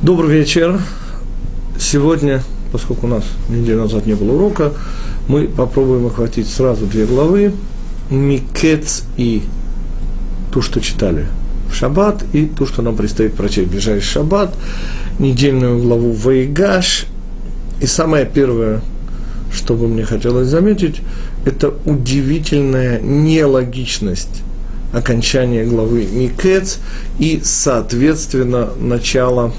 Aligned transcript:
Добрый 0.00 0.38
вечер. 0.38 0.80
Сегодня, 1.76 2.44
поскольку 2.70 3.08
у 3.08 3.10
нас 3.10 3.24
неделю 3.48 3.80
назад 3.80 4.06
не 4.06 4.14
было 4.14 4.34
урока, 4.34 4.72
мы 5.26 5.48
попробуем 5.48 6.06
охватить 6.06 6.48
сразу 6.48 6.86
две 6.86 7.04
главы. 7.04 7.52
Микец 8.08 9.02
и 9.16 9.42
то, 10.52 10.62
что 10.62 10.80
читали 10.80 11.26
в 11.68 11.74
шаббат, 11.74 12.24
и 12.32 12.46
то, 12.46 12.64
что 12.64 12.80
нам 12.80 12.94
предстоит 12.94 13.34
прочесть 13.34 13.66
в 13.66 13.70
ближайший 13.72 14.06
шаббат, 14.06 14.54
недельную 15.18 15.82
главу 15.82 16.12
Вейгаш. 16.12 17.06
И 17.80 17.86
самое 17.86 18.24
первое, 18.24 18.82
что 19.52 19.74
бы 19.74 19.88
мне 19.88 20.04
хотелось 20.04 20.46
заметить, 20.46 21.00
это 21.44 21.74
удивительная 21.84 23.00
нелогичность 23.00 24.44
окончания 24.92 25.64
главы 25.64 26.06
Микец 26.08 26.78
и, 27.18 27.40
соответственно, 27.42 28.68
начало 28.78 29.52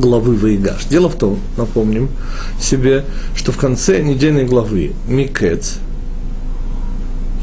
главы 0.00 0.34
Ваигаш. 0.34 0.86
Дело 0.86 1.08
в 1.08 1.14
том, 1.14 1.38
напомним 1.56 2.08
себе, 2.60 3.04
что 3.36 3.52
в 3.52 3.58
конце 3.58 4.02
недельной 4.02 4.44
главы 4.44 4.92
Микец 5.06 5.78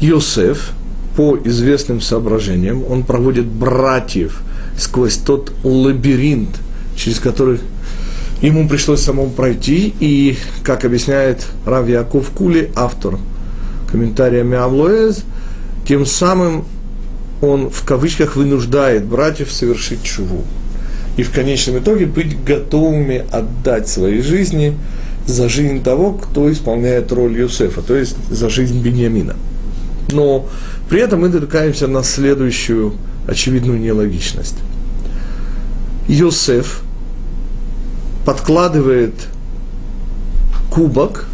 Йосеф, 0.00 0.72
по 1.16 1.36
известным 1.44 2.00
соображениям, 2.00 2.84
он 2.88 3.02
проводит 3.02 3.46
братьев 3.46 4.42
сквозь 4.78 5.16
тот 5.16 5.52
лабиринт, 5.64 6.60
через 6.96 7.18
который 7.18 7.58
ему 8.40 8.68
пришлось 8.68 9.00
самому 9.00 9.30
пройти, 9.30 9.92
и, 9.98 10.36
как 10.62 10.84
объясняет 10.84 11.46
Рав 11.66 11.88
Яков 11.88 12.30
Кули, 12.30 12.70
автор 12.76 13.18
комментария 13.90 14.44
Миавлоэз, 14.44 15.24
тем 15.88 16.06
самым 16.06 16.64
он 17.40 17.70
в 17.70 17.84
кавычках 17.84 18.36
вынуждает 18.36 19.04
братьев 19.04 19.50
совершить 19.50 20.02
чуву. 20.02 20.44
И 21.18 21.24
в 21.24 21.32
конечном 21.32 21.78
итоге 21.78 22.06
быть 22.06 22.44
готовыми 22.44 23.24
отдать 23.32 23.88
свои 23.88 24.22
жизни 24.22 24.78
за 25.26 25.48
жизнь 25.48 25.82
того, 25.82 26.12
кто 26.12 26.50
исполняет 26.50 27.10
роль 27.10 27.36
Юсефа, 27.36 27.82
то 27.82 27.96
есть 27.96 28.16
за 28.30 28.48
жизнь 28.48 28.80
Бениамина. 28.80 29.34
Но 30.12 30.46
при 30.88 31.00
этом 31.00 31.22
мы 31.22 31.28
натыкаемся 31.28 31.88
на 31.88 32.04
следующую 32.04 32.94
очевидную 33.26 33.80
нелогичность. 33.80 34.54
Йосеф 36.06 36.82
подкладывает 38.24 39.14
кубок, 40.70 41.26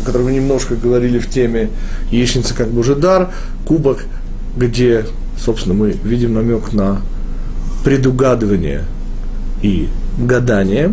о 0.00 0.04
котором 0.04 0.26
мы 0.26 0.32
немножко 0.32 0.74
говорили 0.74 1.20
в 1.20 1.30
теме 1.30 1.70
яичница 2.10 2.54
как 2.54 2.70
Божий 2.70 2.96
дар, 2.96 3.30
кубок, 3.66 4.04
где, 4.56 5.06
собственно, 5.38 5.76
мы 5.76 5.92
видим 5.92 6.34
намек 6.34 6.72
на 6.72 7.02
предугадывание 7.84 8.84
и 9.62 9.88
гадание. 10.18 10.92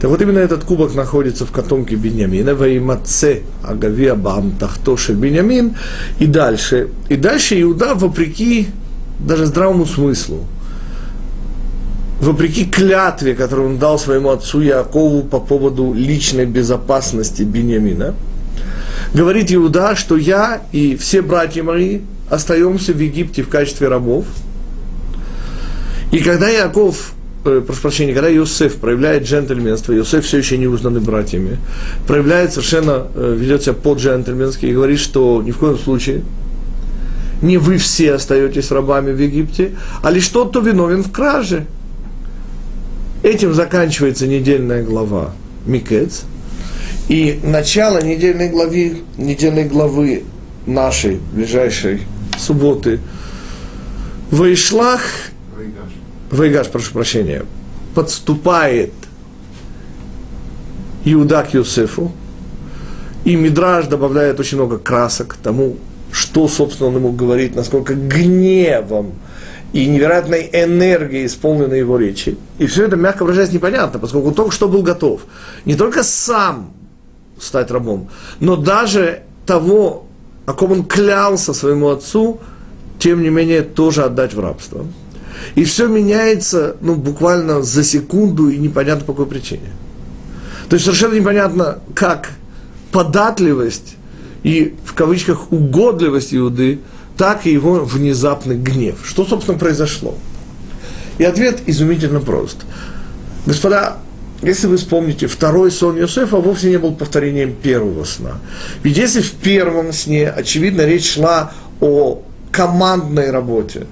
Так 0.00 0.10
вот, 0.10 0.22
именно 0.22 0.38
этот 0.38 0.64
кубок 0.64 0.94
находится 0.94 1.44
в 1.44 1.50
котомке 1.50 1.96
Беньямина, 1.96 2.54
Ваимаце 2.54 3.42
Агавия 3.62 4.14
Бам 4.14 4.52
Тахтоши 4.52 5.12
Беньямин, 5.12 5.76
и 6.18 6.26
дальше. 6.26 6.88
И 7.08 7.16
дальше 7.16 7.60
Иуда, 7.60 7.94
вопреки 7.94 8.68
даже 9.18 9.46
здравому 9.46 9.86
смыслу, 9.86 10.46
вопреки 12.20 12.64
клятве, 12.64 13.34
которую 13.34 13.70
он 13.70 13.78
дал 13.78 13.98
своему 13.98 14.30
отцу 14.30 14.60
Якову 14.60 15.22
по 15.22 15.40
поводу 15.40 15.92
личной 15.92 16.46
безопасности 16.46 17.42
Беньямина, 17.42 18.14
говорит 19.14 19.52
Иуда, 19.52 19.96
что 19.96 20.16
я 20.16 20.62
и 20.72 20.96
все 20.96 21.22
братья 21.22 21.62
мои 21.62 22.00
остаемся 22.30 22.92
в 22.92 22.98
Египте 23.00 23.42
в 23.42 23.48
качестве 23.48 23.88
рабов. 23.88 24.26
И 26.12 26.18
когда 26.20 26.48
Яков, 26.48 27.15
прошу 27.60 27.80
прощения, 27.80 28.14
когда 28.14 28.34
Иосиф 28.34 28.76
проявляет 28.76 29.24
джентльменство, 29.24 29.96
Иосиф 29.96 30.24
все 30.24 30.38
еще 30.38 30.58
не 30.58 30.66
узнанный 30.66 31.00
братьями, 31.00 31.58
проявляет 32.06 32.52
совершенно, 32.52 33.06
э, 33.14 33.36
ведет 33.38 33.62
себя 33.62 33.74
по-джентльменски 33.74 34.66
и 34.66 34.72
говорит, 34.72 34.98
что 34.98 35.42
ни 35.42 35.50
в 35.50 35.58
коем 35.58 35.78
случае 35.78 36.22
не 37.42 37.58
вы 37.58 37.78
все 37.78 38.14
остаетесь 38.14 38.70
рабами 38.70 39.12
в 39.12 39.20
Египте, 39.20 39.72
а 40.02 40.10
лишь 40.10 40.28
тот, 40.28 40.50
кто 40.50 40.60
виновен 40.60 41.02
в 41.02 41.12
краже. 41.12 41.66
Этим 43.22 43.54
заканчивается 43.54 44.26
недельная 44.26 44.82
глава 44.82 45.32
Микец. 45.66 46.24
И 47.08 47.40
начало 47.42 48.02
недельной 48.02 48.48
главы, 48.48 48.98
недельной 49.16 49.64
главы 49.64 50.24
нашей 50.66 51.20
ближайшей 51.32 52.02
субботы 52.38 53.00
Вайшлах, 54.30 55.02
Вайгаш, 56.30 56.68
прошу 56.68 56.92
прощения, 56.92 57.44
подступает 57.94 58.92
Иуда 61.04 61.42
к 61.42 61.54
Юсефу, 61.54 62.12
и 63.24 63.36
Мидраж 63.36 63.86
добавляет 63.86 64.40
очень 64.40 64.58
много 64.58 64.78
красок 64.78 65.36
тому, 65.42 65.76
что, 66.12 66.48
собственно, 66.48 66.88
он 66.88 66.96
ему 66.96 67.12
говорит, 67.12 67.54
насколько 67.54 67.94
гневом 67.94 69.14
и 69.72 69.86
невероятной 69.86 70.48
энергией 70.52 71.26
исполнены 71.26 71.74
его 71.74 71.98
речи. 71.98 72.38
И 72.58 72.66
все 72.66 72.84
это, 72.84 72.96
мягко 72.96 73.24
выражаясь, 73.24 73.52
непонятно, 73.52 73.98
поскольку 73.98 74.28
он 74.28 74.34
только 74.34 74.52
что 74.52 74.68
был 74.68 74.82
готов 74.82 75.22
не 75.64 75.74
только 75.74 76.02
сам 76.02 76.72
стать 77.38 77.70
рабом, 77.70 78.08
но 78.40 78.56
даже 78.56 79.22
того, 79.44 80.06
о 80.46 80.52
ком 80.54 80.72
он 80.72 80.84
клялся 80.84 81.52
своему 81.52 81.88
отцу, 81.88 82.40
тем 82.98 83.22
не 83.22 83.28
менее 83.28 83.62
тоже 83.62 84.04
отдать 84.04 84.34
в 84.34 84.40
рабство. 84.40 84.86
И 85.54 85.64
все 85.64 85.86
меняется, 85.86 86.76
ну, 86.80 86.94
буквально 86.94 87.62
за 87.62 87.84
секунду 87.84 88.48
и 88.48 88.58
непонятно 88.58 89.04
по 89.04 89.12
какой 89.12 89.26
причине. 89.26 89.70
То 90.68 90.74
есть 90.74 90.84
совершенно 90.84 91.14
непонятно, 91.14 91.78
как 91.94 92.30
податливость 92.92 93.96
и, 94.42 94.74
в 94.84 94.94
кавычках, 94.94 95.52
угодливость 95.52 96.34
Иуды, 96.34 96.80
так 97.16 97.46
и 97.46 97.52
его 97.52 97.84
внезапный 97.84 98.56
гнев. 98.56 98.98
Что, 99.04 99.24
собственно, 99.24 99.58
произошло? 99.58 100.16
И 101.18 101.24
ответ 101.24 101.60
изумительно 101.66 102.20
прост. 102.20 102.58
Господа, 103.46 103.96
если 104.42 104.66
вы 104.66 104.76
вспомните, 104.76 105.26
второй 105.28 105.70
сон 105.70 105.98
Иосифа 105.98 106.36
вовсе 106.36 106.68
не 106.70 106.78
был 106.78 106.94
повторением 106.94 107.54
первого 107.54 108.04
сна. 108.04 108.38
Ведь 108.82 108.96
если 108.96 109.22
в 109.22 109.32
первом 109.32 109.92
сне, 109.92 110.28
очевидно, 110.28 110.82
речь 110.82 111.14
шла 111.14 111.52
о 111.80 112.22
командной 112.52 113.30
работе, 113.30 113.86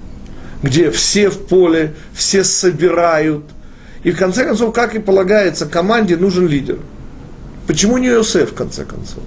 где 0.63 0.91
все 0.91 1.29
в 1.29 1.45
поле, 1.45 1.93
все 2.13 2.43
собирают, 2.43 3.43
и 4.03 4.11
в 4.11 4.17
конце 4.17 4.45
концов, 4.45 4.73
как 4.73 4.95
и 4.95 4.99
полагается, 4.99 5.65
команде 5.65 6.15
нужен 6.17 6.47
лидер. 6.47 6.79
Почему 7.67 7.97
не 7.97 8.07
Иосиф, 8.07 8.51
в 8.51 8.53
конце 8.53 8.85
концов? 8.85 9.23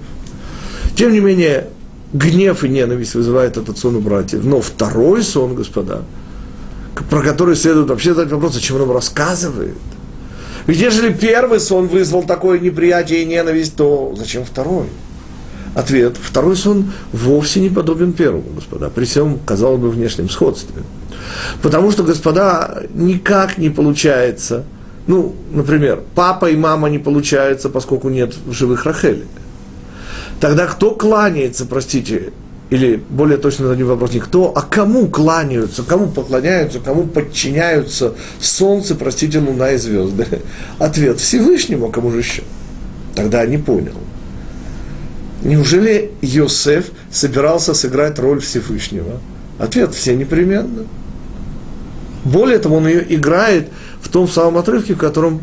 Тем 0.97 1.13
не 1.13 1.21
менее, 1.21 1.69
гнев 2.13 2.65
и 2.65 2.69
ненависть 2.69 3.15
вызывает 3.15 3.57
этот 3.57 3.79
сон 3.79 3.97
у 3.97 4.01
братьев. 4.01 4.45
Но 4.45 4.61
второй 4.61 5.23
сон, 5.23 5.55
господа, 5.55 6.03
про 7.11 7.23
который 7.23 7.57
следует 7.57 7.89
вообще 7.89 8.15
задать 8.15 8.33
вопрос, 8.33 8.57
о 8.57 8.61
чем 8.61 8.81
он 8.81 8.91
рассказывает– 8.91 9.77
ведь 10.69 10.81
ежели 10.81 11.11
первый 11.11 11.61
сон 11.61 11.87
вызвал 11.87 12.25
такое 12.25 12.59
неприятие 12.59 13.23
и 13.23 13.25
ненависть, 13.25 13.75
то 13.75 14.15
зачем 14.19 14.45
второй? 14.45 14.85
Ответ. 15.79 16.17
Второй 16.21 16.57
сон 16.57 16.91
вовсе 17.13 17.61
не 17.61 17.69
подобен 17.69 18.13
первому, 18.13 18.51
господа, 18.53 18.91
при 18.91 19.05
всем, 19.05 19.39
казалось 19.47 19.81
бы, 19.81 19.91
внешнем 19.91 20.29
сходстве. 20.29 20.83
Потому 21.63 21.93
что, 21.93 22.03
господа, 22.03 22.83
никак 22.95 23.59
не 23.59 23.71
получается, 23.71 24.65
ну, 25.07 25.37
например, 25.53 26.03
папа 26.17 26.51
и 26.51 26.57
мама 26.57 26.91
не 26.91 26.99
получаются, 26.99 27.69
поскольку 27.69 28.09
нет 28.09 28.35
в 28.45 28.51
живых 28.51 28.87
Рахели. 28.87 29.27
Тогда 30.41 30.67
кто 30.67 30.97
кланяется, 30.97 31.65
простите, 31.65 32.33
или 32.71 33.01
более 33.09 33.39
точно 33.39 33.67
зададим 33.67 33.87
вопрос 33.87 34.13
не 34.15 34.19
кто, 34.19 34.53
а 34.53 34.63
кому 34.63 35.07
кланяются, 35.07 35.85
кому 35.85 36.09
поклоняются, 36.09 36.81
кому 36.81 37.05
подчиняются 37.05 38.15
солнце, 38.41 38.97
простите, 38.97 39.39
луна 39.39 39.71
и 39.71 39.79
звезды. 39.79 40.27
Ответ 40.81 41.21
Всевышнему, 41.21 41.87
а 41.87 41.93
кому 41.93 42.11
же 42.11 42.19
еще? 42.19 42.43
Тогда 43.15 43.47
не 43.47 43.59
понял. 43.59 43.95
Неужели 45.43 46.11
Йосеф 46.21 46.87
собирался 47.11 47.75
сыграть 47.75 48.19
роль 48.19 48.41
Всевышнего? 48.41 49.21
Ответ 49.59 49.95
все 49.95 50.17
непременно. 50.17 50.85
Более 52.25 52.59
того, 52.59 52.77
он 52.77 52.89
ее 52.89 53.15
играет 53.15 53.69
в 54.01 54.09
том 54.09 54.29
самом 54.29 54.59
отрывке, 54.59 54.95
в 54.95 54.99
котором, 54.99 55.43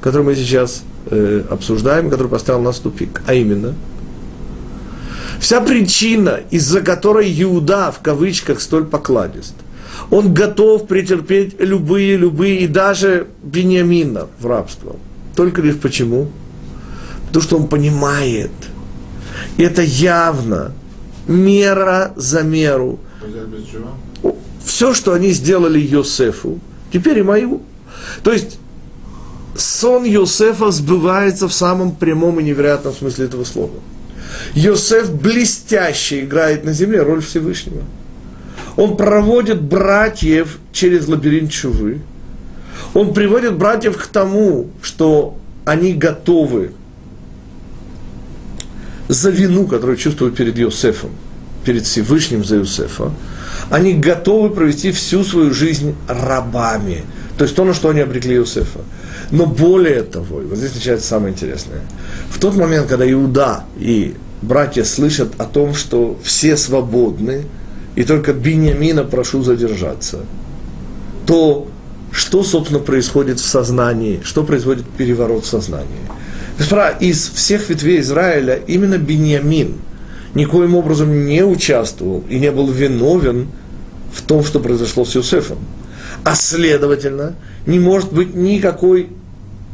который 0.00 0.22
мы 0.22 0.34
сейчас 0.34 0.82
э, 1.10 1.44
обсуждаем, 1.50 2.10
который 2.10 2.28
поставил 2.28 2.62
нас 2.62 2.76
в 2.76 2.82
тупик. 2.82 3.22
А 3.26 3.34
именно– 3.34 3.74
Вся 5.44 5.60
причина, 5.60 6.40
из-за 6.50 6.80
которой 6.80 7.30
Иуда, 7.42 7.92
в 7.92 8.00
кавычках, 8.00 8.62
столь 8.62 8.86
покладист, 8.86 9.54
он 10.10 10.32
готов 10.32 10.86
претерпеть 10.86 11.56
любые, 11.58 12.16
любые, 12.16 12.60
и 12.60 12.66
даже 12.66 13.26
Бениамина 13.42 14.28
в 14.38 14.46
рабство. 14.46 14.96
Только 15.36 15.60
лишь 15.60 15.76
почему? 15.76 16.28
Потому 17.26 17.42
что 17.42 17.56
он 17.58 17.66
понимает, 17.68 18.52
это 19.58 19.82
явно 19.82 20.72
мера 21.26 22.12
за 22.16 22.42
меру. 22.42 22.98
Все, 24.64 24.94
что 24.94 25.12
они 25.12 25.30
сделали 25.30 25.78
Йосефу, 25.78 26.58
теперь 26.92 27.18
и 27.18 27.22
мою. 27.22 27.62
То 28.22 28.32
есть 28.32 28.58
сон 29.56 30.04
Йосефа 30.04 30.70
сбывается 30.70 31.48
в 31.48 31.52
самом 31.52 31.94
прямом 31.94 32.40
и 32.40 32.42
невероятном 32.42 32.94
смысле 32.94 33.26
этого 33.26 33.44
слова. 33.44 33.78
Йосеф 34.54 35.12
блестяще 35.12 36.20
играет 36.20 36.64
на 36.64 36.72
земле 36.72 37.02
роль 37.02 37.22
Всевышнего. 37.22 37.82
Он 38.76 38.96
проводит 38.96 39.62
братьев 39.62 40.58
через 40.72 41.06
лабиринт 41.06 41.52
чувы. 41.52 42.00
Он 42.92 43.14
приводит 43.14 43.56
братьев 43.56 43.96
к 43.96 44.06
тому, 44.06 44.70
что 44.82 45.36
они 45.64 45.92
готовы 45.92 46.72
за 49.08 49.30
вину, 49.30 49.66
которую 49.66 49.96
чувствуют 49.96 50.36
перед 50.36 50.58
Йосефом, 50.58 51.10
перед 51.64 51.84
Всевышним 51.84 52.44
за 52.44 52.56
Йосефа, 52.56 53.12
они 53.70 53.94
готовы 53.94 54.50
провести 54.50 54.92
всю 54.92 55.24
свою 55.24 55.52
жизнь 55.52 55.94
рабами. 56.08 57.04
То 57.38 57.44
есть 57.44 57.56
то, 57.56 57.64
на 57.64 57.74
что 57.74 57.88
они 57.88 58.00
обрекли 58.00 58.36
Иосифа. 58.36 58.80
Но 59.30 59.46
более 59.46 60.02
того, 60.02 60.40
вот 60.42 60.58
здесь 60.58 60.74
начинается 60.74 61.08
самое 61.08 61.32
интересное. 61.32 61.80
В 62.30 62.38
тот 62.38 62.56
момент, 62.56 62.86
когда 62.86 63.10
Иуда 63.10 63.64
и 63.78 64.14
братья 64.42 64.84
слышат 64.84 65.32
о 65.38 65.44
том, 65.44 65.74
что 65.74 66.18
все 66.22 66.56
свободны, 66.56 67.44
и 67.96 68.04
только 68.04 68.32
Бениамина 68.32 69.04
прошу 69.04 69.42
задержаться, 69.42 70.20
то 71.26 71.68
что, 72.12 72.44
собственно, 72.44 72.80
происходит 72.80 73.40
в 73.40 73.46
сознании, 73.46 74.20
что 74.24 74.44
происходит 74.44 74.84
переворот 74.96 75.44
в 75.44 75.48
сознании. 75.48 75.88
Из 77.00 77.30
всех 77.34 77.68
ветвей 77.68 78.00
Израиля 78.00 78.60
именно 78.66 78.98
Бениамин 78.98 79.74
никоим 80.34 80.74
образом 80.76 81.26
не 81.26 81.44
участвовал 81.44 82.24
и 82.28 82.38
не 82.38 82.50
был 82.50 82.70
виновен 82.70 83.48
в 84.12 84.22
том, 84.22 84.44
что 84.44 84.60
произошло 84.60 85.04
с 85.04 85.16
Иосифом. 85.16 85.58
А 86.24 86.34
следовательно, 86.34 87.34
не 87.66 87.78
может 87.78 88.12
быть 88.12 88.34
никакой 88.34 89.08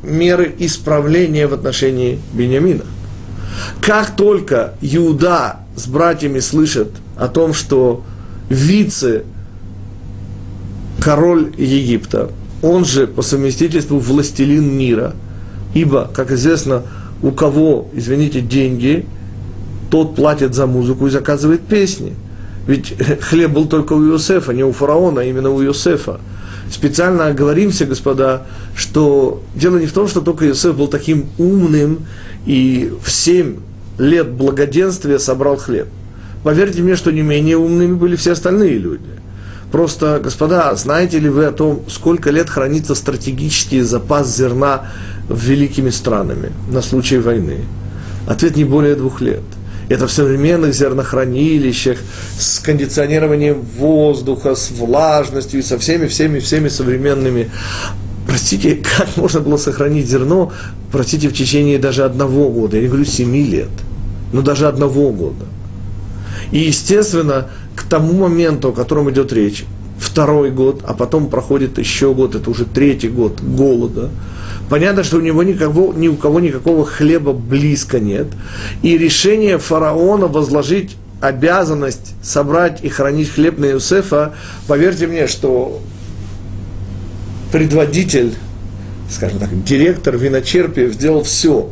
меры 0.02 0.54
исправления 0.58 1.46
в 1.46 1.54
отношении 1.54 2.18
Бениамина. 2.32 2.84
Как 3.82 4.16
только 4.16 4.74
Иуда 4.80 5.60
с 5.76 5.86
братьями 5.86 6.40
слышат 6.40 6.90
о 7.16 7.28
том, 7.28 7.52
что 7.52 8.02
вице 8.48 9.24
король 11.00 11.52
Египта, 11.56 12.30
он 12.62 12.84
же 12.84 13.06
по 13.06 13.22
совместительству 13.22 13.98
властелин 13.98 14.76
мира, 14.76 15.14
ибо, 15.74 16.10
как 16.12 16.30
известно, 16.32 16.82
у 17.22 17.32
кого, 17.32 17.88
извините, 17.92 18.40
деньги, 18.40 19.06
тот 19.90 20.14
платит 20.14 20.54
за 20.54 20.66
музыку 20.66 21.06
и 21.06 21.10
заказывает 21.10 21.60
песни. 21.62 22.14
Ведь 22.66 22.94
хлеб 23.20 23.52
был 23.52 23.66
только 23.66 23.92
у 23.94 24.06
Иосифа, 24.10 24.52
не 24.52 24.64
у 24.64 24.72
фараона, 24.72 25.22
а 25.22 25.24
именно 25.24 25.50
у 25.50 25.62
Иосифа 25.62 26.20
специально 26.70 27.26
оговоримся, 27.26 27.84
господа, 27.84 28.46
что 28.74 29.42
дело 29.54 29.78
не 29.78 29.86
в 29.86 29.92
том, 29.92 30.08
что 30.08 30.20
только 30.20 30.46
Иосиф 30.48 30.76
был 30.76 30.86
таким 30.86 31.26
умным 31.38 32.06
и 32.46 32.92
в 33.02 33.10
семь 33.10 33.56
лет 33.98 34.30
благоденствия 34.30 35.18
собрал 35.18 35.56
хлеб. 35.56 35.88
Поверьте 36.42 36.82
мне, 36.82 36.96
что 36.96 37.10
не 37.10 37.22
менее 37.22 37.58
умными 37.58 37.94
были 37.94 38.16
все 38.16 38.32
остальные 38.32 38.78
люди. 38.78 39.19
Просто, 39.72 40.20
господа, 40.22 40.74
знаете 40.74 41.18
ли 41.18 41.28
вы 41.28 41.44
о 41.44 41.52
том, 41.52 41.82
сколько 41.88 42.30
лет 42.30 42.50
хранится 42.50 42.94
стратегический 42.94 43.82
запас 43.82 44.36
зерна 44.36 44.90
великими 45.28 45.90
странами 45.90 46.52
на 46.70 46.82
случай 46.82 47.18
войны? 47.18 47.58
Ответ 48.26 48.56
не 48.56 48.64
более 48.64 48.94
двух 48.94 49.20
лет– 49.20 49.42
это 49.90 50.06
в 50.06 50.12
современных 50.12 50.72
зернохранилищах, 50.72 51.98
с 52.38 52.60
кондиционированием 52.60 53.60
воздуха, 53.60 54.54
с 54.54 54.70
влажностью 54.70 55.58
и 55.58 55.62
со 55.64 55.80
всеми, 55.80 56.06
всеми, 56.06 56.38
всеми 56.38 56.68
современными. 56.68 57.50
Простите, 58.24 58.76
как 58.96 59.16
можно 59.16 59.40
было 59.40 59.56
сохранить 59.56 60.08
зерно, 60.08 60.52
простите, 60.92 61.28
в 61.28 61.32
течение 61.32 61.78
даже 61.80 62.04
одного 62.04 62.50
года, 62.50 62.76
я 62.76 62.82
не 62.82 62.88
говорю 62.88 63.04
семи 63.04 63.42
лет, 63.42 63.70
но 64.32 64.42
даже 64.42 64.68
одного 64.68 65.10
года. 65.10 65.46
И, 66.52 66.58
естественно, 66.60 67.48
к 67.80 67.84
тому 67.84 68.12
моменту, 68.14 68.68
о 68.68 68.72
котором 68.72 69.10
идет 69.10 69.32
речь, 69.32 69.64
второй 69.98 70.50
год, 70.50 70.82
а 70.86 70.94
потом 70.94 71.28
проходит 71.28 71.78
еще 71.78 72.14
год, 72.14 72.34
это 72.34 72.50
уже 72.50 72.64
третий 72.64 73.08
год 73.08 73.40
голода– 73.40 74.10
Понятно, 74.70 75.02
что 75.02 75.16
у 75.16 75.20
него 75.20 75.42
никого, 75.42 75.92
ни 75.92 76.06
у 76.06 76.14
кого 76.14 76.38
никакого 76.38 76.86
хлеба 76.86 77.32
близко 77.32 77.98
нет. 77.98 78.28
И 78.82 78.96
решение 78.96 79.58
фараона 79.58 80.28
возложить 80.28 80.96
обязанность 81.20 82.14
собрать 82.22 82.82
и 82.84 82.88
хранить 82.88 83.30
хлеб 83.30 83.58
на 83.58 83.66
Иосифа, 83.66 84.32
поверьте 84.68 85.08
мне, 85.08 85.26
что 85.26 85.80
предводитель, 87.52 88.32
скажем 89.10 89.40
так, 89.40 89.64
директор 89.64 90.16
виночерпия 90.16 90.88
сделал 90.90 91.24
все, 91.24 91.68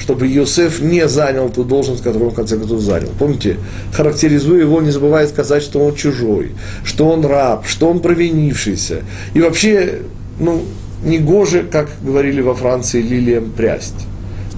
чтобы 0.00 0.26
Иосиф 0.26 0.80
не 0.80 1.06
занял 1.06 1.50
ту 1.50 1.62
должность, 1.62 2.02
которую 2.02 2.28
он 2.28 2.32
в 2.32 2.36
конце 2.36 2.56
концов 2.56 2.80
занял. 2.80 3.10
Помните, 3.18 3.58
характеризуя 3.92 4.60
его, 4.60 4.80
не 4.80 4.90
забывая 4.90 5.28
сказать, 5.28 5.62
что 5.62 5.78
он 5.80 5.94
чужой, 5.94 6.52
что 6.84 7.08
он 7.08 7.24
раб, 7.24 7.66
что 7.66 7.88
он 7.88 8.00
провинившийся. 8.00 9.02
И 9.34 9.40
вообще, 9.40 10.00
ну, 10.38 10.64
негоже, 11.04 11.64
как 11.70 11.90
говорили 12.02 12.40
во 12.40 12.54
Франции, 12.54 13.02
лилиям 13.02 13.50
прясть. 13.50 14.06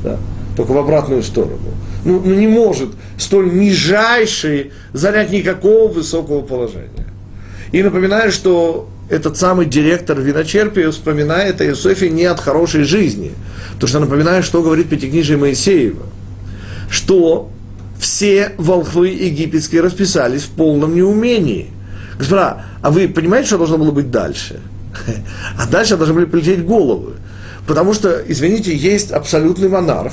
Да? 0.05 0.19
Только 0.57 0.73
в 0.73 0.79
обратную 0.79 1.23
сторону. 1.23 1.59
Ну, 2.05 2.23
ну 2.25 2.35
не 2.35 2.47
может 2.47 2.91
столь 3.19 3.53
нижайший 3.53 4.71
занять 4.93 5.31
никакого 5.31 5.93
высокого 5.93 6.43
положения. 6.43 7.07
И 7.73 7.83
напоминаю, 7.83 8.31
что 8.31 8.89
этот 9.09 9.37
самый 9.37 9.67
директор 9.67 10.19
виночерпия 10.21 10.91
вспоминает 10.91 11.61
о 11.61 11.67
Иосифе 11.67 12.09
не 12.09 12.25
от 12.25 12.41
хорошей 12.41 12.85
жизни. 12.85 13.33
Потому 13.75 13.89
что 13.89 14.01
напоминаю, 14.01 14.43
что 14.43 14.63
говорит 14.63 14.89
Пятикнижие 14.89 15.39
Моисеева. 15.39 16.07
Что 16.89 17.51
все 17.99 18.53
волхвы 18.59 19.09
египетские 19.09 19.83
расписались 19.83 20.43
в 20.43 20.51
полном 20.51 20.95
неумении. 20.95 21.71
Господа, 22.19 22.65
а 22.81 22.91
вы 22.91 23.09
понимаете, 23.09 23.49
что 23.49 23.59
должно 23.59 23.79
было 23.79 23.91
быть 23.91 24.11
дальше? 24.11 24.61
А 25.59 25.67
дальше 25.67 25.97
должны 25.97 26.15
были 26.15 26.25
полететь 26.27 26.65
головы. 26.65 27.15
Потому 27.67 27.95
что, 27.95 28.23
извините, 28.27 28.75
есть 28.75 29.13
абсолютный 29.13 29.69
монарх, 29.69 30.13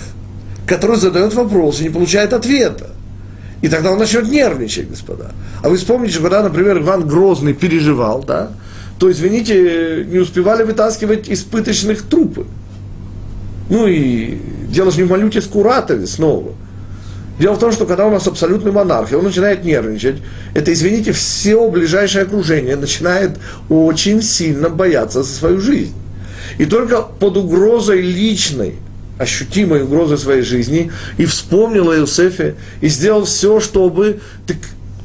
который 0.68 0.98
задает 0.98 1.34
вопрос 1.34 1.80
и 1.80 1.84
не 1.84 1.90
получает 1.90 2.34
ответа. 2.34 2.92
И 3.62 3.68
тогда 3.68 3.92
он 3.92 4.00
начнет 4.00 4.30
нервничать, 4.30 4.90
господа. 4.90 5.32
А 5.62 5.70
вы 5.70 5.78
вспомните, 5.78 6.14
что 6.14 6.22
когда, 6.22 6.44
например, 6.44 6.78
Иван 6.78 7.08
Грозный 7.08 7.54
переживал, 7.54 8.24
да, 8.24 8.52
то, 9.00 9.12
извините, 9.12 10.06
не 10.08 10.20
успевали 10.20 10.64
вытаскивать 10.64 11.30
испыточных 11.30 12.04
трупы. 12.04 12.46
Ну 13.70 13.88
и 13.88 14.38
дело 14.68 14.92
же 14.92 14.98
не 14.98 15.04
в 15.04 15.10
Малюте 15.10 15.42
Скуратове 15.42 16.06
снова– 16.06 16.54
Дело 17.40 17.54
в 17.54 17.60
том, 17.60 17.72
что 17.72 17.86
когда 17.86 18.06
у 18.06 18.12
нас 18.12 18.28
абсолютный 18.28 18.74
монарх, 18.74 19.14
и 19.14 19.16
он 19.16 19.24
начинает 19.24 19.64
нервничать, 19.64 20.18
это, 20.54 20.74
извините, 20.74 21.14
все 21.14 21.70
ближайшее 21.70 22.24
окружение 22.24 22.76
начинает 22.76 23.40
очень 23.70 24.22
сильно 24.22 24.70
бояться 24.70 25.24
за 25.24 25.34
свою 25.34 25.62
жизнь. 25.62 25.94
И 26.58 26.66
только 26.66 27.02
под 27.02 27.38
угрозой 27.38 28.02
личной, 28.02 28.76
ощутимой 29.18 29.84
угрозой 29.84 30.18
своей 30.18 30.42
жизни, 30.42 30.92
и 31.18 31.26
вспомнил 31.26 31.90
о 31.90 31.96
Иосифе, 31.96 32.56
и 32.82 32.90
сделал 32.90 33.24
все, 33.24 33.62
чтобы... 33.62 34.20
Так 34.46 34.58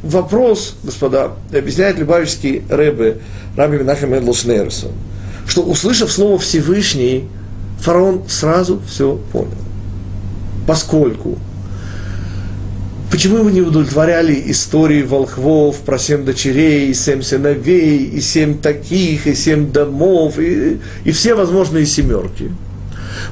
вопрос, 0.04 0.76
господа, 0.82 1.32
объясняет 1.52 1.98
Любавичский 1.98 2.62
Рэбе, 2.68 3.18
Раби 3.56 3.78
Минахем 3.78 4.14
Эдлшнерсон, 4.14 4.92
что, 5.46 5.62
услышав 5.62 6.12
слово 6.12 6.38
Всевышний, 6.38 7.28
фараон 7.80 8.22
сразу 8.28 8.80
все 8.86 9.20
понял. 9.32 9.50
Поскольку 10.66 11.38
Почему 13.14 13.36
его 13.36 13.50
не 13.50 13.60
удовлетворяли 13.60 14.42
истории 14.46 15.04
волхвов 15.04 15.76
про 15.82 16.00
семь 16.00 16.24
дочерей, 16.24 16.90
и 16.90 16.94
семь 16.94 17.22
сыновей, 17.22 18.06
и 18.06 18.20
семь 18.20 18.58
таких, 18.58 19.28
и 19.28 19.36
семь 19.36 19.70
домов, 19.70 20.40
и, 20.40 20.80
и 21.04 21.12
все 21.12 21.36
возможные 21.36 21.86
семерки? 21.86 22.50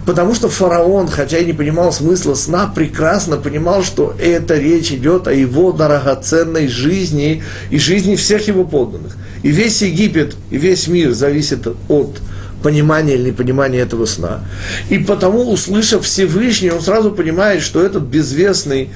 Потому 0.07 0.35
что 0.35 0.49
фараон, 0.49 1.09
хотя 1.09 1.39
и 1.39 1.45
не 1.45 1.53
понимал 1.53 1.93
смысла 1.93 2.35
сна, 2.35 2.71
прекрасно 2.73 3.37
понимал, 3.37 3.83
что 3.83 4.15
эта 4.19 4.59
речь 4.59 4.93
идет 4.93 5.27
о 5.27 5.33
его 5.33 5.73
дорогоценной 5.73 6.69
жизни 6.69 7.43
и 7.71 7.79
жизни 7.79 8.17
всех 8.17 8.49
его 8.49 8.65
подданных. 8.65 9.17
И 9.43 9.51
весь 9.51 9.83
Египет, 9.83 10.37
и 10.51 10.57
весь 10.57 10.87
мир 10.89 11.13
зависит 11.13 11.67
от 11.89 12.21
понимания 12.63 13.15
или 13.15 13.31
непонимания 13.31 13.81
этого 13.81 14.07
сна. 14.07 14.41
И 14.89 14.99
потому, 14.99 15.51
услышав 15.51 16.05
Всевышний, 16.05 16.71
он 16.71 16.81
сразу 16.81 17.11
понимает, 17.11 17.63
что 17.63 17.83
этот 17.83 18.05
безвестный 18.05 18.91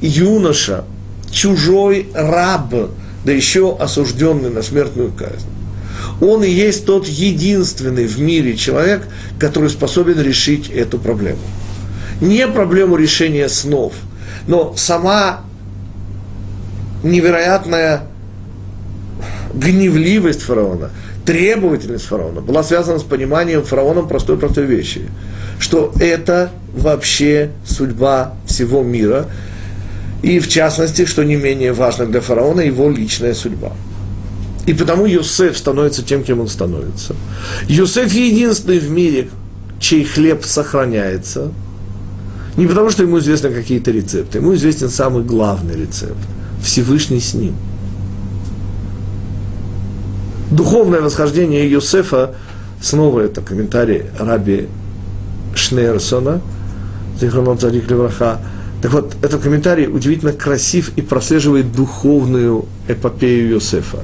юноша, 0.00 0.84
чужой 1.30 2.08
раб, 2.14 2.74
да 3.24 3.32
еще 3.32 3.76
осужденный 3.76 4.50
на 4.50 4.62
смертную 4.62 5.12
казнь. 5.12 5.46
Он 6.20 6.44
и 6.44 6.50
есть 6.50 6.84
тот 6.84 7.06
единственный 7.06 8.06
в 8.06 8.20
мире 8.20 8.56
человек, 8.56 9.02
который 9.38 9.70
способен 9.70 10.20
решить 10.20 10.68
эту 10.68 10.98
проблему. 10.98 11.40
Не 12.20 12.46
проблему 12.46 12.96
решения 12.96 13.48
снов, 13.48 13.94
но 14.46 14.74
сама 14.76 15.40
невероятная 17.02 18.02
гневливость 19.54 20.42
фараона, 20.42 20.90
требовательность 21.24 22.04
фараона 22.04 22.40
была 22.40 22.62
связана 22.62 22.98
с 22.98 23.02
пониманием 23.02 23.64
фараоном 23.64 24.06
простой-простой 24.06 24.66
вещи, 24.66 25.02
что 25.58 25.92
это 26.00 26.50
вообще 26.74 27.50
судьба 27.64 28.34
всего 28.46 28.82
мира, 28.82 29.26
и 30.22 30.38
в 30.38 30.48
частности, 30.48 31.06
что 31.06 31.24
не 31.24 31.36
менее 31.36 31.72
важно 31.72 32.04
для 32.04 32.20
фараона, 32.20 32.60
его 32.60 32.90
личная 32.90 33.32
судьба. 33.32 33.72
И 34.66 34.74
потому 34.74 35.06
Юсеф 35.06 35.56
становится 35.56 36.02
тем, 36.02 36.22
кем 36.22 36.40
он 36.40 36.48
становится. 36.48 37.14
Юсеф 37.66 38.12
единственный 38.12 38.78
в 38.78 38.90
мире, 38.90 39.30
чей 39.78 40.04
хлеб 40.04 40.44
сохраняется. 40.44 41.50
Не 42.56 42.66
потому, 42.66 42.90
что 42.90 43.02
ему 43.02 43.18
известны 43.18 43.50
какие-то 43.50 43.90
рецепты, 43.90 44.38
ему 44.38 44.54
известен 44.54 44.90
самый 44.90 45.24
главный 45.24 45.76
рецепт. 45.76 46.18
Всевышний 46.62 47.20
с 47.20 47.34
ним. 47.34 47.54
Духовное 50.50 51.00
восхождение 51.00 51.70
Юсефа, 51.70 52.34
снова 52.82 53.20
это 53.20 53.40
комментарий 53.40 54.04
Раби 54.18 54.68
Шнейрсона, 55.54 56.40
Зихронон 57.20 57.58
Цадик 57.58 57.88
Левраха, 57.90 58.40
так 58.82 58.92
вот, 58.92 59.16
этот 59.22 59.42
комментарий 59.42 59.86
удивительно 59.86 60.32
красив 60.32 60.92
и 60.96 61.02
прослеживает 61.02 61.72
духовную 61.72 62.64
эпопею 62.88 63.50
Йосефа. 63.50 63.98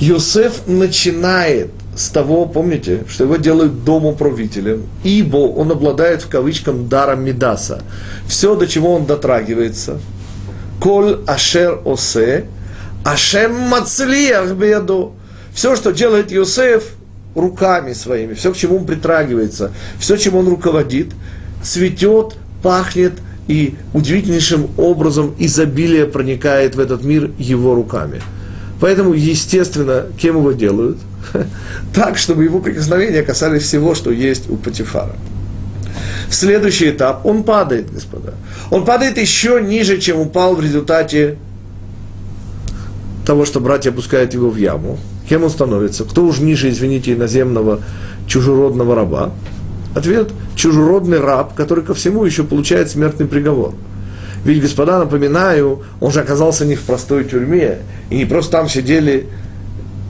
Йосеф 0.00 0.66
начинает 0.66 1.70
с 1.94 2.08
того, 2.08 2.46
помните, 2.46 3.04
что 3.08 3.24
его 3.24 3.36
делают 3.36 3.84
домоправителем, 3.84 4.84
ибо 5.04 5.36
он 5.36 5.70
обладает 5.70 6.22
в 6.22 6.28
кавычках 6.28 6.88
даром 6.88 7.24
Медаса. 7.24 7.82
Все, 8.26 8.56
до 8.56 8.66
чего 8.66 8.94
он 8.94 9.06
дотрагивается, 9.06 10.00
коль 10.80 11.20
ашер 11.26 11.80
осе, 11.84 12.46
ашем 13.04 13.54
мацлиях 13.54 14.52
беду. 14.52 15.12
Все, 15.52 15.76
что 15.76 15.92
делает 15.92 16.32
Йосеф 16.32 16.84
руками 17.36 17.92
своими, 17.92 18.34
все, 18.34 18.52
к 18.52 18.56
чему 18.56 18.78
он 18.78 18.86
притрагивается, 18.86 19.72
все, 20.00 20.16
чем 20.16 20.34
он 20.34 20.48
руководит, 20.48 21.12
цветет, 21.62 22.34
пахнет– 22.60 23.12
и 23.48 23.74
удивительнейшим 23.92 24.70
образом 24.76 25.34
изобилие 25.38 26.06
проникает 26.06 26.74
в 26.74 26.80
этот 26.80 27.04
мир 27.04 27.30
его 27.38 27.74
руками. 27.74 28.20
Поэтому, 28.80 29.12
естественно, 29.12 30.06
кем 30.18 30.36
его 30.36 30.52
делают? 30.52 30.98
Так, 31.94 32.18
чтобы 32.18 32.44
его 32.44 32.60
прикосновения 32.60 33.22
касались 33.22 33.62
всего, 33.62 33.94
что 33.94 34.10
есть 34.10 34.48
у 34.48 34.56
Патифара. 34.56 35.16
Следующий 36.30 36.90
этап, 36.90 37.26
он 37.26 37.42
падает, 37.42 37.92
господа. 37.92 38.34
Он 38.70 38.84
падает 38.84 39.18
еще 39.18 39.60
ниже, 39.60 39.98
чем 39.98 40.20
упал 40.20 40.54
в 40.54 40.62
результате 40.62 41.36
того, 43.26 43.44
что 43.44 43.60
братья 43.60 43.90
опускают 43.90 44.32
его 44.34 44.48
в 44.48 44.56
яму. 44.56 44.98
Кем 45.28 45.44
он 45.44 45.50
становится? 45.50 46.04
Кто 46.04 46.24
уж 46.24 46.38
ниже, 46.38 46.70
извините, 46.70 47.12
иноземного 47.12 47.80
чужеродного 48.26 48.94
раба? 48.94 49.32
Ответ– 49.94 50.30
чужеродный 50.56 51.20
раб, 51.20 51.54
который 51.54 51.84
ко 51.84 51.94
всему 51.94 52.24
еще 52.24 52.44
получает 52.44 52.90
смертный 52.90 53.26
приговор. 53.26 53.74
Ведь, 54.44 54.62
господа, 54.62 54.98
напоминаю, 54.98 55.82
он 56.00 56.12
же 56.12 56.20
оказался 56.20 56.64
не 56.64 56.74
в 56.74 56.82
простой 56.82 57.24
тюрьме, 57.24 57.78
и 58.08 58.16
не 58.16 58.24
просто 58.24 58.52
там 58.52 58.68
сидели 58.68 59.26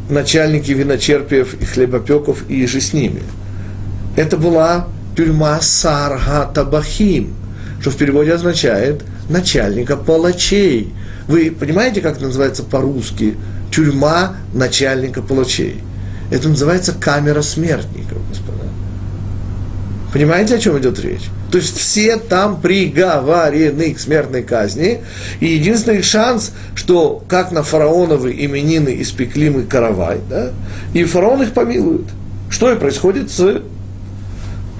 начальники 0.09 0.71
виночерпиев 0.73 1.55
и 1.55 1.65
хлебопеков 1.65 2.49
и 2.49 2.67
же 2.67 2.81
с 2.81 2.93
ними. 2.93 3.23
Это 4.17 4.37
была 4.37 4.87
тюрьма 5.17 5.61
Сарга 5.61 6.51
Табахим, 6.53 7.35
что 7.81 7.91
в 7.91 7.97
переводе 7.97 8.35
означает 8.35 9.03
начальника 9.29 9.97
палачей. 9.97 10.93
Вы 11.27 11.51
понимаете, 11.51 12.01
как 12.01 12.17
это 12.17 12.27
называется 12.27 12.63
по-русски? 12.63 13.37
Тюрьма 13.71 14.37
начальника 14.53 15.23
палачей. 15.23 15.81
Это 16.31 16.49
называется 16.49 16.93
камера 16.93 17.43
смертников, 17.43 18.19
господа. 18.29 18.60
Понимаете, 20.13 20.57
о 20.57 20.59
чем 20.59 20.79
идет 20.79 20.99
речь? 20.99 21.29
То 21.53 21.59
есть 21.59 21.77
все 21.77 22.17
там 22.17 22.61
приговорены 22.61 23.95
к 23.95 24.01
смертной 24.01 24.43
казни. 24.43 25.01
И 25.39 25.47
единственный 25.47 26.03
шанс, 26.03 26.53
что 26.75 27.23
как 27.29 27.53
на 27.53 27.63
фараоновы 27.63 28.33
именины 28.33 29.01
испекли 29.01 29.51
мы 29.51 29.63
каравай, 29.63 30.19
да, 30.29 30.51
и 30.95 31.05
фараон 31.05 31.43
их 31.43 31.53
помилует. 31.53 32.07
Что 32.51 32.73
и 32.73 32.77
происходит 32.77 33.31
с 33.31 33.63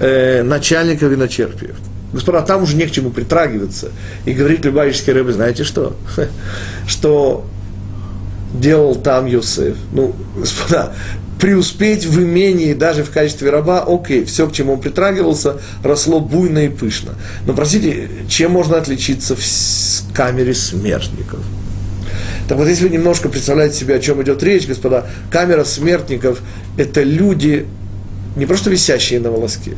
э, 0.01 0.43
начальником 0.43 1.09
виночерпиев. 1.09 1.77
Господа, 2.11 2.41
там 2.41 2.63
уже 2.63 2.75
не 2.75 2.85
к 2.85 2.91
чему 2.91 3.09
притрагиваться. 3.09 3.89
И 4.25 4.33
говорит 4.33 4.65
Любавический 4.65 5.13
рыбы, 5.13 5.31
знаете 5.31 5.63
что? 5.63 5.95
Что 6.87 7.45
делал 8.53 8.95
там 8.95 9.25
Йосеф. 9.25 9.77
Ну, 9.93 10.13
господа, 10.35 10.93
преуспеть 11.41 12.05
в 12.05 12.21
имении 12.21 12.73
даже 12.73 13.03
в 13.03 13.09
качестве 13.09 13.49
раба, 13.49 13.83
окей, 13.85 14.23
все, 14.25 14.47
к 14.47 14.53
чему 14.53 14.73
он 14.73 14.79
притрагивался, 14.79 15.57
росло 15.83 16.19
буйно 16.19 16.59
и 16.59 16.69
пышно. 16.69 17.15
Но, 17.47 17.53
простите, 17.53 18.07
чем 18.29 18.51
можно 18.51 18.77
отличиться 18.77 19.35
в 19.35 20.13
камере 20.13 20.53
смертников? 20.53 21.39
Так 22.47 22.59
вот, 22.59 22.67
если 22.67 22.83
вы 22.83 22.91
немножко 22.91 23.27
представляете 23.27 23.75
себе, 23.75 23.95
о 23.95 23.99
чем 23.99 24.21
идет 24.21 24.43
речь, 24.43 24.67
господа, 24.67 25.07
камера 25.31 25.63
смертников– 25.63 26.41
это 26.77 27.01
люди, 27.01 27.65
не 28.35 28.45
просто 28.45 28.69
висящие 28.69 29.19
на 29.19 29.31
волоске, 29.31 29.73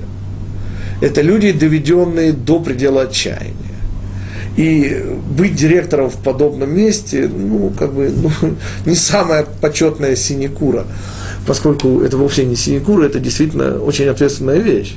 это 0.99 1.21
люди, 1.21 1.53
доведенные 1.53 2.33
до 2.33 2.59
предела 2.59 3.03
отчаяния. 3.03 3.62
И 4.55 5.03
быть 5.35 5.55
директором 5.55 6.09
в 6.09 6.17
подобном 6.17 6.75
месте, 6.75 7.27
ну, 7.27 7.71
как 7.77 7.93
бы, 7.93 8.13
ну, 8.15 8.29
не 8.85 8.95
самая 8.95 9.45
почетная 9.61 10.15
синекура 10.15 10.85
поскольку 11.45 12.01
это 12.01 12.17
вовсе 12.17 12.45
не 12.45 12.55
синекура, 12.55 13.05
это 13.05 13.19
действительно 13.19 13.79
очень 13.79 14.07
ответственная 14.07 14.59
вещь. 14.59 14.95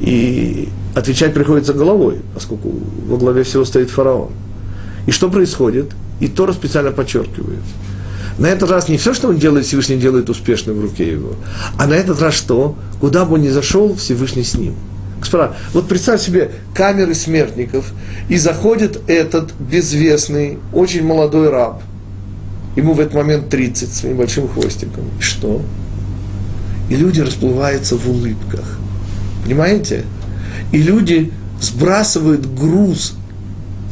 И 0.00 0.68
отвечать 0.94 1.34
приходится 1.34 1.74
головой, 1.74 2.20
поскольку 2.34 2.72
во 3.06 3.16
главе 3.16 3.42
всего 3.42 3.64
стоит 3.64 3.90
фараон. 3.90 4.30
И 5.06 5.10
что 5.10 5.28
происходит? 5.30 5.90
И 6.20 6.28
Тора 6.28 6.52
специально 6.52 6.90
подчеркивает. 6.90 7.60
На 8.38 8.46
этот 8.46 8.70
раз 8.70 8.88
не 8.88 8.96
все, 8.96 9.12
что 9.12 9.28
он 9.28 9.38
делает, 9.38 9.66
Всевышний 9.66 9.96
делает 9.96 10.30
успешным 10.30 10.78
в 10.78 10.82
руке 10.82 11.12
его, 11.12 11.34
а 11.76 11.86
на 11.86 11.94
этот 11.94 12.22
раз 12.22 12.34
что? 12.34 12.76
Куда 13.00 13.26
бы 13.26 13.34
он 13.34 13.42
ни 13.42 13.48
зашел, 13.48 13.94
Всевышний 13.94 14.44
с 14.44 14.54
ним. 14.54 14.74
Господа, 15.20 15.56
вот 15.72 15.88
представь 15.88 16.20
себе 16.20 16.50
камеры 16.74 17.14
смертников, 17.14 17.92
и 18.28 18.36
заходит 18.36 19.00
этот 19.06 19.52
безвестный, 19.58 20.58
очень 20.72 21.04
молодой 21.04 21.50
раб– 21.50 21.82
Ему 22.76 22.94
в 22.94 23.00
этот 23.00 23.14
момент 23.14 23.48
30 23.48 23.92
своим 23.92 24.16
большим 24.16 24.48
хвостиком. 24.48 25.04
И 25.18 25.22
что? 25.22 25.62
И 26.88 26.96
люди 26.96 27.20
расплываются 27.20 27.96
в 27.96 28.08
улыбках. 28.08 28.78
Понимаете? 29.44 30.04
И 30.72 30.78
люди 30.78 31.32
сбрасывают 31.60 32.46
груз 32.46 33.14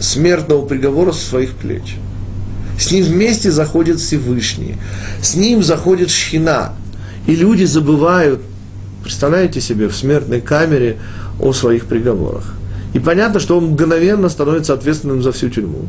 смертного 0.00 0.64
приговора 0.64 1.12
с 1.12 1.20
своих 1.20 1.54
плеч. 1.54 1.96
С 2.78 2.92
ним 2.92 3.04
вместе 3.04 3.50
заходит 3.50 3.98
Всевышний. 3.98 4.76
С 5.20 5.34
ним 5.34 5.64
заходит 5.64 6.10
Шхина. 6.10 6.74
И 7.26 7.34
люди 7.34 7.64
забывают, 7.64 8.40
представляете 9.08 9.62
себе, 9.62 9.88
в 9.88 9.96
смертной 9.96 10.42
камере 10.42 10.98
о 11.40 11.54
своих 11.54 11.86
приговорах. 11.86 12.52
И 12.92 12.98
понятно, 12.98 13.40
что 13.40 13.56
он 13.56 13.68
мгновенно 13.68 14.28
становится 14.28 14.74
ответственным 14.74 15.22
за 15.22 15.32
всю 15.32 15.48
тюрьму. 15.48 15.86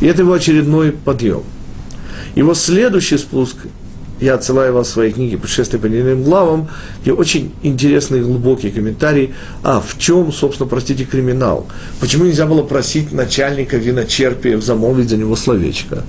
И 0.00 0.06
это 0.06 0.22
его 0.22 0.32
очередной 0.32 0.92
подъем. 0.92 1.42
Его 2.36 2.54
следующий 2.54 3.18
спуск, 3.18 3.56
я 4.18 4.34
отсылаю 4.36 4.72
вас 4.72 4.88
в 4.88 4.92
своей 4.92 5.12
книге 5.12 5.36
«Путешествие 5.36 5.78
по 5.78 5.84
недельным 5.84 6.22
главам», 6.22 6.68
где 7.02 7.12
очень 7.12 7.52
интересный 7.62 8.20
и 8.20 8.22
глубокий 8.22 8.70
комментарий, 8.70 9.34
а 9.62 9.82
в 9.82 9.98
чем, 9.98 10.32
собственно, 10.32 10.66
простите, 10.66 11.04
криминал? 11.04 11.66
Почему 12.00 12.24
нельзя 12.24 12.46
было 12.46 12.62
просить 12.62 13.12
начальника 13.12 13.76
виночерпия 13.76 14.58
замолвить 14.58 15.10
за 15.10 15.18
него 15.18 15.36
словечко? 15.36 16.02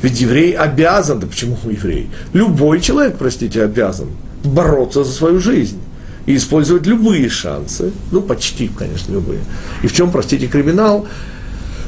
Ведь 0.00 0.18
еврей 0.22 0.52
обязан, 0.52 1.20
да 1.20 1.26
почему 1.26 1.58
еврей? 1.64 2.08
Любой 2.32 2.80
человек, 2.80 3.16
простите, 3.18 3.62
обязан 3.62 4.08
бороться 4.44 5.04
за 5.04 5.12
свою 5.12 5.40
жизнь 5.40 5.78
и 6.26 6.36
использовать 6.36 6.86
любые 6.86 7.28
шансы, 7.28 7.92
ну, 8.10 8.20
почти, 8.20 8.68
конечно, 8.68 9.12
любые. 9.12 9.40
И 9.82 9.86
в 9.86 9.92
чем, 9.92 10.10
простите, 10.10 10.46
криминал? 10.46 11.06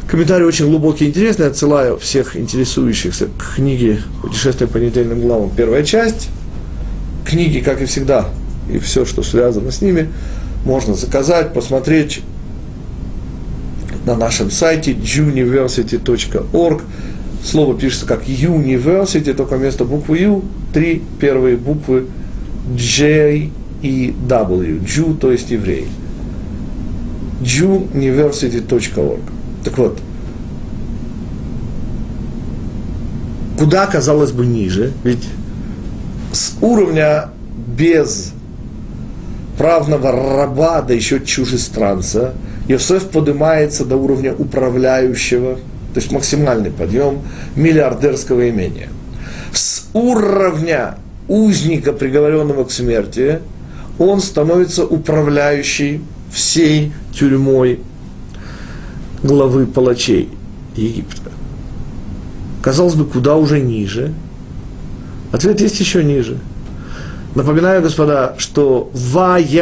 Комментарий 0.09 0.45
очень 0.45 0.67
глубокий 0.67 1.07
и 1.07 1.09
интересный. 1.09 1.47
Отсылаю 1.47 1.97
всех 1.99 2.37
интересующихся 2.37 3.27
к 3.27 3.57
книге 3.57 4.03
«Путешествие 4.21 4.69
по 4.69 4.79
недельным 4.79 5.21
главам». 5.21 5.51
Первая 5.57 5.85
часть. 5.85 6.29
Книги, 7.25 7.61
как 7.61 7.81
и 7.81 7.87
всегда, 7.87 8.29
и 8.71 8.79
все, 8.79 9.05
что 9.05 9.23
связано 9.23 9.71
с 9.71 9.81
ними, 9.81 10.09
можно 10.65 10.95
заказать, 10.95 11.55
посмотреть 11.55 12.21
на 14.05 14.17
нашем 14.17 14.51
сайте 14.51 14.93
university.org. 14.93 16.83
Слово 17.45 17.79
пишется 17.79 18.07
как 18.07 18.25
university, 18.25 19.33
только 19.35 19.57
вместо 19.57 19.85
буквы 19.85 20.19
U 20.19 20.45
три 20.73 21.03
первые 21.21 21.57
буквы 21.57 22.07
J 22.77 23.51
и 23.83 24.15
W. 24.29 24.81
Jew, 24.81 25.17
то 25.17 25.33
есть 25.33 25.51
еврей. 25.51 25.89
jewuniversity.org. 27.43 29.21
Так 29.65 29.79
вот, 29.79 29.99
куда, 33.59 33.87
казалось 33.87 34.33
бы, 34.33 34.47
ниже, 34.47 34.93
ведь 35.05 35.29
уровня 36.61 37.31
без 37.77 38.33
правного 39.59 40.13
раба, 40.13 40.83
да 40.83 40.95
еще 40.95 41.21
чужестранца, 41.21 42.35
Иосиф 42.69 43.09
поднимается 43.09 43.85
до 43.85 43.97
уровня 43.97 44.35
управляющего, 44.35 45.55
то 45.95 46.01
есть 46.01 46.13
максимальный 46.13 46.71
подъем 46.71 47.19
миллиардерского 47.57 48.49
имения. 48.49 48.89
С 49.53 49.85
уровня 49.93 50.97
узника, 51.29 51.93
приговоренного 51.93 52.65
к 52.65 52.71
смерти, 52.71 53.41
он 53.99 54.21
становится 54.21 54.85
управляющий 54.85 56.01
всей 56.33 56.93
тюрьмой 57.15 57.81
главы 59.23 59.67
палачей 59.67 60.29
Египта. 60.77 61.31
Казалось 62.63 62.95
бы, 62.95 63.05
куда 63.05 63.37
уже 63.37 63.61
ниже? 63.61 64.15
Ответ 65.33 65.61
есть 65.61 65.79
еще 65.81 66.03
ниже. 66.05 66.39
Напоминаю, 67.35 67.83
господа, 67.83 68.35
что 68.39 68.91
ваярицегу, 68.93 69.55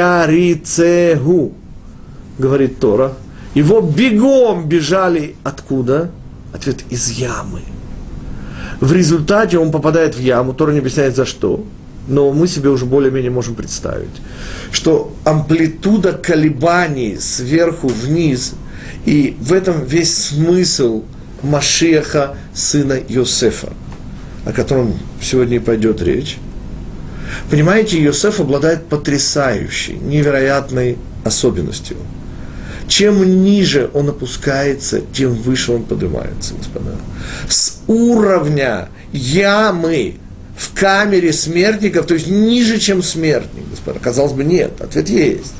говорит 2.38 2.79
Тора, 2.81 3.12
его 3.55 3.81
бегом 3.81 4.69
бежали 4.69 5.37
откуда? 5.45 6.11
Ответ 6.52 6.85
из 6.90 7.11
ямы. 7.11 7.61
В 8.80 8.92
результате 8.92 9.58
он 9.58 9.70
попадает 9.70 10.14
в 10.14 10.20
яму, 10.20 10.54
Тора 10.54 10.72
не 10.72 10.78
объясняет 10.78 11.14
за 11.14 11.26
что, 11.26 11.64
но 12.08 12.32
мы 12.32 12.49
себе 12.49 12.70
уже 12.70 12.87
более-менее 12.87 13.30
можем 13.30 13.54
представить, 13.54 14.08
что 14.72 15.14
амплитуда 15.25 16.12
колебаний 16.12 17.18
сверху 17.20 17.88
вниз, 17.88 18.54
и 19.04 19.37
в 19.38 19.52
этом 19.52 19.84
весь 19.84 20.14
смысл 20.16 21.04
Машеха, 21.42 22.37
сына 22.54 22.99
Йосефа, 23.08 23.72
о 24.44 24.52
котором 24.52 24.94
сегодня 25.20 25.56
и 25.56 25.60
пойдет 25.60 26.02
речь. 26.02 26.38
Понимаете, 27.50 28.02
Йосеф 28.02 28.40
обладает 28.40 28.87
потрясающей, 28.87 29.94
невероятной 29.94 30.96
особенностью. 31.25 31.96
Чем 32.90 33.44
ниже 33.44 33.88
он 33.94 34.09
опускается, 34.09 35.00
тем 35.00 35.35
выше 35.35 35.70
он 35.70 35.85
поднимается, 35.85 36.54
господа. 36.54 36.97
С 37.49 37.78
уровня 37.87 38.88
ямы 39.12 40.16
в 40.56 40.75
камере 40.75 41.32
смертников, 41.32 42.06
то 42.06 42.14
есть 42.14 42.26
ниже, 42.26 42.78
чем 42.80 43.00
смертник, 43.04 43.62
господа. 43.70 44.00
Казалось 44.00 44.32
бы, 44.32 44.42
нет, 44.42 44.80
ответ 44.80 45.09
есть. 45.09 45.52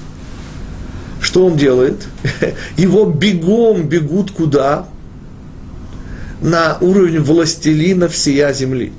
Что 1.21 1.47
он 1.47 1.57
делает? 1.57 2.09
Его 2.77 3.07
бегом 3.07 3.89
бегут 3.89 4.33
куда? 4.33 4.89
На 6.43 6.79
уровень 6.81 7.21
властелина 7.21 8.09
всея 8.09 8.53
земли. 8.53 8.93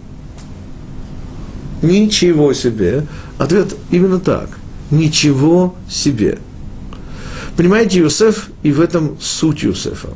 Ничего 1.81 2.53
себе. 2.53 3.05
Ответ 3.37 3.75
именно 3.89 4.21
так. 4.21 4.47
Ничего 4.89 5.75
себе. 5.89 6.37
Понимаете, 7.57 7.99
Юсеф, 7.99 8.49
и 8.63 8.71
в 8.71 8.79
этом 8.79 9.17
суть 9.19 9.63
Юсефа. 9.63 10.09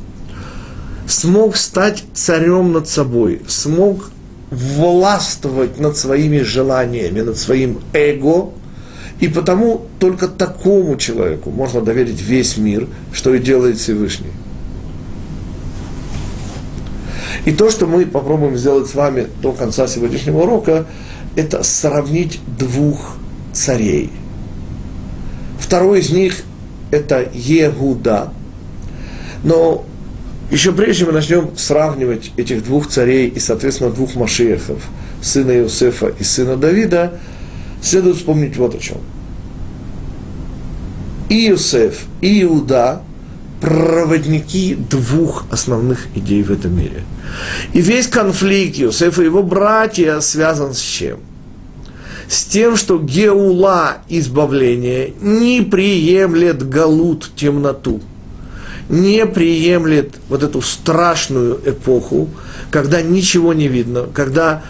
Смог 1.07 1.55
стать 1.57 2.03
царем 2.13 2.71
над 2.71 2.87
собой, 2.87 3.41
смог 3.47 4.09
властвовать 4.49 5.79
над 5.79 5.97
своими 5.97 6.39
желаниями, 6.39 7.21
над 7.21 7.37
своим 7.37 7.79
эго, 7.93 8.51
и 9.19 9.27
потому 9.27 9.85
только 9.99 10.27
такому 10.27 10.95
человеку 10.97 11.51
можно 11.51 11.81
доверить 11.81 12.21
весь 12.21 12.57
мир, 12.57 12.87
что 13.13 13.33
и 13.33 13.39
делает 13.39 13.77
Всевышний. 13.77 14.31
И 17.45 17.51
то, 17.51 17.69
что 17.69 17.85
мы 17.85 18.05
попробуем 18.05 18.57
сделать 18.57 18.89
с 18.89 18.95
вами 18.95 19.27
до 19.41 19.51
конца 19.51 19.87
сегодняшнего 19.87 20.39
урока, 20.39 20.87
это 21.35 21.63
сравнить 21.63 22.39
двух 22.57 23.17
царей. 23.53 24.09
Второй 25.59 25.99
из 25.99 26.09
них– 26.09 26.37
это 26.95 27.29
Егуда. 27.33 28.33
Но 29.43 29.85
еще 30.51 30.71
прежде 30.71 31.05
мы 31.05 31.11
начнем 31.11 31.51
сравнивать 31.57 32.31
этих 32.37 32.63
двух 32.63 32.87
царей 32.87 33.27
и, 33.27 33.39
соответственно, 33.39 33.89
двух 33.89 34.15
Машехов, 34.15 34.81
сына 35.21 35.51
Иосифа 35.51 36.07
и 36.19 36.23
сына 36.23 36.55
Давида, 36.55 37.19
следует 37.81 38.17
вспомнить 38.17 38.57
вот 38.57 38.75
о 38.75 38.79
чем. 38.79 38.97
Иосиф, 41.29 42.05
и 42.21 42.43
Иуда– 42.43 43.01
проводники 43.65 44.75
двух 44.75 45.45
основных 45.49 46.07
идей 46.15 46.43
в 46.43 46.51
этом 46.51 46.77
мире. 46.77 47.03
И 47.73 47.81
весь 47.81 48.07
конфликт 48.07 48.79
Иосифа 48.79 49.21
и 49.23 49.25
его 49.25 49.41
братья 49.41 50.19
связан 50.19 50.73
с 50.73 50.79
чем? 50.79 51.19
С 52.27 52.45
тем, 52.45 52.75
что 52.75 52.97
Геула, 52.97 53.97
избавление, 54.09 55.13
не 55.21 55.61
приемлет 55.61 56.67
галут, 56.67 57.31
темноту– 57.35 58.01
не 58.89 59.25
приемлет 59.25 60.15
вот 60.29 60.43
эту 60.43 60.61
страшную 60.61 61.59
эпоху, 61.65 62.29
когда 62.71 63.01
ничего 63.01 63.53
не 63.53 63.67
видно, 63.67 64.07
когда 64.13 64.63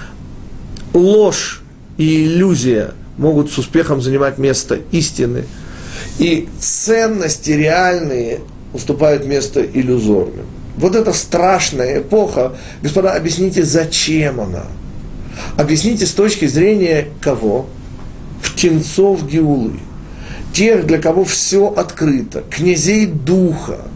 ложь 0.93 1.61
и 1.97 2.25
иллюзия 2.25 2.91
могут 3.17 3.51
с 3.51 3.57
успехом 3.57 4.01
занимать 4.01 4.37
место 4.37 4.79
истины, 4.91 5.45
и 6.19 6.47
ценности 6.59 7.51
реальные 7.51 8.41
уступают 8.73 9.25
место 9.25 9.63
иллюзорным. 9.63 10.45
Вот 10.77 10.95
эта 10.95 11.13
страшная 11.13 11.99
эпоха, 11.99 12.55
господа, 12.81 13.13
объясните, 13.13 13.63
зачем 13.63 14.41
она? 14.41 14.65
Объясните 15.57 16.05
с 16.05 16.11
точки 16.11 16.45
зрения 16.47 17.07
кого? 17.21 17.67
Птенцов 18.43 19.27
Геулы. 19.27 19.79
Тех, 20.53 20.85
для 20.85 20.99
кого 20.99 21.25
все 21.25 21.67
открыто, 21.67 22.43
князей 22.49 23.05
духа– 23.05 23.79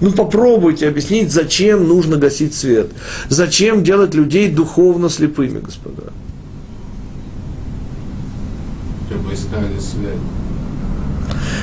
ну 0.00 0.12
попробуйте 0.12 0.88
объяснить, 0.88 1.30
зачем 1.30 1.86
нужно 1.86 2.16
гасить 2.16 2.54
свет. 2.54 2.90
Зачем 3.28 3.84
делать 3.84 4.14
людей 4.14 4.50
духовно 4.50 5.10
слепыми, 5.10 5.60
господа. 5.60 6.04
Чтобы 9.08 9.34
искали 9.34 9.78
свет. 9.78 10.16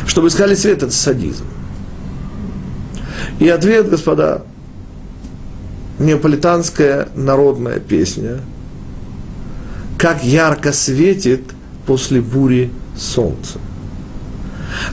Чтобы 0.06 0.28
искали 0.28 0.54
свет, 0.54 0.84
это 0.84 0.94
садизм. 0.94 1.46
И 3.40 3.50
ответ, 3.50 3.90
господа, 3.90 4.44
неаполитанская 5.98 7.10
народная 7.16 7.80
песня, 7.80 8.42
как 9.98 10.24
ярко 10.24 10.72
светит 10.72 11.42
после 11.86 12.22
бури 12.22 12.72
солнце. 12.96 13.60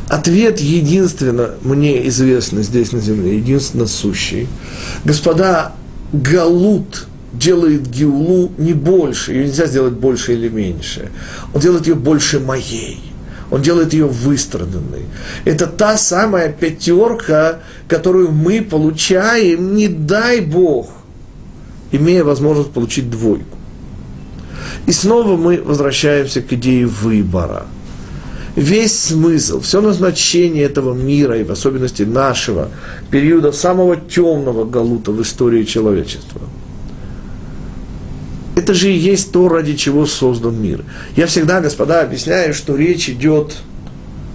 Ответ 0.09 0.61
единственно 0.61 1.51
мне 1.63 2.07
известный 2.09 2.63
здесь 2.63 2.93
на 2.93 3.01
земле, 3.01 3.37
единственно 3.37 3.87
сущий. 3.87 4.49
Господа, 5.05 5.73
Галут 6.13 7.07
делает 7.33 7.91
Геулу 7.91 8.53
не 8.57 8.73
больше, 8.73 9.33
ее 9.33 9.47
нельзя 9.47 9.67
сделать 9.67 9.95
больше 9.95 10.35
или 10.35 10.49
меньше. 10.49 11.11
Он 11.53 11.61
делает 11.61 11.87
ее 11.87 11.97
больше 11.97 12.39
моей. 12.41 13.01
Он 13.51 13.63
делает 13.63 13.93
ее 13.93 14.07
выстраданной. 14.07 15.03
Это 15.45 15.67
та 15.67 15.97
самая 15.97 16.51
пятерка, 16.51 17.61
которую 17.89 18.33
мы 18.33 18.63
получаем, 18.63 19.75
не 19.75 19.89
дай 19.89 20.41
Бог, 20.41 20.91
имея 21.93 22.25
возможность 22.25 22.71
получить 22.71 23.11
двойку. 23.11 23.59
И 24.87 24.93
снова 24.93 25.37
мы 25.37 25.63
возвращаемся 25.63 26.43
к 26.43 26.53
идее 26.53 26.87
выбора– 26.87 27.67
весь 28.57 28.99
смысл, 28.99 29.61
все 29.61 29.81
назначение 29.81 30.65
этого 30.65 30.95
мира, 30.95 31.39
и 31.39 31.45
в 31.45 31.51
особенности 31.51 32.03
нашего 32.03 32.71
периода 33.11 33.53
самого 33.53 33.97
темного 33.97 34.65
галута 34.65 35.13
в 35.13 35.21
истории 35.23 35.65
человечества. 35.65 36.41
Это 38.57 38.73
же 38.73 38.93
и 38.93 38.97
есть 38.97 39.33
то, 39.33 39.49
ради 39.49 39.75
чего 39.75 40.07
создан 40.07 40.61
мир. 40.61 40.85
Я 41.17 41.27
всегда, 41.27 41.61
господа, 41.61 42.03
объясняю, 42.03 42.55
что 42.55 42.77
речь 42.77 43.09
идет 43.09 43.57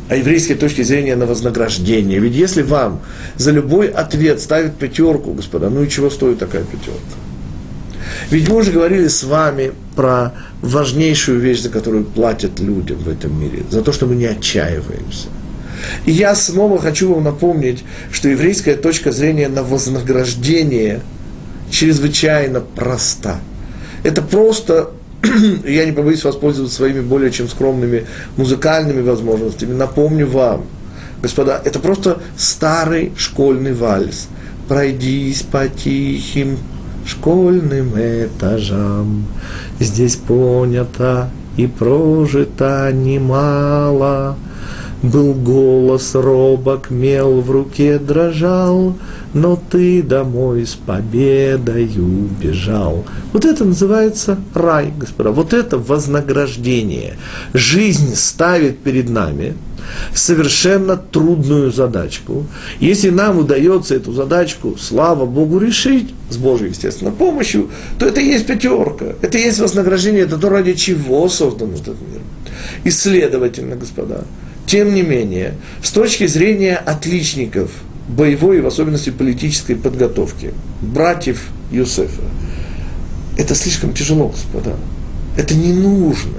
о 0.09 0.15
еврейской 0.17 0.55
точке 0.55 0.83
зрения 0.83 1.15
на 1.15 1.25
вознаграждение. 1.25 2.19
Ведь 2.19 2.35
если 2.35 2.62
вам 2.62 2.99
за 3.38 3.51
любой 3.51 3.88
ответ 3.88 4.41
ставят 4.41 4.75
пятерку, 4.75 5.33
господа, 5.33 5.69
ну 5.69 5.83
и 5.83 5.89
чего 5.89 6.09
стоит 6.09 6.39
такая 6.39 6.63
пятерка? 6.63 7.28
Ведь 8.29 8.49
мы 8.49 8.58
уже 8.58 8.71
говорили 8.71 9.08
с 9.08 9.23
вами 9.23 9.71
про 9.95 10.34
важнейшую 10.62 11.39
вещь, 11.39 11.62
за 11.62 11.69
которую 11.69 12.05
платят 12.05 12.60
людям 12.60 12.97
в 12.97 13.10
этом 13.10 13.39
мире, 13.39 13.63
за 13.69 13.82
то, 13.82 13.91
что 13.91 14.05
мы 14.05 14.15
не 14.15 14.25
отчаиваемся. 14.25 15.27
И 16.05 16.12
я 16.12 16.36
снова 16.36 16.79
хочу 16.79 17.13
вам 17.13 17.23
напомнить, 17.23 17.84
что 18.12 18.29
еврейская 18.29 18.75
точка 18.75 19.12
зрения 19.12 19.47
на 19.47 19.63
вознаграждение 19.63 21.01
чрезвычайно 21.71 22.62
проста. 22.62 23.39
Это 24.03 24.21
просто, 24.21 24.91
я 25.65 25.86
не 25.86 25.91
побоюсь 25.91 26.23
воспользоваться 26.23 26.75
своими 26.75 27.01
более 27.01 27.32
чем 27.32 27.47
скромными 27.47 28.05
музыкальными 28.38 29.01
возможностями, 29.01 29.73
напомню 29.73 30.27
вам, 30.27 30.65
господа, 31.21 31.62
это 31.63 31.79
просто 31.79 32.21
старый 32.38 33.12
школьный 33.17 33.73
вальс. 33.73 34.27
Пройдись 34.67 35.41
по 35.41 35.67
тихим 35.67 36.60
школьным 37.10 37.93
этажам. 37.98 39.26
Здесь 39.80 40.15
понята 40.15 41.30
и 41.58 41.65
прожито 41.67 42.91
немало. 42.93 44.38
Был 45.01 45.33
голос 45.33 46.13
робок, 46.13 46.89
мел 46.89 47.39
в 47.39 47.49
руке 47.49 47.99
дрожал, 47.99 48.97
но 49.33 49.62
ты 49.69 50.03
домой 50.03 50.65
с 50.65 50.75
победою 50.75 52.27
бежал. 52.41 53.05
Вот 53.31 53.45
это 53.45 53.63
называется 53.63 54.38
рай, 54.53 54.91
господа. 54.97 55.31
Вот 55.31 55.53
это 55.53 55.77
вознаграждение. 55.77 57.15
Жизнь 57.53 58.13
ставит 58.15 58.79
перед 58.79 59.09
нами 59.09 59.55
совершенно 60.13 60.97
трудную 60.97 61.71
задачку. 61.71 62.45
Если 62.81 63.09
нам 63.09 63.38
удается 63.38 63.95
эту 63.95 64.12
задачку, 64.12 64.75
слава 64.77 65.25
Богу, 65.25 65.59
решить, 65.59 66.13
с 66.29 66.35
Божьей, 66.35 66.69
естественно, 66.69 67.12
помощью, 67.12 67.69
то 67.97 68.05
это 68.05 68.19
и 68.19 68.25
есть 68.25 68.45
пятерка. 68.45 69.15
Это 69.21 69.38
и 69.38 69.43
есть 69.43 69.59
вознаграждение, 69.59 70.23
это 70.23 70.38
то, 70.38 70.49
ради 70.49 70.73
чего 70.73 71.27
создан 71.29 71.73
этот 71.73 71.95
мир. 72.01 72.21
И 72.83 72.89
следовательно, 72.89 73.75
господа, 73.75 74.25
тем 74.69 74.93
не 74.93 75.01
менее, 75.01 75.55
с 75.82 75.89
точки 75.89 76.27
зрения 76.27 76.75
отличников 76.75 77.71
боевой 78.08 78.60
и 78.60 78.62
в 78.62 78.67
особенности 78.67 79.10
политической 79.10 79.73
подготовки, 79.73 80.53
братьев 80.79 81.47
Юсефа, 81.71 82.21
это 83.36 83.55
слишком 83.55 83.95
тяжело, 83.95 84.27
господа. 84.27 84.75
Это 85.36 85.55
не 85.55 85.73
нужно. 85.73 86.38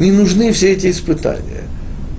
Не 0.00 0.10
нужны 0.10 0.52
все 0.52 0.72
эти 0.72 0.90
испытания. 0.90 1.62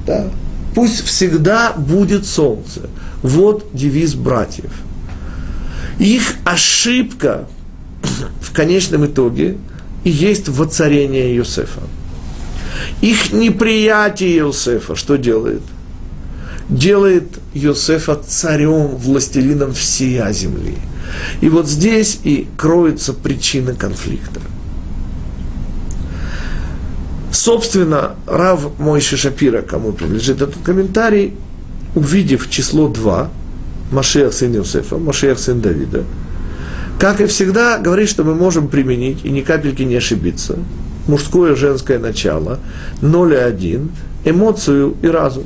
Да? 0.08 0.30
Пусть 0.74 1.04
всегда 1.04 1.74
будет 1.74 2.26
солнце. 2.26 2.90
Вот 3.22 3.68
девиз 3.74 4.14
братьев. 4.14 4.72
Их 6.00 6.36
ошибка 6.46 7.50
в 8.40 8.54
конечном 8.54 9.06
итоге 9.06 9.58
и 10.06 10.10
есть 10.10 10.48
воцарение 10.48 11.36
Иосифа. 11.36 11.82
Их 13.02 13.32
неприятие 13.34 14.40
Иосифа 14.40 14.96
что 14.96 15.18
делает? 15.18 15.62
Делает 16.70 17.28
Иосифа 17.54 18.16
царем, 18.16 18.96
властелином 18.96 19.74
всея 19.74 20.32
земли. 20.32 20.76
И 21.42 21.50
вот 21.50 21.68
здесь 21.68 22.20
и 22.24 22.48
кроется 22.58 23.14
причина 23.14 23.76
конфликта. 23.76 24.42
Собственно, 27.32 28.16
Рав 28.26 28.80
Мойши 28.80 29.18
Шапира, 29.18 29.62
кому 29.62 29.92
принадлежит 29.92 30.42
этот 30.42 30.58
комментарий, 30.64 31.36
увидев 31.94 32.50
число 32.50 32.88
2, 32.88 33.30
Машех 33.92 34.34
сын 34.34 34.56
Иосифа, 34.56 34.98
Машех 34.98 35.38
сын 35.38 35.62
Давида, 35.62 36.06
как 37.00 37.22
и 37.22 37.28
всегда, 37.28 37.78
говорит, 37.78 38.10
что 38.10 38.24
мы 38.24 38.34
можем 38.34 38.68
применить 38.68 39.24
и 39.24 39.30
ни 39.30 39.42
капельки 39.42 39.84
не 39.84 39.96
ошибиться– 39.96 40.58
мужское 41.08 41.54
и 41.54 41.56
женское 41.56 42.00
начало, 42.00 42.60
0 43.02 43.34
и 43.34 43.38
1, 43.38 43.92
эмоцию 44.26 44.96
и 45.02 45.08
разум. 45.08 45.46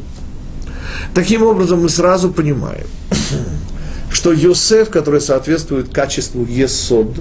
Таким 1.13 1.43
образом, 1.43 1.81
мы 1.81 1.89
сразу 1.89 2.31
понимаем, 2.31 2.87
что 4.11 4.31
Йосеф, 4.31 4.89
который 4.89 5.21
соответствует 5.21 5.89
качеству 5.89 6.45
Есод, 6.45 7.19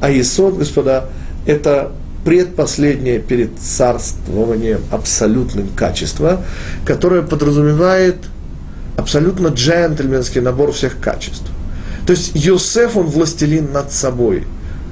а 0.00 0.10
Есод, 0.10 0.58
господа, 0.58 1.06
это 1.46 1.92
предпоследнее 2.24 3.20
перед 3.20 3.58
царствованием 3.58 4.80
абсолютным 4.90 5.68
качество, 5.68 6.42
которое 6.84 7.22
подразумевает 7.22 8.16
абсолютно 8.96 9.48
джентльменский 9.48 10.40
набор 10.40 10.72
всех 10.72 10.98
качеств. 10.98 11.46
То 12.04 12.12
есть 12.12 12.32
Йосеф, 12.34 12.96
он 12.96 13.06
властелин 13.06 13.72
над 13.72 13.92
собой, 13.92 14.44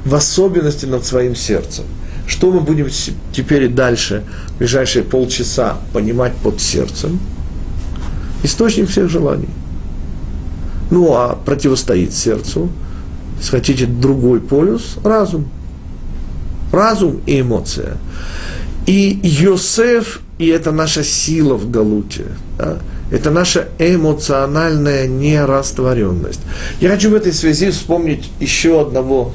в 0.05 0.15
особенности 0.15 0.87
над 0.87 1.05
своим 1.05 1.35
сердцем– 1.35 1.85
что 2.27 2.51
мы 2.51 2.61
будем 2.61 2.89
теперь 3.33 3.65
и 3.65 3.69
дальше, 3.69 4.25
в 4.55 4.59
ближайшие 4.59 5.05
полчаса, 5.05 5.77
понимать 5.93 6.35
под 6.37 6.61
сердцем? 6.61 7.21
Источник 8.43 8.89
всех 8.89 9.09
желаний. 9.09 9.49
Ну, 10.91 11.13
а 11.15 11.37
противостоит 11.45 12.15
сердцу, 12.15 12.71
если 13.39 13.51
хотите, 13.51 13.87
другой 13.87 14.41
полюс– 14.41 14.97
разум. 15.05 15.49
Разум 16.73 17.21
и 17.27 17.41
эмоция. 17.41 17.97
И 18.87 19.19
Йосеф, 19.23 20.21
и 20.39 20.47
это 20.49 20.73
наша 20.73 21.03
сила 21.05 21.55
в 21.55 21.71
Галуте, 21.71 22.27
да, 22.59 22.79
это 23.11 23.31
наша 23.31 23.69
эмоциональная 23.79 25.07
нерастворенность. 25.07 26.41
Я 26.81 26.91
хочу 26.91 27.11
в 27.11 27.15
этой 27.15 27.33
связи 27.33 27.71
вспомнить 27.71 28.31
еще 28.41 28.81
одного 28.81 29.33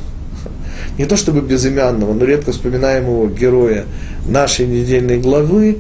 не 1.00 1.06
то 1.06 1.16
чтобы 1.16 1.40
безымянного, 1.40 2.14
но 2.14 2.26
редко 2.26 2.52
вспоминаемого 2.52 3.30
героя 3.30 3.86
нашей 4.28 4.68
недельной 4.68 5.18
главы, 5.18 5.78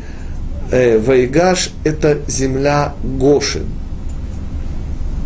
э, 0.71 0.97
Вайгаш– 0.97 1.71
это 1.83 2.19
земля 2.27 2.93
Гошин. 3.03 3.65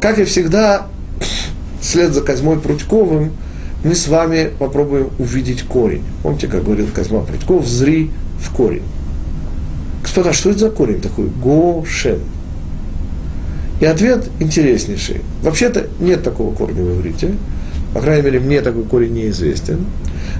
Как 0.01 0.17
и 0.17 0.23
всегда, 0.23 0.87
вслед 1.79 2.11
за 2.11 2.21
Козьмой 2.21 2.59
Прудьковым, 2.59 3.33
мы 3.83 3.93
с 3.93 4.07
вами 4.07 4.49
попробуем 4.57 5.11
увидеть 5.19 5.61
корень. 5.61 6.03
Помните, 6.23 6.47
как 6.47 6.63
говорил 6.63 6.87
Козьма 6.87 7.19
Прудьков, 7.19 7.67
зри 7.67 8.09
в 8.39 8.51
корень. 8.51 8.81
Господа, 10.01 10.33
что 10.33 10.49
это 10.49 10.59
за 10.59 10.69
корень 10.71 11.01
такой? 11.01 11.27
Гошен. 11.27 12.19
И 13.79 13.85
ответ 13.85 14.27
интереснейший. 14.39 15.21
Вообще-то 15.43 15.85
нет 15.99 16.23
такого 16.23 16.55
корня 16.55 16.81
в 16.81 16.97
иврите. 16.97 17.35
По 17.93 18.01
крайней 18.01 18.23
мере, 18.23 18.39
мне 18.39 18.61
такой 18.61 18.83
корень 18.83 19.13
неизвестен. 19.13 19.85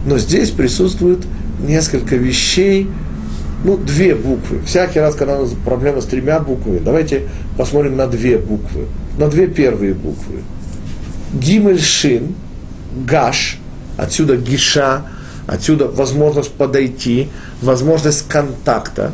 Но 0.06 0.18
здесь 0.18 0.50
присутствует 0.50 1.20
несколько 1.60 2.16
вещей, 2.16 2.90
ну, 3.64 3.78
две 3.78 4.16
буквы. 4.16 4.62
Всякий 4.66 5.00
раз, 5.00 5.16
когда 5.16 5.38
у 5.38 5.44
нас 5.44 5.54
проблема 5.64 6.02
с 6.02 6.06
тремя 6.06 6.40
буквами, 6.40 6.80
давайте 6.80 7.30
посмотрим 7.58 7.96
на 7.96 8.08
две 8.08 8.38
буквы, 8.38 8.88
на 9.18 9.28
две 9.30 9.48
первые 9.48 9.94
буквы. 9.94 10.42
Гимельшин, 11.34 12.36
Гаш, 13.06 13.60
отсюда 13.98 14.36
Гиша, 14.36 15.04
отсюда 15.48 15.88
возможность 15.88 16.52
подойти, 16.52 17.30
возможность 17.62 18.28
контакта. 18.28 19.12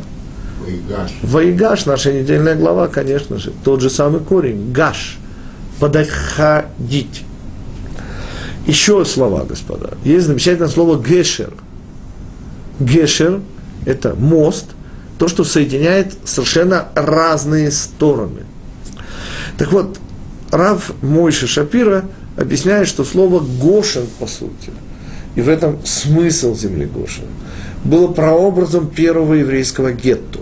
Вайгаш. 0.60 1.12
Вайгаш, 1.22 1.86
наша 1.86 2.12
недельная 2.12 2.56
глава, 2.56 2.88
конечно 2.88 3.38
же, 3.38 3.52
тот 3.64 3.80
же 3.80 3.90
самый 3.90 4.20
корень, 4.20 4.72
Гаш, 4.72 5.18
подходить. 5.78 7.24
Еще 8.66 9.04
слова, 9.04 9.44
господа. 9.44 9.96
Есть 10.04 10.26
замечательное 10.26 10.68
слово 10.68 11.02
гешер. 11.02 11.52
Гешер– 12.78 13.40
это 13.86 14.14
мост, 14.14 14.66
то, 15.18 15.28
что 15.28 15.44
соединяет 15.44 16.14
совершенно 16.24 16.88
разные 16.94 17.70
стороны. 17.70 18.42
Так 19.58 19.72
вот, 19.72 19.98
Рав 20.50 20.92
Мойша 21.02 21.46
Шапира 21.46 22.04
объясняет, 22.36 22.88
что 22.88 23.04
слово 23.04 23.40
Гошин, 23.40 24.06
по 24.18 24.26
сути, 24.26 24.70
и 25.34 25.42
в 25.42 25.48
этом 25.48 25.84
смысл 25.84 26.54
земли 26.54 26.86
Гошин, 26.86 27.24
было 27.84 28.08
прообразом 28.08 28.88
первого 28.88 29.34
еврейского 29.34 29.92
гетто. 29.92 30.40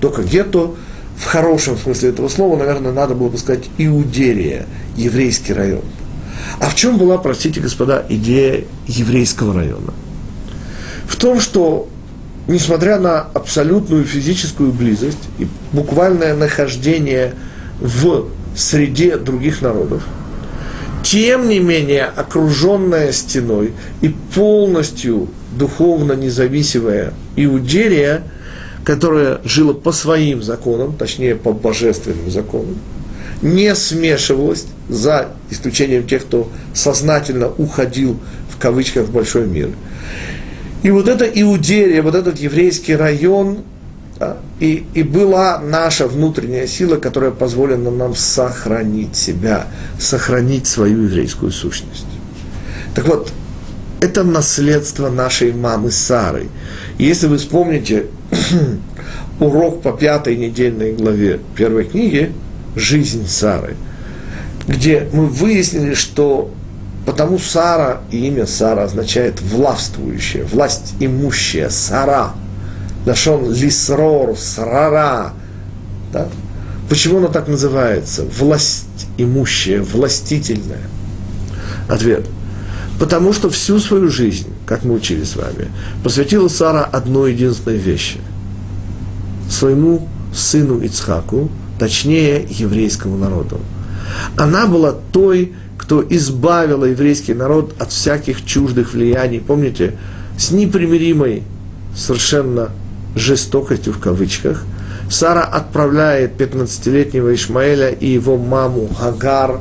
Только 0.00 0.22
гетто 0.22 0.72
в 1.16 1.24
хорошем 1.24 1.76
смысле 1.76 2.10
этого 2.10 2.28
слова, 2.28 2.56
наверное, 2.56 2.92
надо 2.92 3.14
было 3.14 3.28
бы 3.28 3.38
сказать 3.38 3.64
Иудерия, 3.78 4.66
еврейский 4.96 5.52
район– 5.52 5.82
а 6.60 6.68
в 6.68 6.74
чем 6.74 6.98
была, 6.98 7.18
простите, 7.18 7.60
господа, 7.60 8.04
идея 8.08 8.64
еврейского 8.86 9.54
района? 9.54 9.92
В 11.06 11.16
том, 11.16 11.40
что, 11.40 11.88
несмотря 12.46 12.98
на 12.98 13.20
абсолютную 13.20 14.04
физическую 14.04 14.72
близость 14.72 15.18
и 15.38 15.46
буквальное 15.72 16.34
нахождение 16.34 17.34
в 17.80 18.28
среде 18.56 19.16
других 19.16 19.62
народов, 19.62 20.02
тем 21.02 21.48
не 21.48 21.58
менее, 21.58 22.04
окруженная 22.04 23.12
стеной 23.12 23.72
и 24.00 24.14
полностью 24.34 25.28
духовно 25.58 26.12
независимая 26.12 27.12
Иудерия, 27.36 28.22
которая 28.84 29.40
жила 29.44 29.74
по 29.74 29.92
своим 29.92 30.42
законам, 30.42 30.94
точнее 30.96 31.34
по 31.34 31.52
божественным 31.52 32.30
законам, 32.30 32.76
не 33.42 33.74
смешивалась, 33.74 34.66
за 34.88 35.28
исключением 35.50 36.06
тех, 36.06 36.22
кто 36.22 36.50
сознательно 36.74 37.48
уходил 37.48 38.18
в 38.50 38.58
кавычках 38.58 39.06
в 39.06 39.12
большой 39.12 39.46
мир. 39.46 39.70
И 40.82 40.90
вот 40.90 41.08
эта 41.08 41.24
Иудея, 41.24 42.02
вот 42.02 42.14
этот 42.14 42.38
еврейский 42.38 42.96
район, 42.96 43.58
да, 44.18 44.36
и, 44.60 44.84
и 44.94 45.02
была 45.02 45.58
наша 45.58 46.06
внутренняя 46.06 46.66
сила, 46.66 46.96
которая 46.96 47.30
позволила 47.30 47.90
нам 47.90 48.14
сохранить 48.14 49.16
себя, 49.16 49.66
сохранить 49.98 50.66
свою 50.66 51.02
еврейскую 51.04 51.50
сущность. 51.52 52.06
Так 52.94 53.08
вот, 53.08 53.32
это 54.00 54.24
наследство 54.24 55.08
нашей 55.10 55.52
мамы 55.52 55.90
Сары. 55.90 56.48
если 56.98 57.28
вы 57.28 57.38
вспомните 57.38 58.06
урок 59.40 59.82
по 59.82 59.92
пятой 59.92 60.36
недельной 60.36 60.92
главе 60.92 61.40
первой 61.56 61.84
книги, 61.84 62.32
жизнь 62.76 63.26
Сары, 63.28 63.76
где 64.66 65.08
мы 65.12 65.26
выяснили, 65.26 65.94
что 65.94 66.52
потому 67.06 67.38
Сара 67.38 68.02
и 68.10 68.26
имя 68.28 68.46
Сара 68.46 68.84
означает 68.84 69.40
властвующая, 69.40 70.44
власть 70.44 70.94
имущая, 71.00 71.68
Сара, 71.68 72.34
Нашон 73.04 73.52
лисрор, 73.52 74.36
срара. 74.36 75.32
Да? 76.12 76.28
Почему 76.88 77.18
оно 77.18 77.28
так 77.28 77.48
называется? 77.48 78.24
Власть 78.38 79.08
имущая, 79.16 79.82
властительная. 79.82 80.82
Ответ. 81.88 82.26
Потому 83.00 83.32
что 83.32 83.50
всю 83.50 83.80
свою 83.80 84.08
жизнь, 84.08 84.48
как 84.66 84.84
мы 84.84 84.94
учили 84.94 85.24
с 85.24 85.34
вами, 85.34 85.68
посвятила 86.04 86.48
Сара 86.48 86.84
одной 86.84 87.32
единственной 87.32 87.76
вещи. 87.76 88.20
Своему 89.50 90.08
сыну 90.32 90.80
Ицхаку, 90.80 91.50
точнее 91.82 92.46
еврейскому 92.48 93.16
народу. 93.16 93.58
Она 94.36 94.68
была 94.68 94.92
той, 94.92 95.52
кто 95.76 96.00
избавила 96.00 96.84
еврейский 96.84 97.34
народ 97.34 97.74
от 97.80 97.90
всяких 97.90 98.44
чуждых 98.44 98.92
влияний. 98.94 99.40
Помните, 99.40 99.94
с 100.38 100.52
непримиримой 100.52 101.42
совершенно 101.96 102.70
жестокостью 103.16 103.92
в 103.94 103.98
кавычках, 103.98 104.62
Сара 105.10 105.42
отправляет 105.42 106.40
15-летнего 106.40 107.34
Ишмаэля 107.34 107.88
и 107.88 108.06
его 108.06 108.36
маму 108.36 108.88
Хагар 108.96 109.58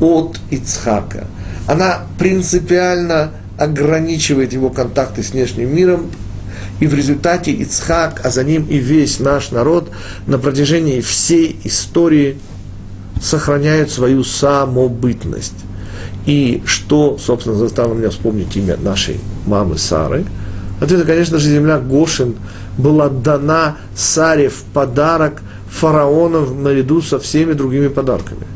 от 0.00 0.38
Ицхака. 0.50 1.26
Она 1.66 2.02
принципиально 2.18 3.30
ограничивает 3.56 4.52
его 4.52 4.68
контакты 4.68 5.22
с 5.22 5.30
внешним 5.30 5.74
миром, 5.74 6.10
и 6.80 6.86
в 6.86 6.94
результате 6.94 7.52
Ицхак, 7.52 8.20
а 8.24 8.30
за 8.30 8.44
ним 8.44 8.66
и 8.68 8.78
весь 8.78 9.20
наш 9.20 9.50
народ 9.50 9.90
на 10.26 10.38
протяжении 10.38 11.00
всей 11.00 11.58
истории 11.64 12.38
сохраняют 13.20 13.90
свою 13.90 14.24
самобытность. 14.24 15.54
И 16.26 16.62
что, 16.66 17.18
собственно, 17.18 17.56
заставило 17.56 17.94
меня 17.94 18.10
вспомнить 18.10 18.56
имя 18.56 18.76
нашей 18.76 19.20
мамы 19.46 19.78
Сары? 19.78 20.24
Ответ, 20.80 21.06
конечно 21.06 21.38
же, 21.38 21.48
земля 21.48 21.78
Гошин 21.78 22.34
была 22.76 23.08
дана 23.08 23.76
Саре 23.94 24.48
в 24.48 24.64
подарок 24.72 25.42
фараонов 25.70 26.54
наряду 26.54 27.02
со 27.02 27.18
всеми 27.18 27.52
другими 27.52 27.88
подарками. 27.88 28.46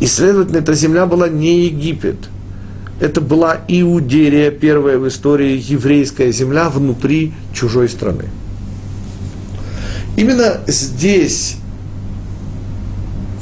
И, 0.00 0.06
следовательно, 0.06 0.58
эта 0.58 0.74
земля 0.74 1.06
была 1.06 1.28
не 1.28 1.66
Египет. 1.66 2.16
Это 2.98 3.20
была 3.20 3.60
Иудерия, 3.68 4.50
первая 4.50 4.98
в 4.98 5.06
истории 5.06 5.62
еврейская 5.62 6.32
земля 6.32 6.70
внутри 6.70 7.34
чужой 7.52 7.88
страны. 7.88 8.24
Именно 10.16 10.62
здесь, 10.66 11.56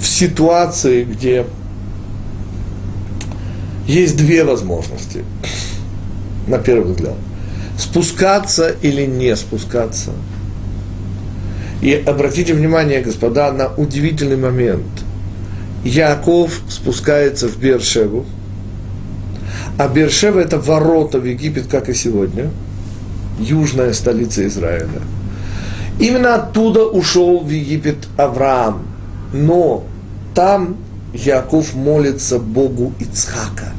в 0.00 0.06
ситуации, 0.06 1.04
где 1.04 1.46
есть 3.86 4.16
две 4.16 4.44
возможности, 4.44 5.24
на 6.48 6.58
первый 6.58 6.92
взгляд. 6.92 7.14
Спускаться 7.78 8.74
или 8.82 9.06
не 9.06 9.36
спускаться. 9.36 10.10
И 11.80 11.92
обратите 11.92 12.54
внимание, 12.54 13.02
господа, 13.02 13.52
на 13.52 13.68
удивительный 13.68 14.36
момент. 14.36 14.86
Яков 15.84 16.60
спускается 16.68 17.46
в 17.46 17.58
Бершеву, 17.58 18.24
а 19.78 19.88
Бершева 19.88 20.40
это 20.40 20.58
ворота 20.58 21.18
в 21.18 21.24
Египет, 21.24 21.66
как 21.66 21.88
и 21.88 21.94
сегодня, 21.94 22.50
южная 23.38 23.92
столица 23.92 24.46
Израиля. 24.46 25.02
Именно 25.98 26.36
оттуда 26.36 26.84
ушел 26.84 27.40
в 27.40 27.48
Египет 27.48 28.08
Авраам. 28.16 28.86
Но 29.32 29.84
там 30.34 30.76
Яков 31.12 31.74
молится 31.74 32.38
Богу 32.38 32.92
Ицхака. 33.00 33.72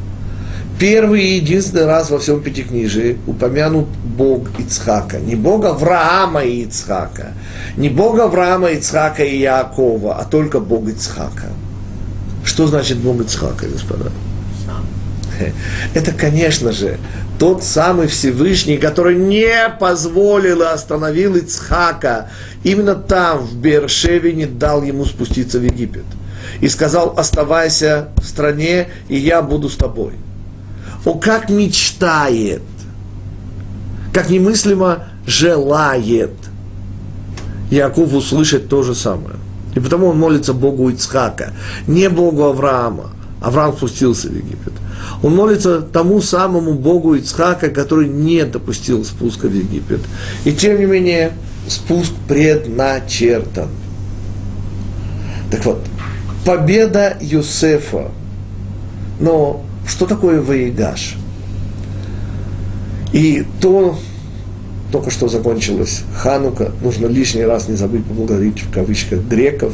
Первый 0.79 1.23
и 1.23 1.35
единственный 1.35 1.85
раз 1.85 2.09
во 2.09 2.19
всем 2.19 2.41
Пятикнижии 2.41 3.17
упомянут 3.27 3.87
Бог 4.17 4.49
Ицхака. 4.59 5.19
Не 5.19 5.35
Бог 5.35 5.63
Авраама 5.63 6.43
и 6.43 6.63
Ицхака. 6.63 7.31
Не 7.77 7.87
Бог 7.87 8.19
Авраама, 8.19 8.71
Ицхака 8.71 9.23
и 9.23 9.39
Якова, 9.39 10.15
а 10.15 10.25
только 10.25 10.59
Бог 10.59 10.89
Ицхака. 10.89 11.47
Что 12.43 12.67
значит 12.67 12.97
Бог 12.97 13.21
Ицхака, 13.21 13.67
господа? 13.67 14.11
Это, 15.93 16.11
конечно 16.11 16.71
же, 16.71 16.97
тот 17.39 17.63
самый 17.63 18.07
Всевышний, 18.07 18.77
который 18.77 19.15
не 19.15 19.69
позволил 19.79 20.61
и 20.61 20.65
остановил 20.65 21.35
Ицхака. 21.35 22.29
Именно 22.63 22.95
там, 22.95 23.39
в 23.39 23.55
Бершеве, 23.55 24.33
не 24.33 24.45
дал 24.45 24.83
ему 24.83 25.05
спуститься 25.05 25.59
в 25.59 25.63
Египет– 25.63 26.05
и 26.61 26.67
сказал, 26.67 27.13
оставайся 27.17 28.09
в 28.17 28.25
стране, 28.25 28.87
и 29.07 29.17
я 29.17 29.41
буду 29.41 29.69
с 29.69 29.75
тобой. 29.75 30.13
О, 31.03 31.15
как 31.15 31.49
мечтает, 31.49 32.61
как 34.13 34.29
немыслимо 34.29 35.05
желает 35.27 36.31
Яков 37.69 38.13
услышать 38.13 38.69
то 38.69 38.83
же 38.83 38.95
самое. 38.95 39.35
И 39.75 39.79
потому 39.79 40.07
он 40.07 40.19
молится 40.19 40.53
Богу 40.53 40.89
Ицхака, 40.89 41.53
не 41.87 42.09
Богу 42.09 42.43
Авраама. 42.43 43.11
Авраам 43.41 43.75
спустился 43.75 44.29
в 44.29 44.35
Египет. 44.35 44.73
Он 45.23 45.35
молится 45.35 45.81
тому 45.81 46.21
самому 46.21 46.73
Богу 46.73 47.15
Ицхака, 47.15 47.69
который 47.69 48.07
не 48.07 48.43
допустил 48.45 49.03
спуска 49.05 49.47
в 49.47 49.53
Египет. 49.53 50.01
И 50.43 50.51
тем 50.51 50.79
не 50.79 50.85
менее, 50.85 51.33
спуск 51.67 52.11
предначертан. 52.27 53.69
Так 55.51 55.65
вот, 55.65 55.85
победа 56.45 57.17
Юсефа. 57.21 58.11
Но 59.19 59.63
что 59.87 60.05
такое 60.05 60.41
Ваигаш? 60.41 61.15
И 63.13 63.45
то, 63.61 63.97
только 64.91 65.09
что 65.09 65.27
закончилась 65.27 66.03
Ханука, 66.15 66.71
нужно 66.83 67.07
лишний 67.07 67.45
раз 67.45 67.69
не 67.69 67.75
забыть 67.75 68.03
поблагодарить 68.05 68.61
в 68.61 68.71
кавычках 68.71 69.21
греков. 69.21 69.73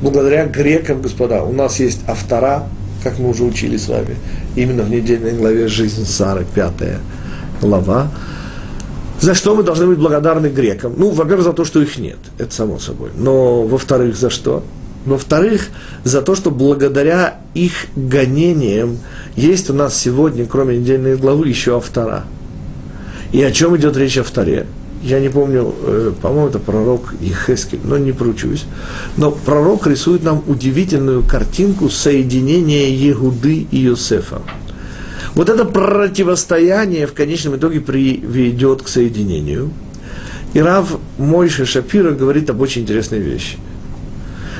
Благодаря 0.00 0.46
грекам, 0.46 1.02
господа, 1.02 1.42
у 1.42 1.52
нас 1.52 1.80
есть 1.80 2.00
автора, 2.06 2.68
как 3.04 3.18
мы 3.18 3.28
уже 3.28 3.44
учили 3.44 3.76
с 3.76 3.88
вами, 3.88 4.16
именно 4.56 4.82
в 4.82 4.90
недельной 4.90 5.32
главе 5.32 5.68
«Жизнь 5.68 6.06
Сары», 6.06 6.46
пятая 6.54 6.98
глава. 7.60 8.08
За 9.20 9.34
что 9.34 9.54
мы 9.54 9.62
должны 9.62 9.86
быть 9.86 9.98
благодарны 9.98 10.48
грекам? 10.48 10.94
Ну, 10.96 11.10
во-первых, 11.10 11.44
за 11.44 11.52
то, 11.52 11.64
что 11.64 11.80
их 11.80 11.98
нет, 11.98 12.18
это 12.38 12.52
само 12.52 12.78
собой. 12.78 13.10
Но, 13.16 13.62
во-вторых, 13.62 14.16
за 14.16 14.30
что? 14.30 14.64
Во-вторых, 15.04 15.68
за 16.02 16.22
то, 16.22 16.34
что 16.34 16.50
благодаря 16.50 17.38
их 17.52 17.72
гонениям 17.94 18.98
есть 19.36 19.68
у 19.68 19.74
нас 19.74 19.96
сегодня, 19.96 20.46
кроме 20.46 20.78
недельной 20.78 21.16
главы, 21.16 21.48
еще 21.48 21.76
автора. 21.76 22.24
И 23.32 23.42
о 23.42 23.50
чем 23.50 23.76
идет 23.76 23.96
речь 23.96 24.16
авторе? 24.16 24.66
Я 25.04 25.20
не 25.20 25.28
помню, 25.28 25.72
э, 25.82 26.12
по-моему, 26.20 26.48
это 26.48 26.58
пророк 26.58 27.14
Ехескель, 27.20 27.78
но 27.84 27.98
не 27.98 28.12
поручусь. 28.12 28.64
Но 29.16 29.30
пророк 29.30 29.86
рисует 29.86 30.24
нам 30.24 30.42
удивительную 30.46 31.22
картинку 31.22 31.88
соединения 31.88 32.88
Егуды 32.88 33.66
и 33.70 33.86
Иосифа. 33.86 34.42
Вот 35.34 35.48
это 35.48 35.64
противостояние 35.64 37.06
в 37.06 37.12
конечном 37.12 37.56
итоге 37.56 37.80
приведет 37.80 38.82
к 38.82 38.88
соединению. 38.88 39.70
И 40.54 40.60
Рав 40.60 40.98
Мойша 41.18 41.66
Шапира 41.66 42.12
говорит 42.12 42.50
об 42.50 42.60
очень 42.60 42.82
интересной 42.82 43.20
вещи– 43.20 43.58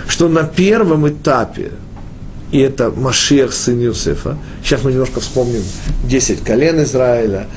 что 0.09 0.29
на 0.29 0.45
первом 0.45 1.09
этапе, 1.09 1.73
и 2.53 2.59
это 2.59 2.91
Машех, 2.91 3.53
сын 3.53 3.81
Юсефа, 3.81 4.39
сейчас 4.63 4.85
мы 4.85 4.93
немножко 4.93 5.21
вспомним 5.21 5.63
10 6.05 6.41
колен 6.41 6.83
Израиля, 6.83 7.49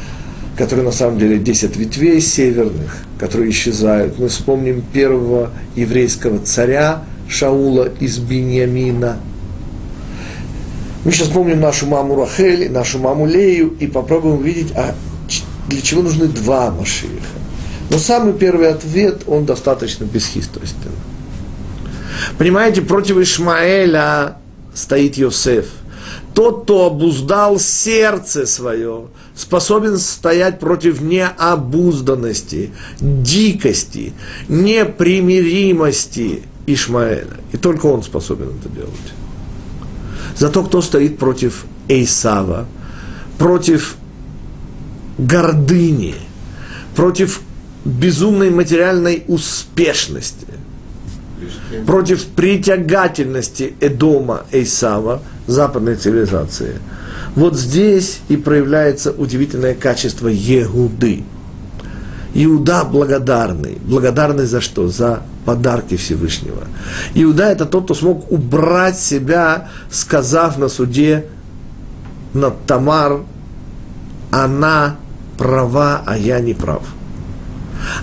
которые 0.57 0.85
на 0.85 0.91
самом 0.91 1.19
деле 1.19 1.37
10 1.37 1.77
ветвей 1.77 2.19
северных, 2.19 2.97
которые 3.19 3.51
исчезают. 3.51 4.17
Мы 4.17 4.27
вспомним 4.27 4.81
первого 4.81 5.51
еврейского 5.75 6.39
царя 6.39 7.03
Шаула 7.29 7.89
из 7.99 8.17
Беньямина. 8.17 9.19
Мы 11.05 11.11
сейчас 11.11 11.27
вспомним 11.27 11.61
нашу 11.61 11.85
маму 11.85 12.15
Рахель, 12.15 12.71
нашу 12.71 12.97
маму 12.99 13.27
Лею 13.27 13.77
и 13.79 13.85
попробуем 13.85 14.39
увидеть, 14.39 14.73
а 14.75 14.95
для 15.69 15.81
чего 15.81 16.01
нужны 16.01 16.25
два 16.27 16.71
Машииха. 16.71 17.37
Но 17.89 17.99
самый 17.99 18.33
первый 18.33 18.69
ответ, 18.69 19.23
он 19.27 19.45
достаточно 19.45 20.05
бесхитростен. 20.05 20.91
Понимаете, 22.37 22.81
против 22.81 23.17
Ишмаэля 23.17 24.37
стоит 24.73 25.17
Йосеф. 25.17 25.67
Тот, 26.33 26.63
кто 26.63 26.87
обуздал 26.87 27.59
сердце 27.59 28.45
свое, 28.45 29.07
способен 29.37 29.97
стоять 29.99 30.59
против 30.59 30.99
необузданности, 30.99 32.71
дикости, 32.99 34.13
непримиримости 34.49 36.43
Ишмаэля. 36.65 37.37
И 37.53 37.57
только 37.57 37.85
он 37.85 38.03
способен 38.03 38.49
это 38.59 38.69
делать. 38.69 38.91
Зато 40.35 40.63
кто 40.63 40.81
стоит 40.81 41.19
против 41.19 41.65
Эйсава, 41.87 42.65
против 43.37 43.95
гордыни, 45.19 46.15
против 46.95 47.41
безумной 47.85 48.49
материальной 48.49 49.23
успешности, 49.27 50.47
против 51.85 52.25
притягательности 52.25 53.75
Эдома 53.79 54.45
Эйсава, 54.51 55.21
западной 55.45 55.95
цивилизации. 55.95 56.79
Вот 57.37 57.55
здесь 57.55 58.21
и 58.29 58.35
проявляется 58.35 59.11
удивительное 59.11 59.75
качество 59.75 60.27
Егуды. 60.27 61.23
Иуда 62.33 62.83
благодарный. 62.83 63.77
Благодарный 63.85 64.47
за 64.47 64.59
что? 64.59 64.89
За 64.89 65.21
подарки 65.45 65.97
Всевышнего. 65.97 66.63
Иуда 67.13 67.51
это 67.51 67.67
тот, 67.67 67.83
кто 67.83 67.93
смог 67.93 68.31
убрать 68.31 68.97
себя, 68.97 69.69
сказав 69.91 70.57
на 70.57 70.67
суде 70.67 71.27
над 72.33 72.65
Тамар, 72.65 73.19
она 74.31 74.95
права, 75.37 76.01
а 76.07 76.17
я 76.17 76.39
не 76.39 76.55
прав. 76.55 76.81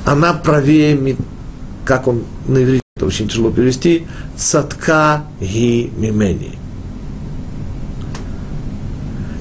Она 0.05 0.33
правее, 0.35 1.17
как 1.85 2.07
он 2.07 2.23
на 2.47 2.63
иврите, 2.63 2.83
это 2.95 3.07
очень 3.07 3.27
тяжело 3.27 3.51
перевести, 3.51 4.07
цатка 4.37 5.25
ги 5.41 5.91
мимени. 5.97 6.64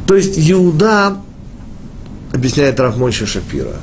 То 0.08 0.16
есть 0.16 0.38
Иуда, 0.38 1.18
объясняет 2.34 2.80
Равмойша 2.80 3.26
Шапира, 3.26 3.76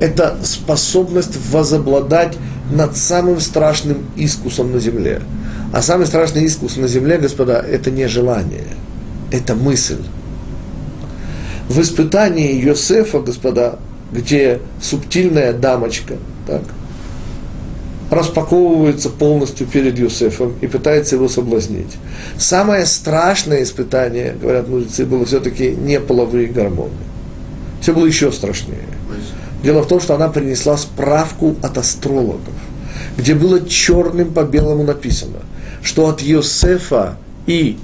это 0.00 0.36
способность 0.42 1.38
возобладать 1.50 2.36
над 2.70 2.96
самым 2.96 3.40
страшным 3.40 4.06
искусом 4.16 4.72
на 4.72 4.78
земле. 4.78 5.22
А 5.72 5.82
самый 5.82 6.06
страшный 6.06 6.44
искус 6.44 6.76
на 6.76 6.88
земле, 6.88 7.18
господа, 7.18 7.60
это 7.60 7.90
не 7.90 8.06
желание, 8.06 8.66
это 9.30 9.54
мысль. 9.54 10.02
В 11.68 11.80
испытании 11.80 12.62
Йосефа, 12.62 13.20
господа, 13.20 13.78
где 14.12 14.60
субтильная 14.80 15.52
дамочка, 15.52 16.14
так, 16.46 16.62
распаковывается 18.14 19.10
полностью 19.10 19.66
перед 19.66 19.98
Юсефом 19.98 20.54
и 20.60 20.66
пытается 20.66 21.16
его 21.16 21.28
соблазнить. 21.28 21.96
Самое 22.38 22.86
страшное 22.86 23.62
испытание, 23.62 24.36
говорят 24.40 24.68
мудрецы, 24.68 25.04
было 25.04 25.24
все-таки 25.24 25.70
не 25.70 26.00
половые 26.00 26.48
гормоны. 26.48 26.92
Все 27.80 27.92
было 27.92 28.06
еще 28.06 28.32
страшнее. 28.32 28.88
Дело 29.62 29.82
в 29.82 29.88
том, 29.88 30.00
что 30.00 30.14
она 30.14 30.28
принесла 30.28 30.76
справку 30.76 31.56
от 31.62 31.78
астрологов, 31.78 32.54
где 33.16 33.34
было 33.34 33.66
черным 33.66 34.32
по 34.32 34.44
белому 34.44 34.84
написано, 34.84 35.38
что 35.82 36.08
от 36.08 36.20
Йосефа 36.20 37.16
и 37.46 37.78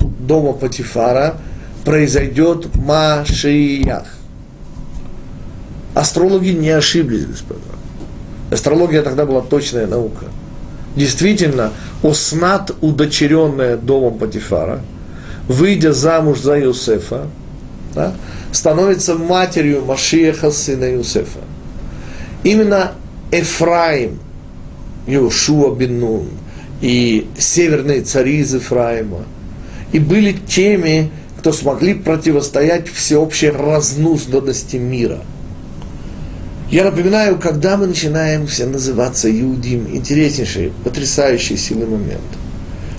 дома 0.00 0.52
Патифара 0.52 1.36
произойдет 1.84 2.74
Машиях. 2.74 4.06
Астрологи 5.94 6.50
не 6.50 6.70
ошиблись, 6.70 7.26
господа. 7.26 7.71
Астрология 8.52 9.02
тогда 9.02 9.24
была 9.24 9.40
точная 9.40 9.86
наука. 9.86 10.26
Действительно, 10.94 11.72
Оснат, 12.02 12.70
удочеренная 12.82 13.78
домом 13.78 14.18
Патифара, 14.18 14.80
выйдя 15.48 15.94
замуж 15.94 16.40
за 16.40 16.60
Иосифа, 16.60 17.28
да, 17.94 18.12
становится 18.52 19.14
матерью 19.14 19.84
Машиеха, 19.84 20.50
сына 20.50 20.92
Иосифа. 20.92 21.40
Именно 22.44 22.92
Эфраим, 23.30 24.18
Иошуа 25.06 25.74
бен 25.74 26.00
Нун, 26.00 26.28
и 26.82 27.28
северные 27.38 28.02
цари 28.02 28.40
из 28.40 28.52
Ефраима, 28.54 29.24
и 29.92 29.98
были 29.98 30.32
теми, 30.32 31.10
кто 31.38 31.52
смогли 31.52 31.94
противостоять 31.94 32.88
всеобщей 32.88 33.48
разнузданности 33.48 34.76
мира– 34.76 35.20
я 36.72 36.84
напоминаю, 36.84 37.38
когда 37.38 37.76
мы 37.76 37.86
начинаем 37.86 38.46
все 38.46 38.64
называться 38.64 39.30
Иудим, 39.30 39.86
интереснейший, 39.94 40.72
потрясающий 40.84 41.58
сильный 41.58 41.86
момент. 41.86 42.22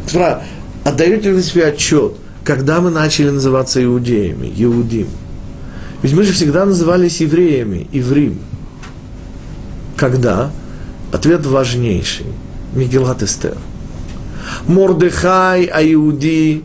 Господа, 0.03 0.43
отдаете 0.85 1.29
ли 1.29 1.33
вы 1.33 1.41
себе 1.41 1.65
отчет, 1.65 2.13
когда 2.43 2.81
мы 2.81 2.91
начали 2.91 3.31
называться 3.31 3.83
иудеями, 3.83 4.53
Иудим? 4.55 5.07
Ведь 6.03 6.13
мы 6.13 6.21
же 6.21 6.33
всегда 6.33 6.65
назывались 6.65 7.19
евреями, 7.21 7.87
Иврим. 7.91 8.37
Когда? 9.97 10.51
Ответ 11.11 11.43
важнейший. 11.43 12.27
Мигелат 12.75 13.23
Эстер. 13.23 13.57
Мордехай 14.67 15.65
Аюди, 15.65 16.63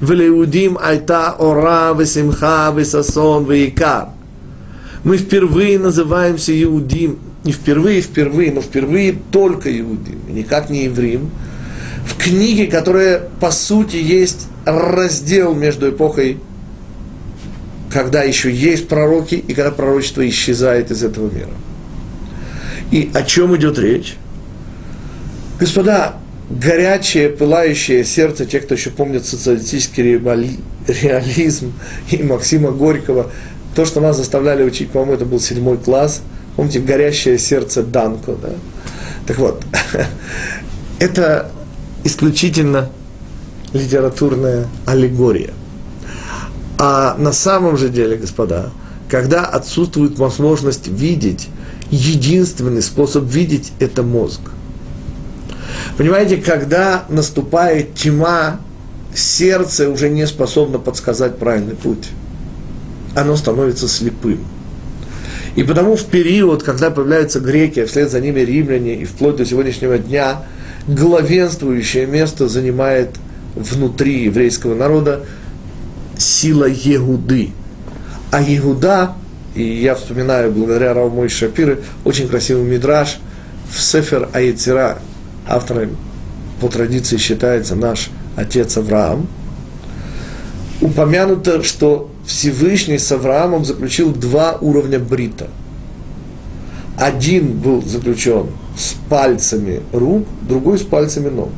Велеудим 0.00 0.78
Айта 0.80 1.32
Ора, 1.32 1.92
Весимха, 1.92 2.72
Весасон, 2.72 3.50
Вейкар 3.50 4.10
мы 5.06 5.18
впервые 5.18 5.78
называемся 5.78 6.52
Иудим, 6.64 7.20
не 7.44 7.52
впервые, 7.52 8.00
впервые, 8.00 8.50
но 8.50 8.60
впервые 8.60 9.16
только 9.30 9.70
Иудим, 9.70 10.18
никак 10.28 10.68
не 10.68 10.86
евреем, 10.86 11.30
в 12.04 12.16
книге, 12.20 12.66
которая 12.66 13.28
по 13.38 13.52
сути 13.52 13.98
есть 13.98 14.48
раздел 14.64 15.54
между 15.54 15.90
эпохой, 15.90 16.38
когда 17.88 18.24
еще 18.24 18.52
есть 18.52 18.88
пророки, 18.88 19.36
и 19.36 19.54
когда 19.54 19.70
пророчество 19.70 20.28
исчезает 20.28 20.90
из 20.90 21.04
этого 21.04 21.32
мира. 21.32 21.54
И 22.90 23.08
о 23.14 23.22
чем 23.22 23.54
идет 23.54 23.78
речь? 23.78 24.16
Господа, 25.60 26.16
горячее, 26.50 27.28
пылающее 27.28 28.04
сердце, 28.04 28.44
те, 28.44 28.58
кто 28.58 28.74
еще 28.74 28.90
помнит 28.90 29.24
социалистический 29.24 30.02
реализм 30.88 31.74
и 32.10 32.24
Максима 32.24 32.72
Горького, 32.72 33.30
то, 33.76 33.84
что 33.84 34.00
нас 34.00 34.16
заставляли 34.16 34.64
учить, 34.64 34.90
по-моему, 34.90 35.12
это 35.12 35.26
был 35.26 35.38
седьмой 35.38 35.76
класс. 35.76 36.22
Помните, 36.56 36.80
горящее 36.80 37.38
сердце 37.38 37.82
Данко, 37.82 38.32
да? 38.32 38.52
Так 39.26 39.38
вот, 39.38 39.62
это 40.98 41.52
исключительно 42.02 42.88
литературная 43.74 44.66
аллегория. 44.86 45.50
А 46.78 47.16
на 47.18 47.32
самом 47.32 47.76
же 47.76 47.90
деле, 47.90 48.16
господа, 48.16 48.70
когда 49.10 49.44
отсутствует 49.44 50.18
возможность 50.18 50.88
видеть, 50.88 51.48
единственный 51.90 52.80
способ 52.80 53.24
видеть– 53.24 53.72
это 53.78 54.02
мозг. 54.02 54.40
Понимаете, 55.98 56.38
когда 56.38 57.04
наступает 57.10 57.94
тьма, 57.94 58.58
сердце 59.14 59.90
уже 59.90 60.08
не 60.08 60.26
способно 60.26 60.78
подсказать 60.78 61.36
правильный 61.36 61.74
путь 61.74 62.08
оно 63.16 63.34
становится 63.36 63.88
слепым. 63.88 64.44
И 65.56 65.62
потому 65.62 65.96
в 65.96 66.04
период, 66.04 66.62
когда 66.62 66.90
появляются 66.90 67.40
греки, 67.40 67.80
а 67.80 67.86
вслед 67.86 68.10
за 68.10 68.20
ними 68.20 68.40
римляне, 68.40 68.94
и 68.94 69.04
вплоть 69.06 69.36
до 69.36 69.46
сегодняшнего 69.46 69.96
дня, 69.96 70.42
главенствующее 70.86 72.06
место 72.06 72.46
занимает 72.46 73.16
внутри 73.54 74.24
еврейского 74.24 74.74
народа 74.74 75.24
сила 76.18 76.66
Егуды. 76.66 77.52
А 78.30 78.42
Егуда, 78.42 79.14
и 79.54 79.62
я 79.62 79.94
вспоминаю 79.94 80.52
благодаря 80.52 80.92
Равмой 80.92 81.30
Шапиры, 81.30 81.80
очень 82.04 82.28
красивый 82.28 82.64
мидраж 82.64 83.16
в 83.70 83.80
Сефер 83.80 84.28
Аецера, 84.34 84.98
автором 85.48 85.96
по 86.60 86.68
традиции 86.68 87.16
считается 87.16 87.76
наш 87.76 88.10
отец 88.36 88.76
Авраам, 88.76 89.26
упомянуто, 90.82 91.62
что 91.62 92.10
Всевышний 92.26 92.98
с 92.98 93.10
Авраамом 93.12 93.64
заключил 93.64 94.12
два 94.12 94.58
уровня 94.60 94.98
брита. 94.98 95.48
Один 96.98 97.58
был 97.58 97.82
заключен 97.82 98.48
с 98.76 98.94
пальцами 99.08 99.80
рук, 99.92 100.26
другой 100.42 100.78
с 100.78 100.82
пальцами 100.82 101.28
ног. 101.28 101.50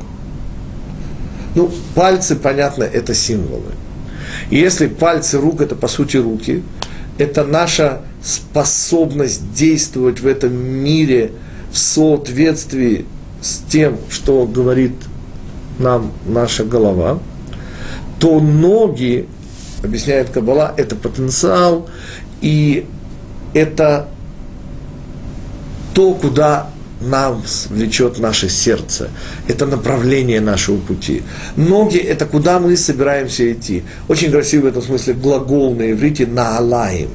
Ну, 1.55 1.71
пальцы, 1.95 2.35
понятно, 2.35 2.83
это 2.83 3.13
символы. 3.15 3.71
И 4.51 4.57
если 4.57 4.87
пальцы 4.87 5.39
рук– 5.39 5.61
это, 5.61 5.75
по 5.75 5.87
сути, 5.87 6.17
руки, 6.17 6.63
это 7.17 7.43
наша 7.43 8.01
способность 8.23 9.53
действовать 9.53 10.19
в 10.19 10.27
этом 10.27 10.53
мире 10.55 11.31
в 11.71 11.77
соответствии 11.77 13.05
с 13.41 13.61
тем, 13.69 13.97
что 14.09 14.45
говорит 14.45 14.93
нам 15.79 16.11
наша 16.25 16.63
голова, 16.63 17.19
то 18.19 18.39
ноги 18.39 19.27
объясняет 19.83 20.29
Каббала, 20.29 20.73
это 20.77 20.95
потенциал, 20.95 21.87
и 22.41 22.85
это 23.53 24.07
то, 25.93 26.13
куда 26.13 26.69
нас 27.01 27.67
влечет 27.69 28.19
наше 28.19 28.49
сердце. 28.49 29.09
Это 29.47 29.65
направление 29.65 30.41
нашего 30.41 30.77
пути. 30.77 31.23
Ноги– 31.55 31.97
это 31.97 32.25
куда 32.25 32.59
мы 32.59 32.75
собираемся 32.75 33.51
идти. 33.51 33.83
Очень 34.07 34.31
красивый 34.31 34.71
в 34.71 34.73
этом 34.73 34.83
смысле 34.83 35.13
глагол 35.13 35.75
на 35.75 35.91
иврите 35.91 36.27
«наалаим». 36.27 37.09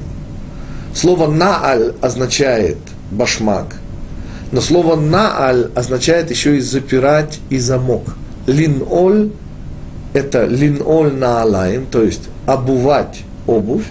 Слово 0.95 1.31
«нааль» 1.31 1.95
означает 2.01 2.79
«башмак», 3.11 3.77
но 4.53 4.61
слово 4.61 4.97
«нааль» 4.97 5.71
означает 5.75 6.31
еще 6.31 6.57
и 6.57 6.61
«запирать» 6.61 7.41
и 7.51 7.59
«замок». 7.59 8.17
«Лин-оль»– 8.47 9.31
это 10.15 10.47
«лин-оль 10.47 11.13
наалаим», 11.13 11.87
то 11.87 12.03
есть 12.03 12.31
обувать 12.47 13.23
обувь, 13.47 13.85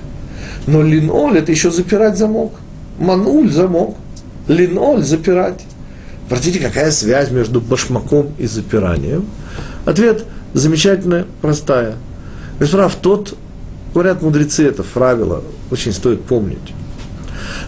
но 0.66 0.82
линоль 0.82 1.38
это 1.38 1.52
еще 1.52 1.70
запирать 1.70 2.18
замок. 2.18 2.54
Мануль 2.98 3.52
замок, 3.52 3.96
линоль 4.48 5.04
запирать. 5.04 5.62
Простите, 6.30 6.60
какая 6.60 6.92
связь 6.92 7.30
между 7.32 7.60
башмаком 7.60 8.32
и 8.38 8.48
запиранием? 8.48 9.26
Ответ 9.86 10.26
замечательно 10.54 11.28
простая. 11.42 11.96
Господа, 12.60 12.88
в 12.88 12.96
тот, 12.96 13.36
говорят 13.94 14.22
мудрецы, 14.22 14.66
это 14.66 14.84
правило, 14.84 15.44
очень 15.70 15.92
стоит 15.92 16.24
помнить. 16.24 16.74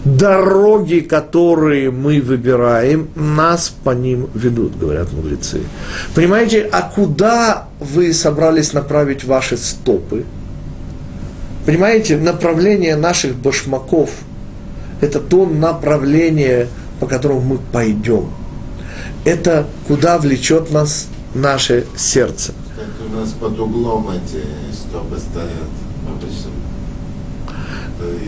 Дороги, 0.04 1.00
которые 1.00 1.90
мы 1.90 2.20
выбираем, 2.20 3.08
нас 3.14 3.74
по 3.84 3.90
ним 3.90 4.28
ведут, 4.34 4.78
говорят 4.78 5.12
мудрецы. 5.12 5.62
Понимаете, 6.14 6.68
а 6.72 6.82
куда 6.82 7.68
вы 7.80 8.12
собрались 8.12 8.72
направить 8.72 9.24
ваши 9.24 9.56
стопы? 9.56 10.24
Понимаете, 11.64 12.16
направление 12.16 12.96
наших 12.96 13.34
башмаков– 13.34 14.10
это 15.00 15.20
то 15.20 15.44
направление, 15.46 16.68
по 17.00 17.06
которому 17.06 17.40
мы 17.40 17.58
пойдем. 17.72 18.30
Это 19.24 19.66
куда 19.88 20.18
влечет 20.18 20.70
нас 20.70 21.08
наше 21.34 21.84
сердце. 21.96 22.52
Кстати, 22.70 23.12
у 23.12 23.16
нас 23.16 23.30
под 23.32 23.58
углом 23.58 24.08
эти 24.10 24.44
стопы 24.72 25.18
стоят 25.18 25.72
обычно. 26.08 26.50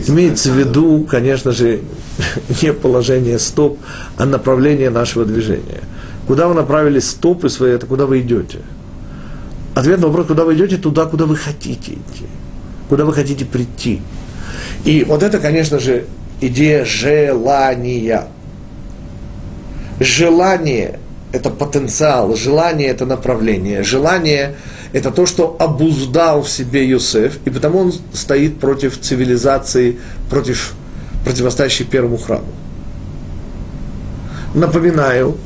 Имеется 0.07 0.51
в 0.51 0.57
виду, 0.57 1.05
конечно 1.09 1.51
же, 1.51 1.81
не 2.61 2.73
положение 2.73 3.37
стоп, 3.37 3.77
а 4.17 4.25
направление 4.25 4.89
нашего 4.89 5.25
движения. 5.25 5.83
Куда 6.27 6.47
вы 6.47 6.55
направили 6.55 6.99
стопы 6.99 7.49
свои, 7.49 7.71
это 7.71 7.85
куда 7.85 8.05
вы 8.05 8.21
идете. 8.21 8.59
Ответ 9.75 9.99
на 9.99 10.07
вопрос, 10.07 10.27
куда 10.27 10.43
вы 10.43 10.55
идете, 10.55 10.77
туда, 10.77 11.05
куда 11.05 11.25
вы 11.25 11.35
хотите 11.35 11.93
идти. 11.93 12.25
Куда 12.89 13.05
вы 13.05 13.13
хотите 13.13 13.45
прийти. 13.45 14.01
И 14.85 15.03
вот 15.03 15.21
это, 15.21 15.39
конечно 15.39 15.79
же, 15.79 16.05
идея 16.41 16.85
желания. 16.85 18.27
Желание– 19.99 20.99
это 21.31 21.49
потенциал, 21.51 22.35
желание– 22.35 22.87
это 22.89 23.05
направление. 23.05 23.83
Желание– 23.83 24.55
это 24.91 25.11
то, 25.11 25.25
что 25.25 25.55
обуздал 25.59 26.41
в 26.41 26.49
себе 26.49 26.87
Юсеф, 26.87 27.37
и 27.45 27.49
потому 27.49 27.79
он 27.79 27.93
стоит 28.13 28.59
против 28.59 28.99
цивилизации, 28.99 29.99
против 30.29 30.73
противостоящей 31.23 31.85
первому 31.85 32.17
храму. 32.17 32.47
Напоминаю, 34.53 35.37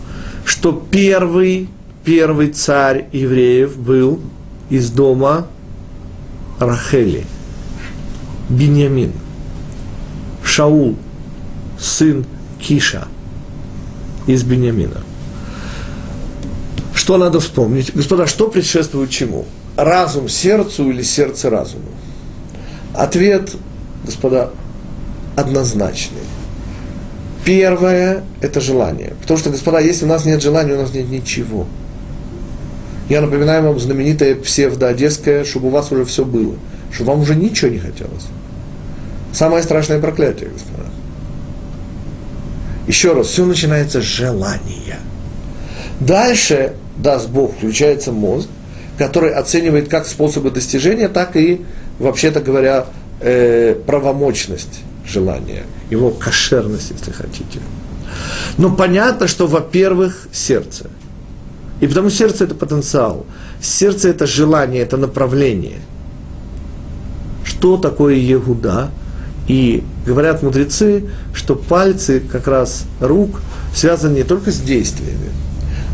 что 0.46 0.72
первый, 0.72 1.68
первый 2.06 2.50
царь 2.50 3.08
евреев 3.12 3.78
был 3.78 4.22
из 4.70 4.89
дома 4.91 5.48
Рахели, 6.60 7.26
Беньямин, 8.50 9.12
Шаул, 10.44 10.96
сын 11.78 12.26
Киша 12.60 13.08
из 14.26 14.44
Беньямина. 14.44 15.02
Что 16.94 17.18
надо 17.18 17.39
вспомнить? 17.39 17.91
Господа, 17.94 18.28
что 18.28 18.48
предшествует 18.48 19.10
чему? 19.10 19.46
Разум 19.76 20.30
сердцу 20.30 20.89
или 20.89 21.02
сердце 21.02 21.50
разуму? 21.50 21.89
Ответ, 22.94 23.56
господа, 24.06 24.52
однозначный. 25.36 26.22
Первое– 27.44 28.24
это 28.41 28.62
желание. 28.62 29.14
Потому 29.22 29.39
что, 29.39 29.50
господа, 29.50 29.80
если 29.80 30.06
у 30.06 30.08
нас 30.08 30.26
нет 30.26 30.41
желания, 30.41 30.74
у 30.74 30.82
нас 30.82 30.94
нет 30.94 31.10
ничего. 31.10 31.68
Я 33.10 33.22
напоминаю 33.22 33.64
вам 33.64 33.80
знаменитое 33.80 34.36
псевдоодесское, 34.36 35.44
чтобы 35.44 35.68
у 35.68 35.72
вас 35.72 35.91
уже 35.91 36.06
все 36.06 36.24
было. 36.24 36.56
Чтобы 36.91 37.12
вам 37.12 37.22
уже 37.22 37.36
ничего 37.36 37.72
не 37.72 37.80
хотелось. 37.80 38.28
Самое 39.34 39.64
страшное 39.64 40.00
проклятие, 40.00 40.50
господа. 40.50 40.86
Еще 42.88 43.14
раз, 43.14 43.28
все 43.28 43.46
начинается 43.46 44.02
с 44.02 44.06
желания. 44.06 45.00
Дальше, 46.00 46.74
даст 46.98 47.30
Бог, 47.30 47.56
включается 47.56 48.12
мозг, 48.12 48.48
который 48.98 49.34
оценивает 49.34 49.89
как 49.89 50.06
способы 50.06 50.52
достижения, 50.52 51.08
так 51.08 51.36
и, 51.36 51.62
вообще-то 52.00 52.41
говоря, 52.41 52.86
э, 53.20 53.76
правомочность 53.86 54.82
желания, 55.06 55.64
его 55.89 56.12
кошерность, 56.12 56.91
если 56.91 57.12
хотите. 57.12 57.60
Но 58.58 58.76
понятно, 58.76 59.28
что, 59.28 59.48
во-первых, 59.48 60.28
сердце. 60.32 60.89
И 61.80 61.88
потому 61.88 62.10
сердце– 62.10 62.44
это 62.46 62.56
потенциал. 62.56 63.26
Сердце– 63.62 64.10
это 64.10 64.28
желание, 64.28 64.82
это 64.82 64.98
направление. 64.98 65.80
Что 67.44 67.78
такое 67.78 68.16
Егуда? 68.16 68.91
И 69.48 69.84
говорят 70.06 70.44
мудрецы, 70.44 71.06
что 71.34 71.56
пальцы 71.56 72.22
как 72.22 72.48
раз 72.48 72.86
рук 73.02 73.41
связаны 73.76 74.18
не 74.18 74.24
только 74.24 74.52
с 74.52 74.60
действиями, 74.60 75.32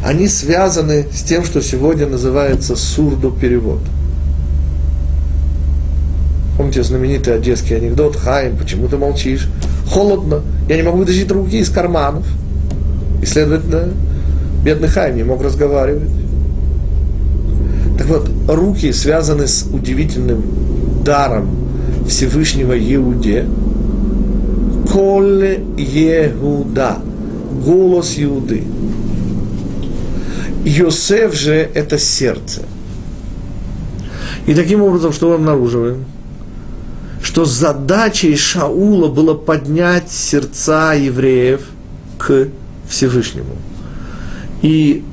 они 0.04 0.28
связаны 0.28 1.06
с 1.12 1.24
тем, 1.24 1.43
что 1.43 1.62
сегодня 1.62 2.08
называется 2.08 2.76
сурдоперевод. 2.76 3.80
Помните 6.58 6.84
знаменитый 6.84 7.36
одесский 7.36 7.78
анекдот 7.78 8.16
«Хайм, 8.16 8.58
почему 8.58 8.88
ты 8.88 8.97
молчишь?» 8.97 9.50
Холодно, 9.89 10.41
я 10.68 10.78
не 10.78 10.84
могу 10.84 11.00
вытащить 11.00 11.32
руки 11.32 11.58
из 11.58 11.70
карманов. 11.70 12.26
И, 13.22 13.26
следовательно, 13.26 13.89
бедный 14.64 14.88
Хайм 14.88 15.18
не 15.18 15.24
мог 15.24 15.41
разговаривать. 15.41 16.10
Так 17.97 18.08
вот, 18.08 18.30
руки 18.47 18.91
связаны 18.93 19.47
с 19.47 19.64
удивительным 19.64 20.43
даром 21.04 21.50
Всевышнего 22.08 22.78
Иуде. 22.78 23.45
Коле 24.91 25.64
Егуда. 25.78 26.97
Голос 27.66 28.16
Иуды. 28.18 28.64
Йосеф 30.66 31.34
же– 31.36 31.70
это 31.74 31.97
сердце. 31.97 32.62
И 34.45 34.53
таким 34.53 34.82
образом, 34.82 35.14
что 35.14 35.30
мы 35.30 35.36
обнаруживаем? 35.36 36.05
Что 37.22 37.45
задачей 37.45 38.36
Шаула 38.36 39.10
было 39.10 39.34
поднять 39.34 40.10
сердца 40.10 40.93
евреев 40.93 41.62
к 42.18 42.47
Всевышнему. 42.88 43.55
И 44.62 45.03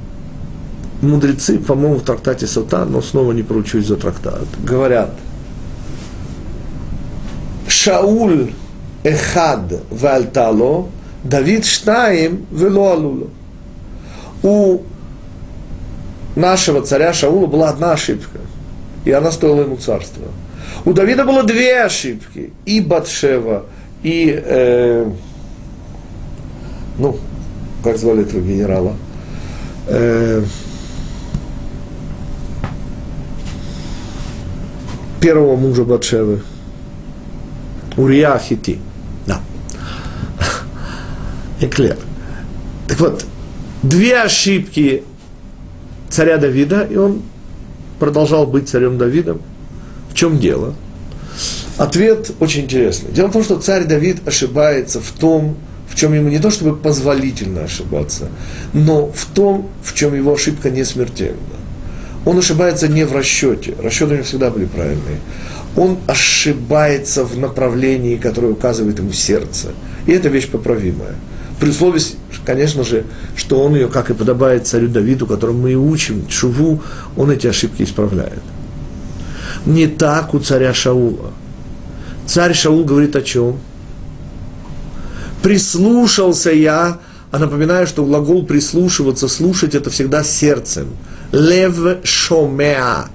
мудрецы, 1.03 1.59
по-моему, 1.59 1.97
в 1.97 2.03
трактате 2.03 2.47
Сатан, 2.47 2.91
но 2.91 3.03
снова 3.03 3.33
не 3.33 3.43
поручусь 3.43 3.87
за 3.87 3.97
трактат, 3.97 4.47
говорят, 4.63 5.15
Шауль 7.69 8.53
эхад 9.05 9.83
вальтало, 9.91 10.89
Давид 11.23 11.67
штаим 11.67 12.47
велуалуло. 12.51 13.29
У 14.43 14.81
нашего 16.37 16.83
царя 16.83 17.13
Шаула 17.13 17.47
была 17.47 17.71
одна 17.71 17.93
ошибка, 17.93 18.39
и 19.05 19.11
она 19.11 19.33
стоила 19.33 19.63
ему 19.63 19.77
царства. 19.77 20.25
У 20.85 20.93
Давида 20.93 21.25
было 21.25 21.43
две 21.43 21.83
ошибки, 21.83 22.53
и 22.65 22.81
Батшева, 22.81 23.65
и, 24.03 24.41
э, 24.45 25.11
ну, 26.99 27.19
как 27.83 27.99
звали 27.99 28.23
этого 28.23 28.41
генерала, 28.41 28.95
э, 29.89 30.45
первого 35.21 35.57
мужа 35.57 35.85
Батшевы, 35.85 36.43
Урия 37.97 38.39
Хити. 38.39 38.79
Да. 39.27 39.41
Эклер. 41.61 41.97
Так 42.87 43.01
вот, 43.01 43.25
две 43.83 44.21
ошибки 44.21 45.03
царя 46.17 46.39
Давида, 46.39 46.89
и 46.91 46.97
он 46.97 47.21
продолжал 47.99 48.47
быть 48.47 48.71
царем 48.71 48.97
Давидом. 48.97 49.43
В 50.11 50.15
чем 50.15 50.39
дело? 50.39 50.75
Ответ 51.77 52.31
очень 52.41 52.63
интересный. 52.63 53.13
Дело 53.13 53.27
в 53.27 53.33
том, 53.33 53.45
что 53.45 53.59
царь 53.59 53.85
Давид 53.85 54.27
ошибается 54.27 54.99
в 54.99 55.11
том, 55.11 55.59
в 55.87 55.95
чем 55.95 56.15
ему 56.15 56.31
не 56.31 56.39
то 56.39 56.51
чтобы 56.51 56.75
позволительно 56.75 57.65
ошибаться, 57.65 58.29
но 58.73 59.13
в 59.13 59.27
том, 59.27 59.69
в 59.83 59.93
чем 59.93 60.15
его 60.15 60.33
ошибка 60.33 60.71
не 60.71 60.85
смертельна. 60.85 61.37
Он 62.25 62.39
ошибается 62.39 62.89
не 62.89 63.05
в 63.05 63.13
расчете, 63.13 63.75
расчеты 63.79 64.13
у 64.13 64.15
него 64.15 64.25
всегда 64.25 64.51
были 64.51 64.65
правильные. 64.65 65.21
Он 65.77 65.99
ошибается 66.07 67.25
в 67.25 67.39
направлении, 67.39 68.17
которое 68.17 68.53
указывает 68.53 68.99
ему 68.99 69.13
сердце. 69.13 69.69
И 70.07 70.13
это 70.13 70.31
вещь 70.31 70.49
поправимая. 70.49 71.15
При 71.59 71.71
условии, 71.71 72.03
конечно 72.45 72.85
же, 72.85 73.05
что 73.35 73.63
он 73.63 73.75
ее, 73.75 73.89
как 73.89 74.11
и 74.11 74.15
подобает 74.15 74.67
царю 74.67 74.89
Давиду, 74.89 75.27
которому 75.27 75.63
мы 75.63 75.73
и 75.73 75.77
учим, 75.77 76.27
Чуву, 76.27 76.83
он 77.17 77.31
эти 77.31 77.47
ошибки 77.47 77.83
исправляет. 77.83 78.43
Не 79.65 79.87
так 79.87 80.35
у 80.35 80.39
царя 80.39 80.75
Шаула. 80.75 81.33
Царь 82.27 82.55
Шаул 82.55 82.85
говорит 82.85 83.17
о 83.17 83.23
чем? 83.23 83.59
Прислушался 85.43 86.51
я, 86.51 86.99
а 87.31 87.39
напоминаю, 87.39 87.87
что 87.87 88.05
глагол 88.05 88.45
прислушиваться, 88.45 89.29
слушать 89.29 89.75
это 89.75 89.91
всегда 89.91 90.23
сердцем. 90.25 90.89
Лев 91.33 92.05
шомеа. 92.05 93.07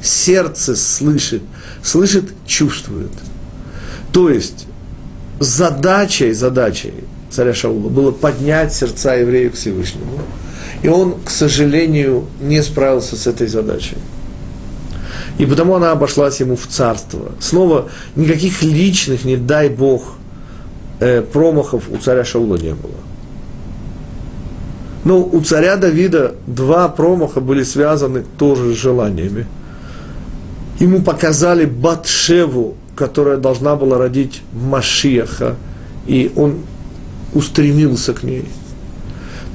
Сердце 0.00 0.76
слышит. 0.76 1.42
Слышит, 1.82 2.24
чувствует. 2.46 3.10
То 4.12 4.30
есть, 4.30 4.66
задачей, 5.40 6.32
задачей 6.32 6.94
царя 7.30 7.54
Шаула 7.54 7.88
было 7.88 8.10
поднять 8.10 8.72
сердца 8.72 9.14
евреев 9.14 9.52
к 9.52 9.56
Всевышнему. 9.56 10.18
И 10.82 10.88
он, 10.88 11.16
к 11.24 11.30
сожалению, 11.30 12.26
не 12.40 12.62
справился 12.62 13.16
с 13.16 13.26
этой 13.26 13.46
задачей. 13.46 13.96
И 15.38 15.46
потому 15.46 15.74
она 15.74 15.92
обошлась 15.92 16.40
ему 16.40 16.56
в 16.56 16.66
царство. 16.66 17.32
Снова 17.40 17.88
никаких 18.16 18.62
личных, 18.62 19.24
не 19.24 19.36
дай 19.36 19.68
Бог, 19.68 20.14
э, 21.00 21.22
промахов 21.22 21.84
у 21.90 21.96
царя 21.98 22.24
Шаула 22.24 22.56
не 22.56 22.74
было. 22.74 22.94
Но 25.04 25.22
у 25.24 25.40
царя 25.40 25.76
Давида 25.76 26.34
два 26.46 26.88
промаха 26.88 27.40
были 27.40 27.62
связаны 27.62 28.24
тоже 28.36 28.74
с 28.74 28.76
желаниями. 28.76 29.46
Ему 30.80 31.02
показали 31.02 31.64
Батшеву, 31.64 32.74
которая 32.94 33.36
должна 33.36 33.76
была 33.76 33.96
родить 33.96 34.42
Машиаха, 34.52 35.56
и 36.06 36.32
он 36.36 36.58
устремился 37.34 38.14
к 38.14 38.22
ней. 38.22 38.44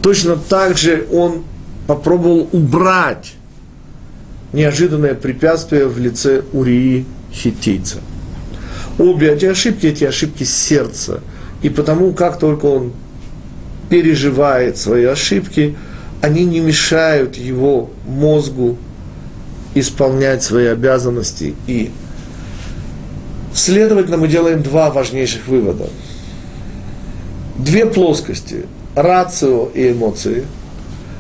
Точно 0.02 0.36
так 0.36 0.78
же 0.78 1.08
он 1.12 1.44
попробовал 1.88 2.50
убрать 2.52 3.34
неожиданное 4.52 5.16
препятствие 5.16 5.88
в 5.88 5.98
лице 5.98 6.44
Урии 6.54 7.06
Хитийца. 7.32 8.00
Обе 9.00 9.32
эти 9.32 9.46
ошибки, 9.46 9.88
эти 9.88 10.04
ошибки 10.04 10.44
сердца. 10.44 11.22
И 11.62 11.70
потому, 11.70 12.14
как 12.14 12.38
только 12.40 12.66
он 12.68 12.94
переживает 13.90 14.78
свои 14.78 15.06
ошибки, 15.06 15.76
они 16.22 16.46
не 16.46 16.60
мешают 16.60 17.36
его 17.36 17.90
мозгу 18.08 18.78
исполнять 19.74 20.44
свои 20.44 20.68
обязанности. 20.68 21.56
И, 21.68 21.92
следовательно, 23.54 24.18
мы 24.18 24.28
делаем 24.28 24.62
два 24.62 24.92
важнейших 24.92 25.48
вывода. 25.48 25.90
Две 27.58 27.86
плоскости– 27.86 28.66
рацио 28.96 29.70
и 29.74 29.92
эмоции. 29.92 30.46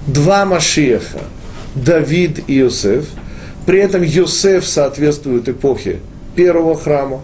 Два 0.07 0.45
Машиеха– 0.45 1.19
Давид 1.75 2.39
и 2.47 2.59
Иосиф. 2.59 3.05
При 3.65 3.79
этом 3.79 4.03
Иосиф 4.03 4.65
соответствует 4.65 5.47
эпохе 5.47 5.99
первого 6.35 6.75
храма, 6.75 7.21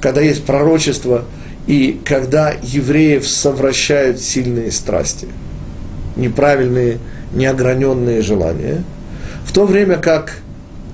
когда 0.00 0.20
есть 0.20 0.44
пророчество 0.44 1.24
и 1.66 2.00
когда 2.04 2.54
евреев 2.62 3.26
совращают 3.28 4.20
сильные 4.20 4.70
страсти, 4.70 5.28
неправильные, 6.16 6.98
неограненные 7.34 8.22
желания, 8.22 8.82
в 9.44 9.52
то 9.52 9.66
время 9.66 9.96
как 9.96 10.38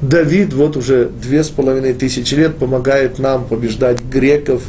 Давид 0.00 0.52
вот 0.52 0.76
уже 0.76 1.06
две 1.06 1.44
с 1.44 1.48
половиной 1.48 1.94
тысячи 1.94 2.34
лет 2.34 2.56
помогает 2.56 3.18
нам 3.18 3.44
побеждать 3.44 4.02
греков 4.02 4.62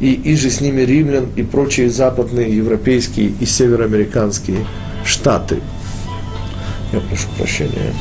и, 0.00 0.12
и 0.12 0.36
же 0.36 0.50
с 0.50 0.60
ними 0.60 0.82
римлян 0.82 1.28
и 1.36 1.42
прочие 1.42 1.90
западные 1.90 2.54
европейские 2.54 3.32
и 3.40 3.46
североамериканские 3.46 4.66
штаты. 5.04 5.60
Я 6.92 7.00
прошу 7.00 7.26
прощения. 7.36 7.92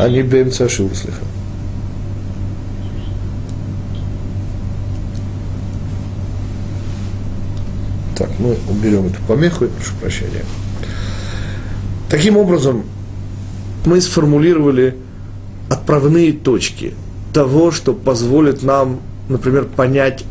אני 0.00 0.22
באמצע 0.22 0.64
השיעור, 0.64 0.94
סליחה. 0.94 1.22
Так, 8.14 8.30
мы 8.40 8.56
уберем 8.68 9.06
эту 9.06 9.20
помеху, 9.28 9.66
прошу 9.66 9.94
прощения. 10.00 10.44
Таким 12.10 12.36
образом, 12.36 12.84
мы 13.85 14.01
сформулировали 14.01 14.95
отправные 15.69 16.33
точки 16.33 16.93
того, 17.33 17.71
что 17.71 17.93
позволит 17.93 18.63
нам, 18.63 18.99
например, 19.29 19.65
понять, 19.65 20.23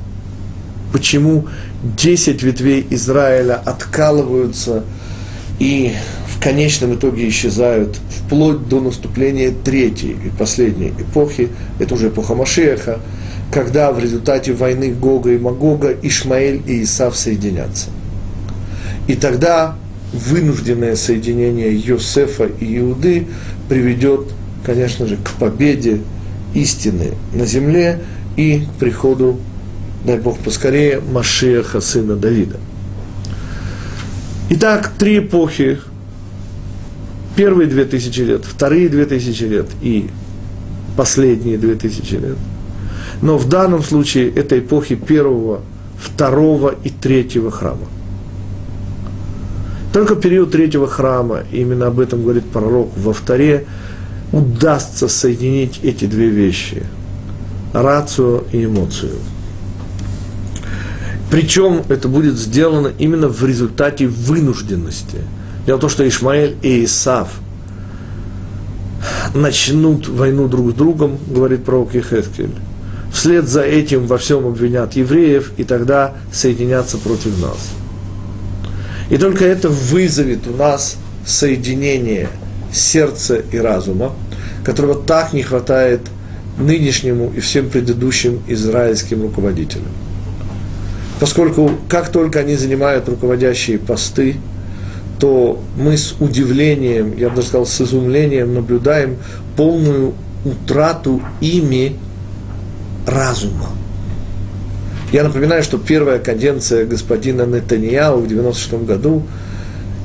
почему 0.93 1.49
10 1.83 2.43
ветвей 2.43 2.87
Израиля 2.91 3.55
откалываются 3.55 4.85
и 5.59 5.93
конечном 6.43 6.95
итоге 6.95 7.29
исчезают 7.29 7.97
вплоть 8.11 8.69
до 8.69 8.81
наступления 8.81 9.53
третьей 9.65 10.17
и 10.25 10.29
последней 10.37 10.89
эпохи, 10.89 11.51
это 11.79 11.95
уже 11.95 12.09
эпоха 12.09 12.35
Машеха, 12.35 12.99
когда 13.53 13.93
в 13.93 14.01
результате 14.01 14.53
войны 14.53 14.91
Гога 14.93 15.31
и 15.31 15.39
Магога 15.39 15.95
Ишмаэль 16.03 16.63
и 16.67 16.83
Исав 16.83 17.17
соединятся. 17.17 17.91
И 19.07 19.15
тогда 19.15 19.77
вынужденное 20.13 20.97
соединение 20.97 21.75
Йосефа 21.75 22.45
и 22.45 22.79
Иуды 22.79 23.27
приведет, 23.69 24.33
конечно 24.65 25.07
же, 25.07 25.17
к 25.17 25.31
победе 25.39 26.01
истины 26.55 27.13
на 27.33 27.47
земле 27.47 28.01
и 28.37 28.67
к 28.67 28.79
приходу, 28.79 29.41
дай 30.05 30.19
Бог 30.19 30.39
поскорее, 30.39 31.01
Машеха, 31.01 31.81
сына 31.81 32.17
Давида. 32.17 32.59
Итак, 34.51 34.93
три 34.99 35.19
эпохи 35.19 35.79
первые 37.37 37.67
две 37.67 37.87
тысячи 37.87 38.21
лет, 38.21 38.45
вторые 38.45 38.91
две 38.91 39.07
тысячи 39.07 39.45
лет 39.45 39.67
и 39.81 40.11
последние 40.97 41.57
две 41.57 41.75
тысячи 41.75 42.15
лет. 42.15 42.37
Но 43.23 43.39
в 43.39 43.49
данном 43.49 43.83
случае 43.83 44.31
это 44.31 44.59
эпохи 44.59 44.95
первого, 44.95 45.63
второго 45.99 46.75
и 46.85 46.91
третьего 46.91 47.51
храма. 47.51 47.87
Только 49.93 50.15
период 50.17 50.53
третьего 50.53 50.87
храма, 50.87 51.43
именно 51.53 51.89
об 51.89 52.01
этом 52.01 52.23
говорит 52.23 52.45
пророк 52.47 52.91
во 52.97 53.13
вторе, 53.13 53.67
удастся 54.33 55.09
соединить 55.09 55.81
эти 55.83 56.07
две 56.07 56.29
вещи– 56.29 56.85
рацию 57.73 58.45
и 58.53 58.65
эмоцию. 58.65 59.17
Причем 61.31 61.83
это 61.89 62.09
будет 62.09 62.37
сделано 62.39 62.93
именно 62.99 63.29
в 63.29 63.45
результате 63.45 64.07
вынужденности– 64.07 65.19
Дело 65.67 65.77
в 65.77 65.81
том, 65.81 65.91
что 65.91 66.07
Ишмаэль 66.07 66.57
и 66.63 66.85
Исав 66.85 67.29
начнут 69.35 70.09
войну 70.09 70.49
друг 70.49 70.73
с 70.73 70.75
другом, 70.75 71.19
говорит 71.29 71.65
пророк 71.65 71.95
Ехескель. 71.95 72.51
Вслед 73.13 73.47
за 73.47 73.63
этим 73.63 74.07
во 74.07 74.19
всем 74.19 74.47
обвинят 74.47 74.95
евреев, 74.95 75.53
и 75.57 75.65
тогда 75.65 76.15
соединятся 76.33 76.99
против 76.99 77.41
нас. 77.41 77.71
И 79.13 79.17
только 79.19 79.45
это 79.45 79.69
вызовет 79.69 80.49
у 80.49 80.57
нас 80.57 80.97
соединение 81.25 82.29
сердца 82.73 83.37
и 83.53 83.59
разума, 83.59 84.13
которого 84.65 84.97
так 84.97 85.33
не 85.33 85.43
хватает 85.43 86.01
нынешнему 86.59 87.33
и 87.37 87.39
всем 87.39 87.71
предыдущим 87.71 88.43
израильским 88.49 89.23
руководителям. 89.23 89.93
Поскольку 91.21 91.71
как 91.89 92.09
только 92.11 92.41
они 92.41 92.57
занимают 92.57 93.09
руководящие 93.09 93.79
посты– 93.79 94.39
то 95.23 95.63
мы 95.77 95.97
с 95.97 96.17
удивлением, 96.19 97.17
я 97.17 97.29
бы 97.29 97.37
даже 97.37 97.47
сказал, 97.47 97.65
с 97.65 97.81
изумлением 97.81 98.55
наблюдаем 98.55 99.19
полную 99.57 100.15
утрату 100.45 101.23
ими 101.41 101.95
разума. 103.07 103.69
Я 105.13 105.25
напоминаю, 105.25 105.63
что 105.63 105.79
первая 105.79 106.19
каденция 106.19 106.87
господина 106.87 107.43
Нетаньяу 107.43 108.21
в 108.21 108.27
96 108.27 108.85
году, 108.85 109.23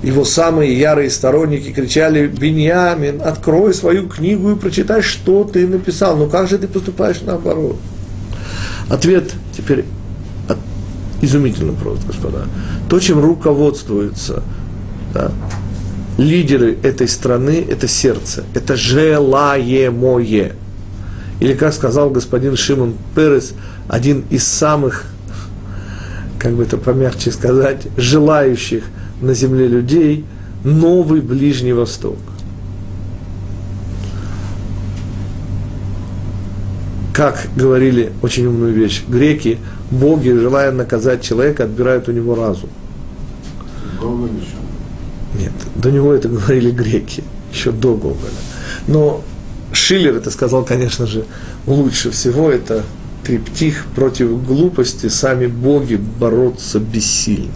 его 0.04 0.26
самые 0.26 0.78
ярые 0.78 1.10
сторонники 1.10 1.72
кричали, 1.72 2.28
«Беньямин, 2.28 3.22
открой 3.22 3.74
свою 3.74 4.08
книгу 4.08 4.52
и 4.52 4.56
прочитай, 4.56 5.02
что 5.02 5.44
ты 5.46 5.66
написал. 5.66 6.18
Ну 6.18 6.30
как 6.30 6.50
же 6.50 6.58
ты 6.58 6.68
поступаешь 6.68 7.22
наоборот?» 7.22 7.78
Ответ 8.90 9.32
теперь 9.56 9.86
изумительно 11.22 11.74
просто, 11.74 12.08
господа. 12.08 12.46
То, 12.90 13.00
чем 13.00 13.20
руководствуется 13.20 14.44
да, 15.14 15.32
лидеры 16.18 16.78
этой 16.84 17.08
страны– 17.08 17.66
это 17.70 17.88
сердце, 17.88 18.44
это 18.54 18.76
желаемое. 18.76 20.54
Или, 21.40 21.54
как 21.54 21.74
сказал 21.74 22.10
господин 22.10 22.56
Шимон 22.56 22.96
Перес, 23.16 23.54
один 23.88 24.26
из 24.30 24.46
самых, 24.46 25.06
как 26.40 26.54
бы 26.54 26.64
это 26.64 26.78
помягче 26.78 27.32
сказать, 27.32 27.88
желающих 27.98 28.84
на 29.22 29.34
земле 29.34 29.68
людей– 29.68 30.26
новый 30.64 31.22
Ближний 31.22 31.74
Восток. 31.74 32.18
Как 37.14 37.48
говорили 37.56 38.12
очень 38.22 38.46
умную 38.46 38.74
вещь 38.74 39.04
греки, 39.08 39.58
боги, 39.90 40.30
желая 40.30 40.72
наказать 40.72 41.24
человека, 41.24 41.64
отбирают 41.64 42.08
у 42.10 42.12
него 42.12 42.36
разум. 42.36 42.70
Нет, 45.40 45.54
до 45.76 45.90
него 45.90 46.14
это 46.14 46.30
говорили 46.30 46.70
греки, 46.70 47.24
еще 47.52 47.72
до 47.72 47.96
Гоголя. 47.96 48.30
Но 48.88 49.24
Шиллер 49.72 50.16
это 50.16 50.30
сказал, 50.30 50.64
конечно 50.64 51.08
же, 51.08 51.26
лучше 51.66 52.12
всего, 52.12 52.52
это 52.52 52.84
триптих 53.28 53.86
против 53.94 54.44
глупости, 54.46 55.10
сами 55.10 55.48
боги 55.48 55.96
бороться 55.96 56.80
бессильны. 56.80 57.52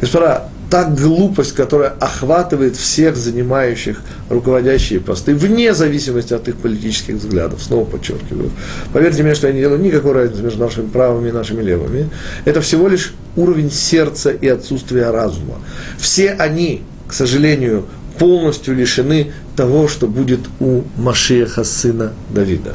Господа, 0.00 0.48
та 0.70 0.84
глупость, 0.84 1.52
которая 1.52 1.90
охватывает 1.90 2.76
всех 2.76 3.16
занимающих 3.16 4.00
руководящие 4.28 4.98
посты, 4.98 5.34
вне 5.34 5.72
зависимости 5.72 6.34
от 6.34 6.48
их 6.48 6.56
политических 6.56 7.16
взглядов, 7.16 7.62
снова 7.62 7.84
подчеркиваю. 7.84 8.50
Поверьте 8.92 9.22
мне, 9.22 9.34
что 9.34 9.46
я 9.46 9.52
не 9.52 9.60
делаю 9.60 9.80
никакой 9.80 10.12
разницы 10.12 10.42
между 10.42 10.58
нашими 10.58 10.88
правыми 10.88 11.28
и 11.28 11.32
нашими 11.32 11.62
левыми. 11.62 12.10
Это 12.44 12.60
всего 12.60 12.88
лишь 12.88 13.14
уровень 13.36 13.70
сердца 13.70 14.30
и 14.30 14.48
отсутствие 14.48 15.10
разума. 15.10 15.60
Все 15.98 16.30
они, 16.32 16.82
к 17.06 17.12
сожалению, 17.12 17.84
полностью 18.18 18.74
лишены 18.74 19.32
того, 19.54 19.86
что 19.86 20.08
будет 20.08 20.40
у 20.58 20.82
Машеха, 20.96 21.62
сына 21.62 22.12
Давида. 22.30 22.74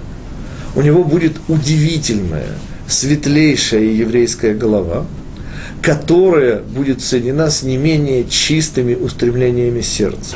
У 0.78 0.84
него 0.84 1.04
будет 1.04 1.38
удивительная, 1.48 2.50
светлейшая 2.88 3.82
еврейская 3.82 4.54
голова, 4.54 5.08
которая 5.82 6.60
будет 6.60 7.02
соединена 7.02 7.50
с 7.50 7.64
не 7.64 7.78
менее 7.78 8.26
чистыми 8.30 8.94
устремлениями 8.94 9.82
сердца. 9.82 10.36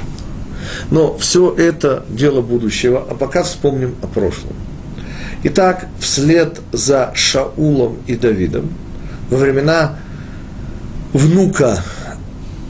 Но 0.90 1.16
все 1.20 1.54
это 1.54 2.04
дело 2.10 2.42
будущего, 2.42 3.06
а 3.08 3.14
пока 3.14 3.44
вспомним 3.44 3.94
о 4.02 4.08
прошлом. 4.08 4.54
Итак, 5.44 5.86
вслед 6.00 6.60
за 6.72 7.12
Шаулом 7.14 7.98
и 8.08 8.16
Давидом, 8.16 8.74
во 9.30 9.38
времена 9.38 10.00
внука 11.14 11.84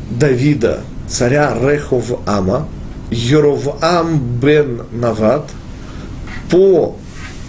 Давида, 0.09 0.81
царя 1.07 1.55
Рехов-Ама, 1.57 2.67
Йоровам 3.11 4.19
бен 4.41 4.81
Нават, 4.91 5.49
по, 6.49 6.97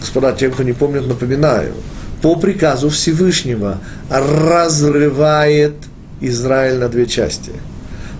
господа, 0.03 0.32
тем, 0.32 0.53
кто 0.53 0.62
не 0.62 0.72
помнит, 0.72 1.07
напоминаю, 1.07 1.72
по 2.20 2.36
приказу 2.36 2.88
Всевышнего 2.88 3.78
разрывает 4.11 5.74
Израиль 6.20 6.78
на 6.78 6.88
две 6.88 7.07
части. 7.07 7.53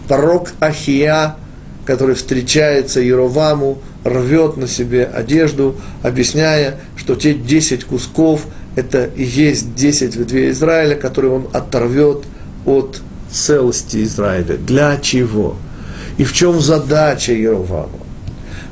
Пророк 0.09 0.53
Ахия, 0.61 1.37
который 1.85 2.15
встречается 2.15 3.01
Яроваму, 3.01 3.79
рвет 4.05 4.57
на 4.57 4.67
себе 4.67 5.05
одежду, 5.05 5.77
объясняя, 6.03 6.81
что 6.97 7.15
те 7.15 7.35
10 7.35 7.85
кусков– 7.85 8.47
это 8.77 9.11
и 9.17 9.23
есть 9.23 9.75
10 9.75 10.17
ветвей 10.17 10.51
Израиля, 10.51 10.95
которые 10.95 11.33
он 11.33 11.49
оторвет 11.53 12.23
от 12.65 13.01
целости 13.31 14.03
Израиля. 14.05 14.57
Для 14.57 14.97
чего? 14.99 15.57
И 16.19 16.25
в 16.25 16.33
чем 16.33 16.61
задача 16.61 17.33
Яровама? 17.33 18.02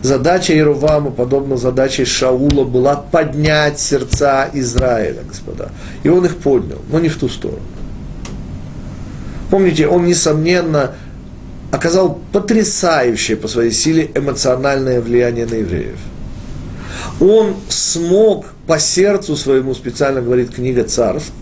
Задача 0.03 0.55
Яровама, 0.55 1.11
подобно 1.11 1.57
задаче 1.57 2.07
Шаула, 2.07 2.65
была 2.65 2.97
поднять 2.97 3.79
сердца 3.79 4.49
Израиля, 4.55 5.23
господа. 5.29 5.71
И 6.03 6.09
он 6.09 6.25
их 6.25 6.39
поднял, 6.39 6.79
но 6.91 7.01
не 7.01 7.09
в 7.09 7.19
ту 7.19 7.29
сторону. 7.29 7.61
Помните, 9.51 9.87
он, 9.87 10.07
несомненно, 10.07 10.93
оказал 11.71 12.19
потрясающее 12.33 13.37
по 13.37 13.49
своей 13.49 13.73
силе 13.73 14.11
эмоциональное 14.15 15.01
влияние 15.01 15.45
на 15.45 15.55
евреев. 15.55 15.99
Он 17.21 17.57
смог 17.69 18.47
по 18.67 18.79
сердцу 18.79 19.37
своему, 19.37 19.75
специально 19.75 20.23
говорит 20.23 20.55
книга 20.55 20.85
царств, 20.85 21.33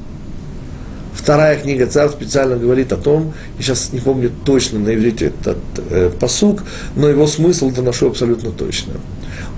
Вторая 1.19 1.59
книга 1.61 1.87
царств 1.87 2.17
специально 2.17 2.57
говорит 2.57 2.93
о 2.93 2.97
том, 2.97 3.35
я 3.59 3.65
сейчас 3.65 3.93
не 3.93 3.99
помню 3.99 4.31
точно 4.45 4.79
на 4.79 4.95
иврите 4.95 5.27
этот 5.27 5.59
э, 5.91 6.11
посук, 6.19 6.63
но 6.95 7.09
его 7.09 7.27
смысл 7.27 7.71
доношу 7.71 8.07
абсолютно 8.07 8.53
точно. 8.53 8.95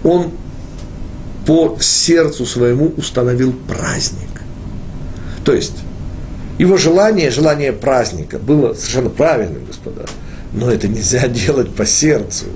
Он 0.02 0.32
по 1.46 1.76
сердцу 1.78 2.46
своему 2.46 2.94
установил 2.96 3.52
праздник. 3.68 4.30
То 5.44 5.52
есть, 5.52 5.76
его 6.58 6.78
желание, 6.78 7.30
желание 7.30 7.72
праздника 7.72 8.38
было 8.38 8.72
совершенно 8.72 9.10
правильным, 9.10 9.66
господа. 9.66 10.06
Но 10.54 10.70
это 10.70 10.88
нельзя 10.88 11.28
делать 11.28 11.72
по 11.74 11.84
сердцу. 11.84 12.46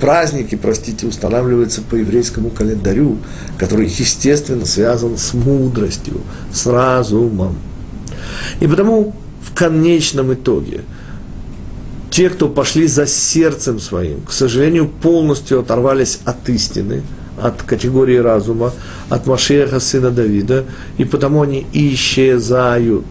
Праздники, 0.00 0.54
простите, 0.54 1.06
устанавливаются 1.06 1.80
по 1.80 1.94
еврейскому 1.94 2.50
календарю, 2.50 3.16
который, 3.56 3.86
естественно, 3.86 4.66
связан 4.66 5.16
с 5.16 5.32
мудростью, 5.32 6.20
с 6.52 6.66
разумом. 6.66 7.56
И 8.60 8.66
потому 8.66 9.14
в 9.42 9.54
конечном 9.54 10.32
итоге 10.34 10.80
те, 12.10 12.30
кто 12.30 12.48
пошли 12.48 12.86
за 12.86 13.06
сердцем 13.06 13.80
своим, 13.80 14.20
к 14.22 14.32
сожалению, 14.32 14.88
полностью 14.88 15.60
оторвались 15.60 16.20
от 16.24 16.48
истины, 16.48 17.02
от 17.40 17.62
категории 17.62 18.16
разума, 18.16 18.72
от 19.08 19.26
Машеха, 19.26 19.80
сына 19.80 20.10
Давида, 20.10 20.64
и 20.96 21.04
потому 21.04 21.42
они 21.42 21.66
исчезают. 21.72 23.06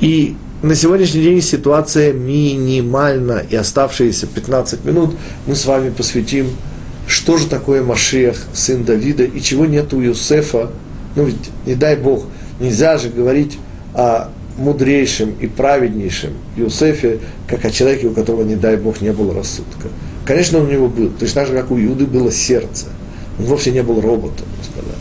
И 0.00 0.34
на 0.62 0.74
сегодняшний 0.74 1.22
день 1.22 1.40
ситуация 1.40 2.12
минимальна, 2.12 3.42
и 3.48 3.54
оставшиеся 3.54 4.26
15 4.26 4.84
минут 4.84 5.14
мы 5.46 5.54
с 5.54 5.64
вами 5.64 5.90
посвятим, 5.90 6.48
что 7.06 7.36
же 7.38 7.46
такое 7.46 7.82
Машех, 7.82 8.36
сын 8.52 8.84
Давида, 8.84 9.24
и 9.24 9.40
чего 9.40 9.66
нет 9.66 9.92
у 9.92 10.00
Юсефа. 10.00 10.70
Ну 11.14 11.24
ведь, 11.24 11.50
не 11.66 11.74
дай 11.74 11.96
Бог, 11.96 12.24
нельзя 12.58 12.98
же 12.98 13.08
говорить 13.08 13.58
о 13.94 14.28
мудрейшем 14.56 15.34
и 15.40 15.46
праведнейшем 15.46 16.32
Иосифе, 16.56 17.18
как 17.46 17.64
о 17.64 17.70
человеке, 17.70 18.08
у 18.08 18.12
которого, 18.12 18.42
не 18.42 18.56
дай 18.56 18.76
Бог, 18.76 19.00
не 19.00 19.12
было 19.12 19.34
рассудка. 19.34 19.88
Конечно, 20.24 20.58
он 20.58 20.66
у 20.66 20.70
него 20.70 20.88
был, 20.88 21.10
точно 21.10 21.42
так 21.42 21.48
же, 21.48 21.54
как 21.54 21.70
у 21.70 21.78
Иуды 21.78 22.06
было 22.06 22.30
сердце. 22.30 22.86
Он 23.38 23.46
вовсе 23.46 23.72
не 23.72 23.82
был 23.82 24.00
роботом, 24.00 24.46
господа. 24.58 24.94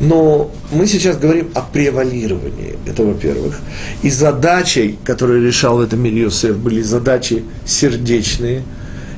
Но 0.00 0.50
мы 0.72 0.86
сейчас 0.86 1.16
говорим 1.16 1.50
о 1.54 1.62
превалировании, 1.62 2.76
это 2.86 3.04
во-первых. 3.04 3.60
И 4.02 4.10
задачей, 4.10 4.98
которую 5.04 5.46
решал 5.46 5.76
в 5.78 5.80
этом 5.80 6.00
мире 6.00 6.22
Иосиф, 6.22 6.56
были 6.58 6.82
задачи 6.82 7.44
сердечные. 7.64 8.62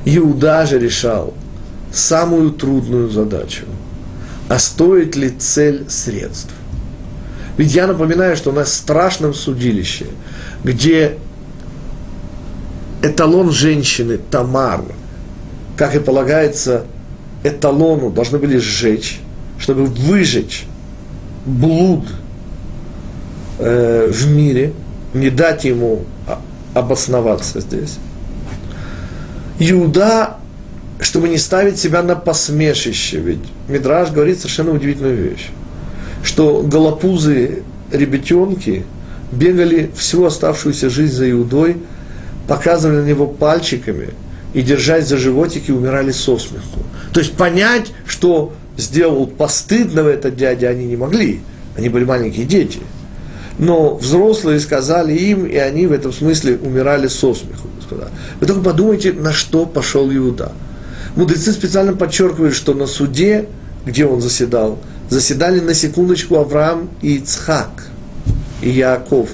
Иуда 0.05 0.65
же 0.65 0.77
решал 0.77 1.33
самую 1.91 2.51
трудную 2.51 3.09
задачу. 3.09 3.63
А 4.47 4.59
стоит 4.59 5.15
ли 5.15 5.29
цель 5.29 5.85
средств? 5.89 6.53
Ведь 7.57 7.73
я 7.73 7.87
напоминаю, 7.87 8.35
что 8.35 8.49
у 8.49 8.53
нас 8.53 8.73
страшном 8.73 9.33
судилище, 9.33 10.07
где 10.63 11.17
эталон 13.01 13.51
женщины 13.51 14.17
Тамар, 14.17 14.81
как 15.77 15.95
и 15.95 15.99
полагается 15.99 16.85
эталону, 17.43 18.09
должны 18.09 18.39
были 18.39 18.57
сжечь, 18.57 19.19
чтобы 19.57 19.85
выжечь 19.85 20.65
блуд 21.45 22.07
э, 23.59 24.11
в 24.11 24.27
мире, 24.27 24.73
не 25.13 25.29
дать 25.29 25.63
ему 25.63 26.03
обосноваться 26.73 27.61
здесь. 27.61 27.99
Иуда, 29.59 30.35
чтобы 30.99 31.29
не 31.29 31.37
ставить 31.37 31.79
себя 31.79 32.03
на 32.03 32.15
посмешище, 32.15 33.19
ведь 33.19 33.39
Мидраж 33.69 34.11
говорит 34.11 34.39
совершенно 34.39 34.71
удивительную 34.71 35.15
вещь 35.15 35.49
что 36.25 36.63
голопузы 36.63 37.63
ребятенки 37.91 38.83
бегали 39.31 39.91
всю 39.95 40.25
оставшуюся 40.25 40.89
жизнь 40.89 41.13
за 41.13 41.29
Иудой, 41.31 41.77
показывали 42.47 42.97
на 42.97 43.05
него 43.05 43.27
пальчиками 43.27 44.09
и, 44.53 44.61
держась 44.61 45.07
за 45.07 45.17
животики, 45.17 45.71
умирали 45.71 46.11
со 46.11 46.37
смеху. 46.37 46.79
То 47.13 47.19
есть 47.19 47.33
понять, 47.33 47.91
что 48.07 48.53
сделал 48.75 49.27
постыдного 49.27 50.09
этот 50.09 50.35
дядя, 50.35 50.69
они 50.69 50.85
не 50.85 50.97
могли. 50.97 51.41
Они 51.77 51.89
были 51.89 52.05
маленькие 52.05 52.45
дети. 52.45 52.79
Но 53.59 53.95
взрослые 53.95 54.59
сказали 54.59 55.13
им, 55.13 55.45
и 55.45 55.55
они 55.55 55.87
в 55.87 55.91
этом 55.91 56.11
смысле 56.11 56.57
умирали 56.57 57.07
со 57.07 57.33
смеху, 57.33 57.67
господа. 57.77 58.09
Вы 58.39 58.47
только 58.47 58.61
подумайте, 58.61 59.13
на 59.13 59.31
что 59.31 59.65
пошел 59.65 60.11
Иуда. 60.11 60.51
Мудрецы 61.15 61.51
специально 61.51 61.93
подчеркивают, 61.93 62.55
что 62.55 62.73
на 62.73 62.87
суде, 62.87 63.47
где 63.85 64.05
он 64.05 64.21
заседал, 64.21 64.79
заседали 65.09 65.59
на 65.59 65.73
секундочку 65.73 66.35
Авраам 66.37 66.89
и 67.01 67.17
Ицхак, 67.17 67.87
и 68.61 68.69
Яаков, 68.69 69.29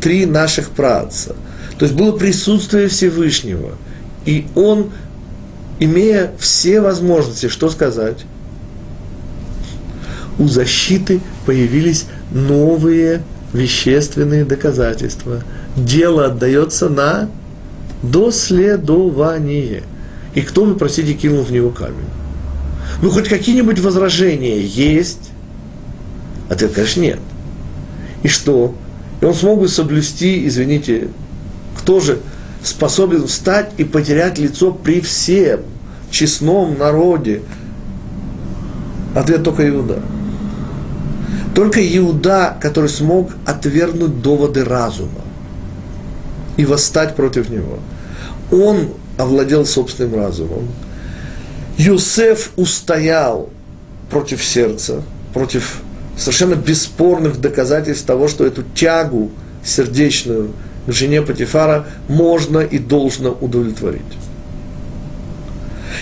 три 0.00 0.26
наших 0.26 0.70
праотца. 0.70 1.34
То 1.78 1.84
есть 1.84 1.96
было 1.96 2.12
присутствие 2.12 2.88
Всевышнего. 2.88 3.72
И 4.24 4.46
он, 4.54 4.92
имея 5.78 6.32
все 6.38 6.80
возможности, 6.80 7.48
что 7.48 7.70
сказать, 7.70 8.24
у 10.38 10.48
защиты 10.48 11.20
появились 11.44 12.06
новые 12.30 13.22
вещественные 13.52 14.44
доказательства. 14.44 15.42
Дело 15.76 16.26
отдается 16.26 16.88
на 16.88 17.30
доследование. 18.02 19.82
И 20.34 20.42
кто, 20.42 20.64
вы 20.64 20.74
простите, 20.74 21.14
кинул 21.14 21.42
в 21.42 21.50
него 21.50 21.70
камень? 21.70 22.25
Ну, 23.02 23.10
хоть 23.10 23.28
какие-нибудь 23.28 23.78
возражения 23.80 24.60
есть? 24.60 25.30
Ответ, 26.48 26.72
конечно, 26.72 27.00
нет. 27.00 27.18
И 28.22 28.28
что? 28.28 28.74
И 29.20 29.24
он 29.24 29.34
смог 29.34 29.60
бы 29.60 29.68
соблюсти, 29.68 30.46
извините, 30.46 31.08
кто 31.76 32.00
же 32.00 32.20
способен 32.62 33.26
встать 33.26 33.70
и 33.76 33.84
потерять 33.84 34.38
лицо 34.38 34.72
при 34.72 35.00
всем 35.00 35.60
честном 36.10 36.78
народе? 36.78 37.42
Ответ 39.14 39.42
только 39.42 39.68
Иуда. 39.68 40.00
Только 41.54 41.80
Иуда, 41.96 42.56
который 42.60 42.90
смог 42.90 43.30
отвергнуть 43.46 44.20
доводы 44.20 44.64
разума 44.64 45.22
и 46.56 46.64
восстать 46.66 47.16
против 47.16 47.48
него. 47.48 47.78
Он 48.50 48.90
овладел 49.16 49.64
собственным 49.64 50.16
разумом, 50.16 50.68
Юсеф 51.78 52.50
устоял 52.56 53.50
против 54.10 54.42
сердца, 54.42 55.02
против 55.34 55.80
совершенно 56.16 56.54
бесспорных 56.54 57.40
доказательств 57.40 58.06
того, 58.06 58.28
что 58.28 58.46
эту 58.46 58.62
тягу 58.74 59.30
сердечную 59.64 60.52
к 60.86 60.92
жене 60.92 61.20
Патифара 61.22 61.86
можно 62.08 62.60
и 62.60 62.78
должно 62.78 63.32
удовлетворить. 63.32 64.02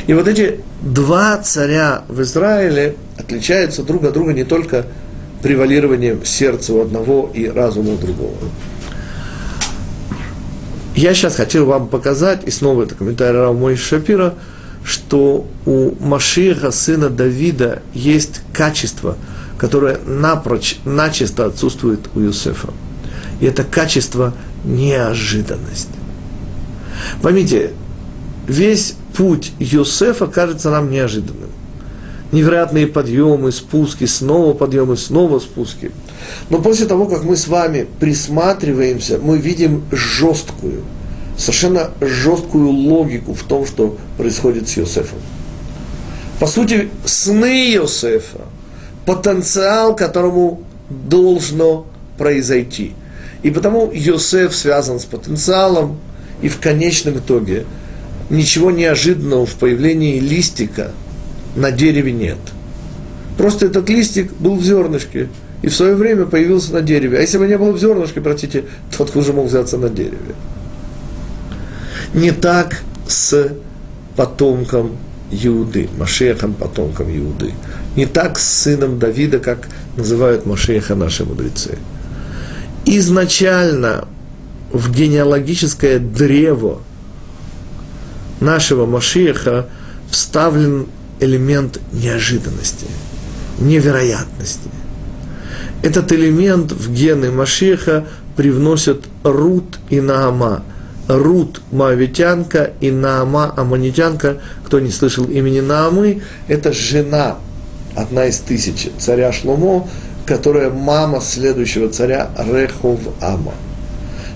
И 0.06 0.12
вот 0.12 0.28
эти 0.28 0.60
два 0.82 1.38
царя 1.38 2.04
в 2.08 2.20
Израиле 2.22 2.96
отличаются 3.16 3.82
друг 3.82 4.04
от 4.04 4.12
друга 4.12 4.32
не 4.32 4.44
только 4.44 4.86
превалированием 5.42 6.24
сердца 6.24 6.74
у 6.74 6.82
одного 6.82 7.30
и 7.32 7.48
разума 7.48 7.92
у 7.92 7.96
другого. 7.96 8.36
Я 10.94 11.12
сейчас 11.14 11.36
хотел 11.36 11.66
вам 11.66 11.88
показать, 11.88 12.42
и 12.46 12.50
снова 12.50 12.84
это 12.84 12.94
комментарий 12.94 13.38
Рава 13.38 13.52
Мой 13.52 13.76
Шапира, 13.76 14.34
что 14.84 15.46
у 15.64 15.92
Машиха, 15.98 16.70
сына 16.70 17.08
Давида, 17.08 17.82
есть 17.94 18.42
качество, 18.52 19.16
которое 19.58 19.98
напрочь, 20.06 20.76
начисто 20.84 21.46
отсутствует 21.46 22.00
у 22.14 22.20
Юсефа. 22.20 22.68
И 23.40 23.46
это 23.46 23.64
качество 23.64 24.34
неожиданность. 24.64 25.88
Поймите, 27.22 27.72
весь 28.46 28.94
путь 29.16 29.52
Юсефа 29.58 30.26
кажется 30.26 30.70
нам 30.70 30.90
неожиданным. 30.90 31.50
Невероятные 32.30 32.86
подъемы, 32.86 33.52
спуски, 33.52 34.04
снова 34.04 34.54
подъемы, 34.54 34.96
снова 34.96 35.38
спуски. 35.38 35.92
Но 36.50 36.60
после 36.60 36.86
того, 36.86 37.06
как 37.06 37.22
мы 37.22 37.36
с 37.36 37.46
вами 37.46 37.86
присматриваемся, 38.00 39.18
мы 39.22 39.38
видим 39.38 39.84
жесткую, 39.92 40.82
совершенно 41.36 41.90
жесткую 42.00 42.68
логику 42.68 43.34
в 43.34 43.42
том, 43.42 43.66
что 43.66 43.96
происходит 44.16 44.68
с 44.68 44.76
Йосефом. 44.76 45.18
По 46.38 46.46
сути, 46.46 46.88
сны 47.04 47.72
Йосефа, 47.72 48.42
потенциал, 49.06 49.94
которому 49.94 50.62
должно 50.88 51.86
произойти. 52.18 52.92
И 53.42 53.50
потому 53.50 53.90
Йосеф 53.92 54.54
связан 54.54 54.98
с 54.98 55.04
потенциалом, 55.04 55.98
и 56.42 56.48
в 56.48 56.58
конечном 56.58 57.18
итоге 57.18 57.64
ничего 58.30 58.70
неожиданного 58.70 59.46
в 59.46 59.54
появлении 59.54 60.18
листика 60.18 60.92
на 61.56 61.70
дереве 61.70 62.12
нет. 62.12 62.38
Просто 63.36 63.66
этот 63.66 63.88
листик 63.88 64.32
был 64.34 64.56
в 64.56 64.64
зернышке, 64.64 65.28
и 65.62 65.68
в 65.68 65.74
свое 65.74 65.94
время 65.94 66.26
появился 66.26 66.72
на 66.72 66.82
дереве. 66.82 67.18
А 67.18 67.20
если 67.20 67.38
бы 67.38 67.46
не 67.46 67.56
было 67.58 67.72
в 67.72 67.78
зернышке, 67.78 68.20
простите, 68.20 68.64
то 68.96 69.04
откуда 69.04 69.24
же 69.24 69.32
мог 69.32 69.46
взяться 69.46 69.78
на 69.78 69.88
дереве? 69.88 70.34
Не 72.14 72.30
так 72.30 72.82
с 73.08 73.52
потомком 74.16 74.96
Иуды, 75.30 75.88
Машехом 75.98 76.54
потомком 76.54 77.14
Иуды. 77.14 77.52
Не 77.96 78.06
так 78.06 78.38
с 78.38 78.62
сыном 78.62 78.98
Давида, 78.98 79.40
как 79.40 79.68
называют 79.96 80.46
Машеха 80.46 80.94
наши 80.94 81.24
мудрецы. 81.24 81.78
Изначально 82.86 84.06
в 84.72 84.92
генеалогическое 84.92 85.98
древо 85.98 86.80
нашего 88.40 88.86
Машеха 88.86 89.66
вставлен 90.10 90.86
элемент 91.20 91.80
неожиданности, 91.92 92.86
невероятности. 93.58 94.70
Этот 95.82 96.12
элемент 96.12 96.72
в 96.72 96.92
гены 96.92 97.30
Машеха 97.30 98.06
привносят 98.36 99.04
Рут 99.22 99.78
и 99.90 100.00
Наама. 100.00 100.62
Рут– 101.08 101.60
Моавитянка 101.72 102.72
и 102.80 102.90
Наама– 102.90 103.52
Аманитянка. 103.56 104.38
Кто 104.64 104.80
не 104.80 104.90
слышал 104.90 105.24
имени 105.24 105.60
Наамы, 105.60 106.22
это 106.48 106.72
жена, 106.72 107.36
одна 107.94 108.26
из 108.26 108.38
тысячи, 108.38 108.90
царя 108.98 109.32
Шломо, 109.32 109.88
которая 110.26 110.70
мама 110.70 111.20
следующего 111.20 111.88
царя 111.88 112.30
Рехов 112.38 113.00
Ама. 113.20 113.52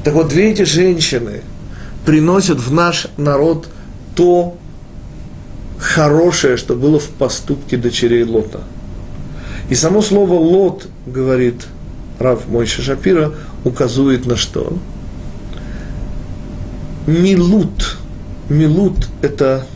Так 0.04 0.14
вот, 0.14 0.28
две 0.28 0.50
эти 0.52 0.62
женщины 0.62 1.42
приносят 2.04 2.58
в 2.58 2.72
наш 2.72 3.08
народ 3.16 3.68
то 4.14 4.56
хорошее, 5.78 6.56
что 6.56 6.74
было 6.74 6.98
в 6.98 7.08
поступке 7.08 7.76
дочерей 7.76 8.24
Лота. 8.24 8.60
И 9.70 9.74
само 9.74 10.02
слово 10.02 10.34
«лот», 10.34 10.88
говорит 11.06 11.66
Рав 12.18 12.48
Мойша 12.48 12.82
Шапира, 12.82 13.32
указывает 13.64 14.26
на 14.26 14.36
что? 14.36 14.78
Милут. 17.09 17.96
Милут– 18.50 19.09
это 19.22 19.66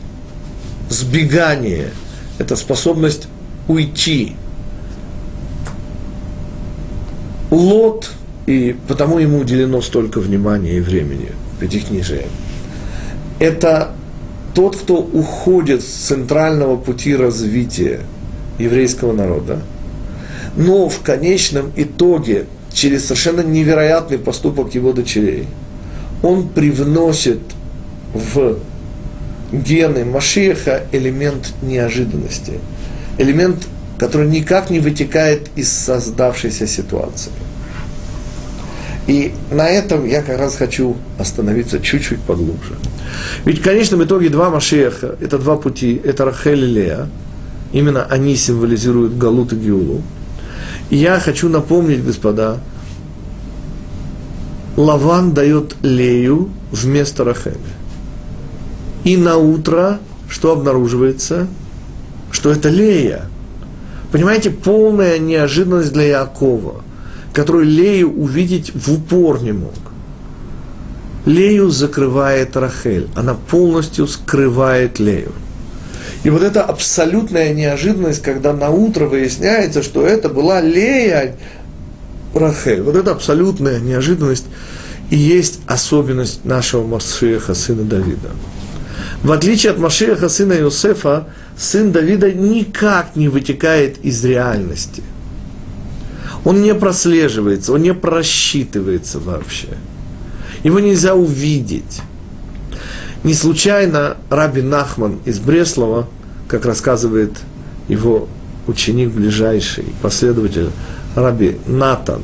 сбегание, 0.90 1.88
это 2.38 2.56
способность 2.56 3.26
уйти. 3.68 4.36
Лот, 7.50 8.10
и 8.46 8.76
потому 8.86 9.18
ему 9.18 9.38
уделено 9.38 9.80
столько 9.80 10.20
внимания 10.20 10.76
и 10.76 10.80
времени, 10.80 11.30
пятикнижие, 11.58 12.26
это 13.38 13.92
тот, 14.54 14.76
кто 14.76 14.96
уходит 14.96 15.82
с 15.82 15.86
центрального 15.86 16.76
пути 16.76 17.16
развития 17.16 18.00
еврейского 18.58 19.14
народа, 19.14 19.62
но 20.54 20.90
в 20.90 21.00
конечном 21.00 21.72
итоге, 21.76 22.44
через 22.74 23.04
совершенно 23.06 23.40
невероятный 23.40 24.18
поступок 24.18 24.74
его 24.74 24.92
дочерей, 24.92 25.46
он 26.22 26.48
привносит 26.48 27.40
в 28.14 28.58
гены 29.52 30.04
Машиеха 30.04 30.82
элемент 30.92 31.52
неожиданности, 31.62 32.54
элемент, 33.18 33.66
который 33.98 34.28
никак 34.28 34.70
не 34.70 34.80
вытекает 34.80 35.48
из 35.56 35.70
создавшейся 35.70 36.66
ситуации. 36.66 37.32
И 39.06 39.34
на 39.50 39.68
этом 39.68 40.06
я 40.06 40.22
как 40.22 40.38
раз 40.38 40.56
хочу 40.56 40.96
остановиться 41.18 41.80
чуть-чуть 41.80 42.20
поглубже. 42.20 42.74
Ведь 43.44 43.58
в 43.58 43.62
конечном 43.62 44.04
итоге 44.04 44.28
два 44.28 44.48
Машеха, 44.48 45.16
это 45.20 45.38
два 45.38 45.56
пути, 45.56 46.00
это 46.04 46.24
Рахель 46.24 46.64
и 46.64 46.66
Лея. 46.66 47.08
Именно 47.72 48.04
они 48.04 48.36
символизируют 48.36 49.18
Галут 49.18 49.52
и 49.52 49.56
Геулу. 49.56 50.02
И 50.90 50.96
я 50.96 51.18
хочу 51.18 51.48
напомнить, 51.48 52.04
господа, 52.04 52.58
Лаван 54.76 55.32
дает 55.32 55.76
Лею 55.82 56.50
вместо 56.70 57.24
Рахеля. 57.24 57.56
И 59.04 59.16
на 59.16 59.36
утро 59.36 59.98
что 60.28 60.52
обнаруживается? 60.52 61.46
Что 62.30 62.50
это 62.50 62.70
Лея. 62.70 63.26
Понимаете, 64.12 64.50
полная 64.50 65.18
неожиданность 65.18 65.92
для 65.92 66.20
Якова, 66.20 66.82
который 67.34 67.66
Лею 67.66 68.10
увидеть 68.12 68.72
в 68.74 68.92
упор 68.92 69.42
не 69.42 69.52
мог. 69.52 69.74
Лею 71.26 71.70
закрывает 71.70 72.56
Рахель. 72.56 73.08
Она 73.14 73.34
полностью 73.34 74.06
скрывает 74.06 74.98
Лею. 74.98 75.32
И 76.24 76.30
вот 76.30 76.42
эта 76.42 76.62
абсолютная 76.62 77.52
неожиданность, 77.52 78.22
когда 78.22 78.52
на 78.52 78.70
утро 78.70 79.06
выясняется, 79.06 79.82
что 79.82 80.06
это 80.06 80.28
была 80.28 80.60
Лея 80.60 81.36
Рахель. 82.34 82.82
Вот 82.82 82.96
это 82.96 83.12
абсолютная 83.12 83.80
неожиданность 83.80 84.46
и 85.10 85.16
есть 85.16 85.60
особенность 85.66 86.44
нашего 86.44 86.86
Машеха, 86.86 87.54
сына 87.54 87.82
Давида. 87.82 88.30
В 89.22 89.32
отличие 89.32 89.72
от 89.72 89.78
Машеха, 89.78 90.28
сына 90.28 90.54
Иосифа, 90.54 91.28
сын 91.56 91.92
Давида 91.92 92.32
никак 92.32 93.16
не 93.16 93.28
вытекает 93.28 93.98
из 94.04 94.24
реальности. 94.24 95.02
Он 96.44 96.62
не 96.62 96.74
прослеживается, 96.74 97.72
он 97.72 97.82
не 97.82 97.94
просчитывается 97.94 99.18
вообще– 99.18 99.68
его 100.62 100.78
нельзя 100.78 101.14
увидеть. 101.14 102.02
Не 103.24 103.34
случайно 103.34 104.16
Раби 104.30 104.62
Нахман 104.62 105.18
из 105.24 105.38
Бреслова, 105.38 106.08
как 106.48 106.66
рассказывает 106.66 107.32
его 107.88 108.28
ученик 108.66 109.10
ближайший, 109.10 109.84
последователь 110.02 110.70
Раби 111.14 111.58
Натан, 111.66 112.22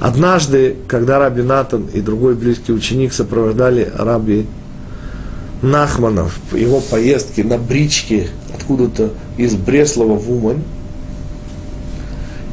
Однажды, 0.00 0.76
когда 0.88 1.18
Раби 1.18 1.42
Натан 1.42 1.86
и 1.92 2.00
другой 2.00 2.34
близкий 2.34 2.72
ученик 2.72 3.12
сопровождали 3.12 3.92
Раби 3.94 4.46
Нахмана 5.60 6.26
в 6.50 6.56
его 6.56 6.80
поездке 6.80 7.44
на 7.44 7.58
бричке 7.58 8.28
откуда-то 8.54 9.10
из 9.36 9.54
Бреслова 9.54 10.16
в 10.18 10.30
Умань, 10.30 10.62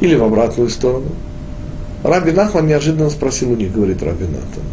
или 0.02 0.16
в 0.16 0.24
обратную 0.24 0.70
сторону– 0.70 1.08
Раби 2.04 2.32
Нахман 2.32 2.68
неожиданно 2.68 3.10
спросил 3.10 3.52
у 3.52 3.56
них, 3.56 3.74
говорит 3.74 4.04
Раби 4.04 4.26
Натан, 4.26 4.64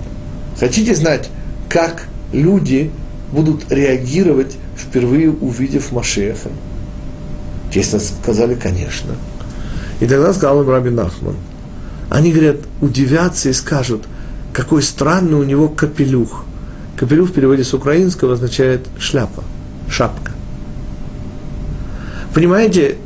хотите 0.59 0.95
знать, 0.95 1.31
как 1.69 2.07
люди 2.33 2.91
будут 3.33 3.71
реагировать, 3.73 4.57
впервые 4.77 5.31
увидев 5.31 5.91
Машеха? 5.93 6.51
Честно 7.73 7.99
сказали, 7.99 8.55
конечно. 8.55 9.15
И 10.05 10.07
тогда 10.07 10.35
сказал 10.35 10.61
им 10.61 10.69
Раби 10.69 10.91
Нахман, 10.91 11.35
они, 12.11 12.31
говорят, 12.31 12.57
удивятся 12.83 13.49
и 13.49 13.55
скажут, 13.55 14.03
какой 14.53 14.83
странный 14.83 15.39
у 15.39 15.45
него 15.45 15.67
капелюх. 15.67 16.45
Капелюх 16.95 17.31
в 17.31 17.33
переводе 17.33 17.65
с 17.65 17.73
украинского 17.73 18.35
означает 18.35 18.87
шляпа, 18.99 19.43
шапка. 19.89 20.33
Понимаете, 22.35 22.99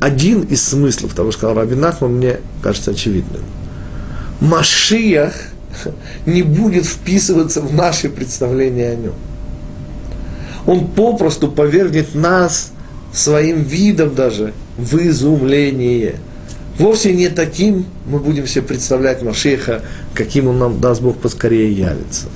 один 0.00 0.40
из 0.40 0.64
смыслов 0.64 1.14
того, 1.14 1.30
что 1.30 1.38
сказал 1.38 1.54
Раби 1.54 1.76
Нахман, 1.76 2.16
мне 2.16 2.40
кажется 2.60 2.90
очевидным. 2.90 3.42
Машиях– 4.40 5.34
не 6.26 6.42
будет 6.42 6.86
вписываться 6.86 7.60
в 7.60 7.72
наши 7.72 8.08
представления 8.08 8.90
о 8.90 8.96
нем. 8.96 9.14
Он 10.66 10.88
попросту 10.88 11.46
повергнет 11.46 12.16
нас 12.16 12.72
своим 13.12 13.62
видом 13.62 14.16
даже 14.16 14.54
в 14.76 14.96
изумление. 14.96 16.16
Вовсе 16.82 17.12
не 17.12 17.28
таким 17.28 17.86
мы 18.06 18.18
будем 18.18 18.48
себе 18.48 18.62
представлять 18.62 19.22
Машеха, 19.22 19.82
каким 20.14 20.48
он 20.48 20.58
нам, 20.58 20.80
даст 20.80 21.00
Бог, 21.00 21.16
поскорее 21.16 21.70
явится. 21.72 22.26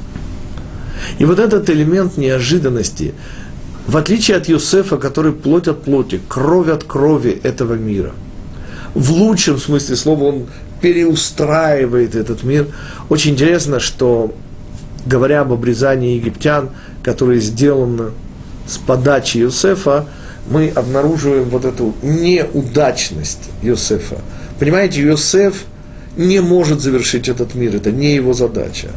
И 1.19 1.25
вот 1.25 1.41
этот 1.41 1.69
элемент 1.69 2.17
неожиданности, 2.17 3.13
в 3.89 3.97
отличие 3.97 4.37
от 4.37 4.49
Юсефа, 4.49 4.99
который 4.99 5.33
плоть 5.33 5.67
от 5.67 5.83
плоти, 5.83 6.21
кровь 6.29 6.69
от 6.69 6.85
крови 6.85 7.41
этого 7.43 7.75
мира, 7.75 8.13
в 8.95 9.11
лучшем 9.11 9.59
смысле 9.59 9.97
слова 9.97 10.23
он 10.27 10.47
переустраивает 10.81 12.15
этот 12.15 12.45
мир. 12.45 12.69
Очень 13.09 13.33
интересно, 13.33 13.81
что 13.81 14.33
говоря 15.07 15.41
об 15.41 15.53
обрезании 15.53 16.15
египтян, 16.15 16.71
которое 17.03 17.41
сделано 17.41 18.13
с 18.69 18.79
подачи 18.79 19.39
Юсефа, 19.39 20.07
мы 20.49 20.69
обнаруживаем 20.75 21.45
вот 21.45 21.65
эту 21.65 21.95
неудачность 22.03 23.51
Юсефа. 23.63 24.21
Понимаете, 24.59 25.03
Юсеф 25.03 25.65
не 26.17 26.41
может 26.41 26.81
завершить 26.81 27.29
этот 27.29 27.55
мир, 27.55 27.77
это 27.77 27.93
не 27.93 28.15
его 28.15 28.33
задача. 28.33 28.89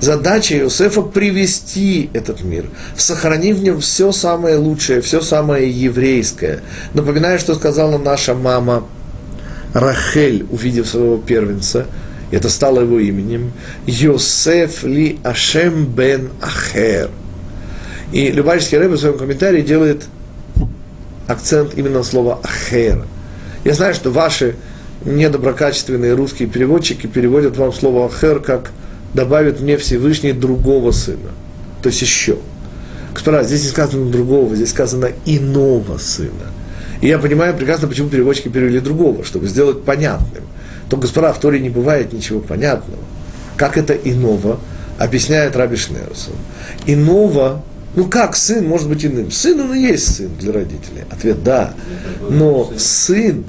Задача 0.00 0.58
Иосифа 0.58 1.02
привести 1.02 2.10
этот 2.12 2.42
мир, 2.42 2.66
сохранив 2.96 3.56
в 3.56 3.62
нем 3.62 3.80
все 3.80 4.12
самое 4.12 4.56
лучшее, 4.56 5.00
все 5.00 5.20
самое 5.20 5.70
еврейское. 5.70 6.60
Напоминаю, 6.92 7.38
что 7.38 7.54
сказала 7.54 7.98
наша 7.98 8.34
мама 8.34 8.86
Рахель, 9.72 10.46
увидев 10.50 10.86
своего 10.86 11.16
первенца, 11.16 11.86
это 12.30 12.48
стало 12.48 12.80
его 12.80 12.98
именем, 12.98 13.52
Йосеф 13.86 14.84
ли 14.84 15.18
Ашем 15.22 15.86
бен 15.86 16.30
Ахер. 16.42 17.10
И 18.12 18.30
Любавичский 18.30 18.78
рэб 18.78 18.92
в 18.92 18.98
своем 18.98 19.18
комментарии 19.18 19.62
делает 19.62 20.04
акцент 21.26 21.74
именно 21.76 21.98
на 21.98 22.04
слово 22.04 22.40
Ахер. 22.42 23.04
Я 23.64 23.74
знаю, 23.74 23.94
что 23.94 24.10
ваши 24.10 24.56
недоброкачественные 25.04 26.14
русские 26.14 26.48
переводчики 26.48 27.06
переводят 27.06 27.56
вам 27.56 27.72
слово 27.72 28.06
Ахер 28.06 28.40
как 28.40 28.72
добавит 29.14 29.60
мне 29.60 29.76
Всевышний 29.76 30.32
другого 30.32 30.90
сына. 30.92 31.30
То 31.82 31.88
есть 31.88 32.02
еще. 32.02 32.38
Господа, 33.12 33.42
здесь 33.44 33.62
не 33.62 33.68
сказано 33.70 34.10
другого, 34.10 34.54
здесь 34.54 34.70
сказано 34.70 35.10
иного 35.24 35.98
сына. 35.98 36.52
И 37.00 37.08
я 37.08 37.18
понимаю 37.18 37.54
прекрасно, 37.54 37.88
почему 37.88 38.08
переводчики 38.08 38.48
перевели 38.48 38.80
другого, 38.80 39.24
чтобы 39.24 39.46
сделать 39.48 39.84
понятным. 39.84 40.44
То, 40.88 40.96
господа, 40.96 41.32
в 41.32 41.40
Торе 41.40 41.60
не 41.60 41.70
бывает 41.70 42.12
ничего 42.12 42.40
понятного. 42.40 43.02
Как 43.56 43.76
это 43.78 43.94
иного, 43.94 44.60
объясняет 44.98 45.56
Раби 45.56 45.76
Шнеусов. 45.76 46.34
Иного, 46.86 47.62
ну 47.96 48.04
как 48.04 48.36
сын 48.36 48.66
может 48.66 48.88
быть 48.88 49.04
иным? 49.04 49.30
Сын 49.30 49.58
он 49.60 49.74
и 49.74 49.80
есть 49.80 50.16
сын 50.16 50.30
для 50.38 50.52
родителей. 50.52 51.04
Ответ 51.10 51.42
да. 51.42 51.74
Но 52.28 52.72
сын 52.76 53.44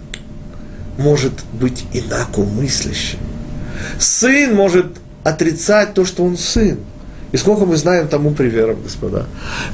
может 0.97 1.33
быть 1.53 1.85
инакомыслящим. 1.93 3.19
Сын 3.99 4.55
может 4.55 4.87
отрицать 5.23 5.93
то, 5.93 6.05
что 6.05 6.23
он 6.23 6.37
сын. 6.37 6.79
И 7.33 7.37
сколько 7.37 7.65
мы 7.65 7.75
знаем 7.75 8.07
тому 8.07 8.31
примеров, 8.31 8.81
господа. 8.81 9.25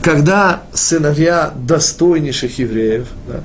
Когда 0.01 0.63
сыновья 0.73 1.53
достойнейших 1.55 2.57
евреев, 2.57 3.07
да, 3.27 3.41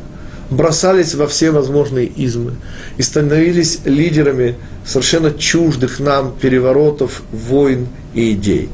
бросались 0.50 1.14
во 1.14 1.26
все 1.26 1.50
возможные 1.50 2.06
измы 2.06 2.54
и 2.96 3.02
становились 3.02 3.80
лидерами 3.84 4.56
совершенно 4.86 5.30
чуждых 5.30 6.00
нам 6.00 6.34
переворотов, 6.40 7.22
войн 7.32 7.88
и 8.14 8.32
идей. 8.32 8.70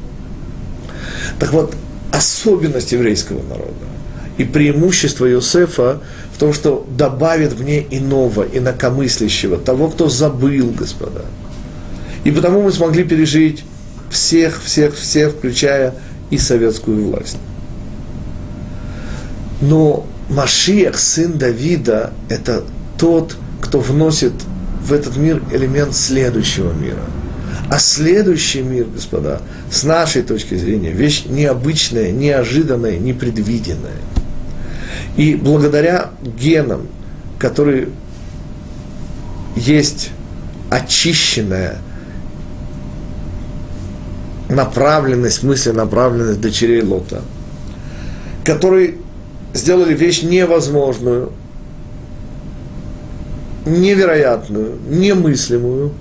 Так 1.40 1.52
вот, 1.52 1.74
особенность 2.14 2.92
еврейского 2.92 3.42
народа 3.42 3.72
и 4.38 4.44
преимущество 4.44 5.30
Иосифа 5.30 6.00
в 6.32 6.38
том, 6.38 6.52
что 6.52 6.86
добавит 6.96 7.58
мне 7.58 7.84
иного, 7.90 8.42
инакомыслящего, 8.42 9.56
того, 9.56 9.88
кто 9.88 10.08
забыл, 10.08 10.70
господа. 10.70 11.22
И 12.24 12.30
потому 12.30 12.62
мы 12.62 12.72
смогли 12.72 13.04
пережить 13.04 13.64
всех, 14.10 14.62
всех, 14.62 14.96
всех, 14.96 15.32
включая 15.32 15.94
и 16.30 16.38
советскую 16.38 17.10
власть. 17.10 17.36
Но 19.60 20.06
Машиах, 20.28 20.98
сын 20.98 21.38
Давида, 21.38 22.12
это 22.28 22.64
тот, 22.98 23.36
кто 23.60 23.80
вносит 23.80 24.32
в 24.82 24.92
этот 24.92 25.16
мир 25.16 25.42
элемент 25.52 25.94
следующего 25.94 26.72
мира. 26.72 27.04
А 27.70 27.78
следующий 27.78 28.62
мир, 28.62 28.86
господа, 28.86 29.40
с 29.70 29.84
нашей 29.84 30.22
точки 30.22 30.54
зрения, 30.54 30.92
вещь 30.92 31.24
необычная, 31.26 32.12
неожиданная, 32.12 32.98
непредвиденная. 32.98 34.00
И 35.16 35.34
благодаря 35.34 36.10
генам, 36.22 36.88
которые 37.38 37.88
есть 39.56 40.10
очищенная 40.70 41.78
направленность, 44.48 45.42
мысли 45.42 45.70
направленность 45.70 46.40
дочерей 46.40 46.82
Лота, 46.82 47.22
которые 48.44 48.96
сделали 49.54 49.94
вещь 49.94 50.22
невозможную, 50.22 51.32
невероятную, 53.64 54.78
немыслимую. 54.88 55.92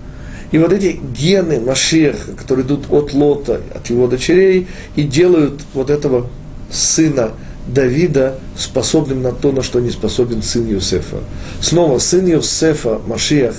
И 0.53 0.59
вот 0.59 0.71
эти 0.71 0.99
гены 1.17 1.59
Машеха, 1.59 2.33
которые 2.37 2.63
идут 2.63 2.85
от 2.91 3.11
Лота, 3.11 3.59
от 3.73 3.89
его 3.89 4.05
дочерей, 4.05 4.67
и 4.95 5.01
делают 5.01 5.61
вот 5.73 5.89
этого 5.89 6.29
сына 6.71 7.31
Давида 7.65 8.39
способным 8.55 9.23
на 9.23 9.31
то, 9.31 9.51
на 9.51 9.63
что 9.63 9.79
не 9.79 9.89
способен 9.89 10.43
сын 10.43 10.69
Юсефа. 10.69 11.17
Снова 11.59 11.97
сын 11.97 12.27
Юсефа, 12.27 13.01
Машиах, 13.07 13.55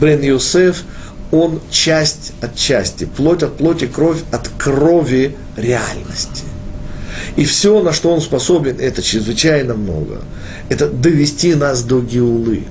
Бен 0.00 0.22
Юсеф, 0.22 0.84
он 1.30 1.60
часть 1.70 2.32
от 2.40 2.56
части, 2.56 3.04
плоть 3.04 3.42
от 3.42 3.58
плоти, 3.58 3.86
кровь 3.86 4.22
от 4.32 4.48
крови 4.48 5.36
реальности. 5.58 6.44
И 7.36 7.44
все, 7.44 7.82
на 7.82 7.92
что 7.92 8.14
он 8.14 8.22
способен, 8.22 8.80
это 8.80 9.02
чрезвычайно 9.02 9.74
много. 9.74 10.22
Это 10.70 10.88
довести 10.88 11.54
нас 11.54 11.82
до 11.82 12.00
Геулы. 12.00 12.62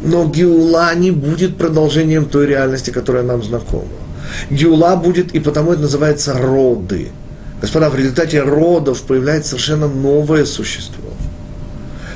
Но 0.00 0.26
Геула 0.26 0.94
не 0.94 1.10
будет 1.10 1.56
продолжением 1.56 2.26
той 2.26 2.46
реальности, 2.46 2.90
которая 2.90 3.22
нам 3.22 3.42
знакома. 3.42 3.84
Геула 4.50 4.96
будет, 4.96 5.34
и 5.34 5.40
потому 5.40 5.72
это 5.72 5.82
называется 5.82 6.34
роды. 6.34 7.08
Господа, 7.60 7.90
в 7.90 7.96
результате 7.96 8.42
родов 8.42 9.02
появляется 9.02 9.50
совершенно 9.50 9.88
новое 9.88 10.44
существо. 10.44 11.10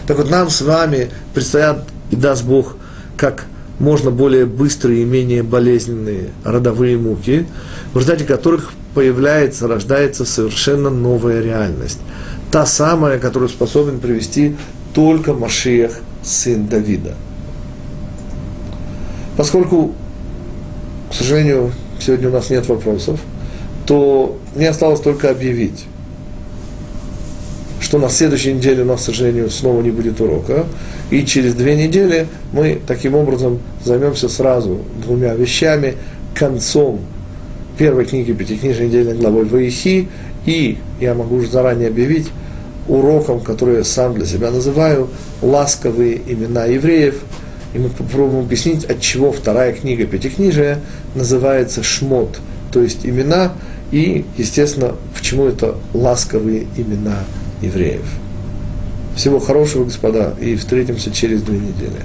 Так 0.06 0.18
вот, 0.18 0.30
нам 0.30 0.50
с 0.50 0.60
вами 0.60 1.10
предстоят, 1.34 1.84
и 2.10 2.16
даст 2.16 2.44
Бог, 2.44 2.76
как 3.16 3.46
можно 3.78 4.10
более 4.10 4.44
быстрые 4.44 5.02
и 5.02 5.04
менее 5.04 5.42
болезненные 5.42 6.30
родовые 6.44 6.98
муки, 6.98 7.46
в 7.92 7.96
результате 7.96 8.24
которых 8.24 8.72
появляется, 8.94 9.68
рождается 9.68 10.24
совершенно 10.24 10.90
новая 10.90 11.40
реальность. 11.40 11.98
Та 12.50 12.66
самая, 12.66 13.18
которую 13.18 13.48
способен 13.48 14.00
привести 14.00 14.56
только 14.92 15.32
Машиях, 15.32 16.00
сын 16.22 16.66
Давида. 16.66 17.14
Поскольку, 19.36 19.92
к 21.10 21.14
сожалению, 21.14 21.72
сегодня 21.98 22.28
у 22.28 22.32
нас 22.32 22.50
нет 22.50 22.66
вопросов, 22.68 23.20
то 23.86 24.38
мне 24.54 24.68
осталось 24.68 25.00
только 25.00 25.30
объявить, 25.30 25.86
что 27.80 27.98
на 27.98 28.08
следующей 28.08 28.52
неделе 28.52 28.82
у 28.82 28.86
нас, 28.86 29.00
к 29.00 29.04
сожалению, 29.04 29.50
снова 29.50 29.82
не 29.82 29.90
будет 29.90 30.20
урока. 30.20 30.66
И 31.10 31.24
через 31.24 31.54
две 31.54 31.74
недели 31.76 32.26
мы 32.52 32.78
таким 32.86 33.14
образом 33.14 33.58
займемся 33.84 34.28
сразу 34.28 34.78
двумя 35.02 35.34
вещами, 35.34 35.96
концом 36.34 37.00
первой 37.78 38.04
книги 38.04 38.32
Пятикнижной 38.32 38.88
недельной 38.88 39.16
главой 39.16 39.44
Ваихи, 39.44 40.08
и, 40.46 40.78
я 41.00 41.14
могу 41.14 41.36
уже 41.36 41.50
заранее 41.50 41.88
объявить, 41.88 42.28
уроком, 42.88 43.40
который 43.40 43.76
я 43.76 43.84
сам 43.84 44.14
для 44.14 44.26
себя 44.26 44.50
называю, 44.50 45.08
ласковые 45.42 46.20
имена 46.26 46.66
евреев. 46.66 47.16
И 47.72 47.78
мы 47.78 47.88
попробуем 47.88 48.40
объяснить, 48.40 48.84
от 48.84 49.00
чего 49.00 49.32
вторая 49.32 49.72
книга 49.72 50.06
Пятикнижия 50.06 50.80
называется 51.14 51.82
Шмот, 51.82 52.40
то 52.72 52.82
есть 52.82 53.06
имена, 53.06 53.52
и, 53.92 54.24
естественно, 54.36 54.94
почему 55.16 55.46
это 55.46 55.76
ласковые 55.94 56.66
имена 56.76 57.18
евреев. 57.62 58.06
Всего 59.16 59.38
хорошего, 59.38 59.84
господа, 59.84 60.34
и 60.40 60.56
встретимся 60.56 61.10
через 61.10 61.42
две 61.42 61.58
недели. 61.58 62.00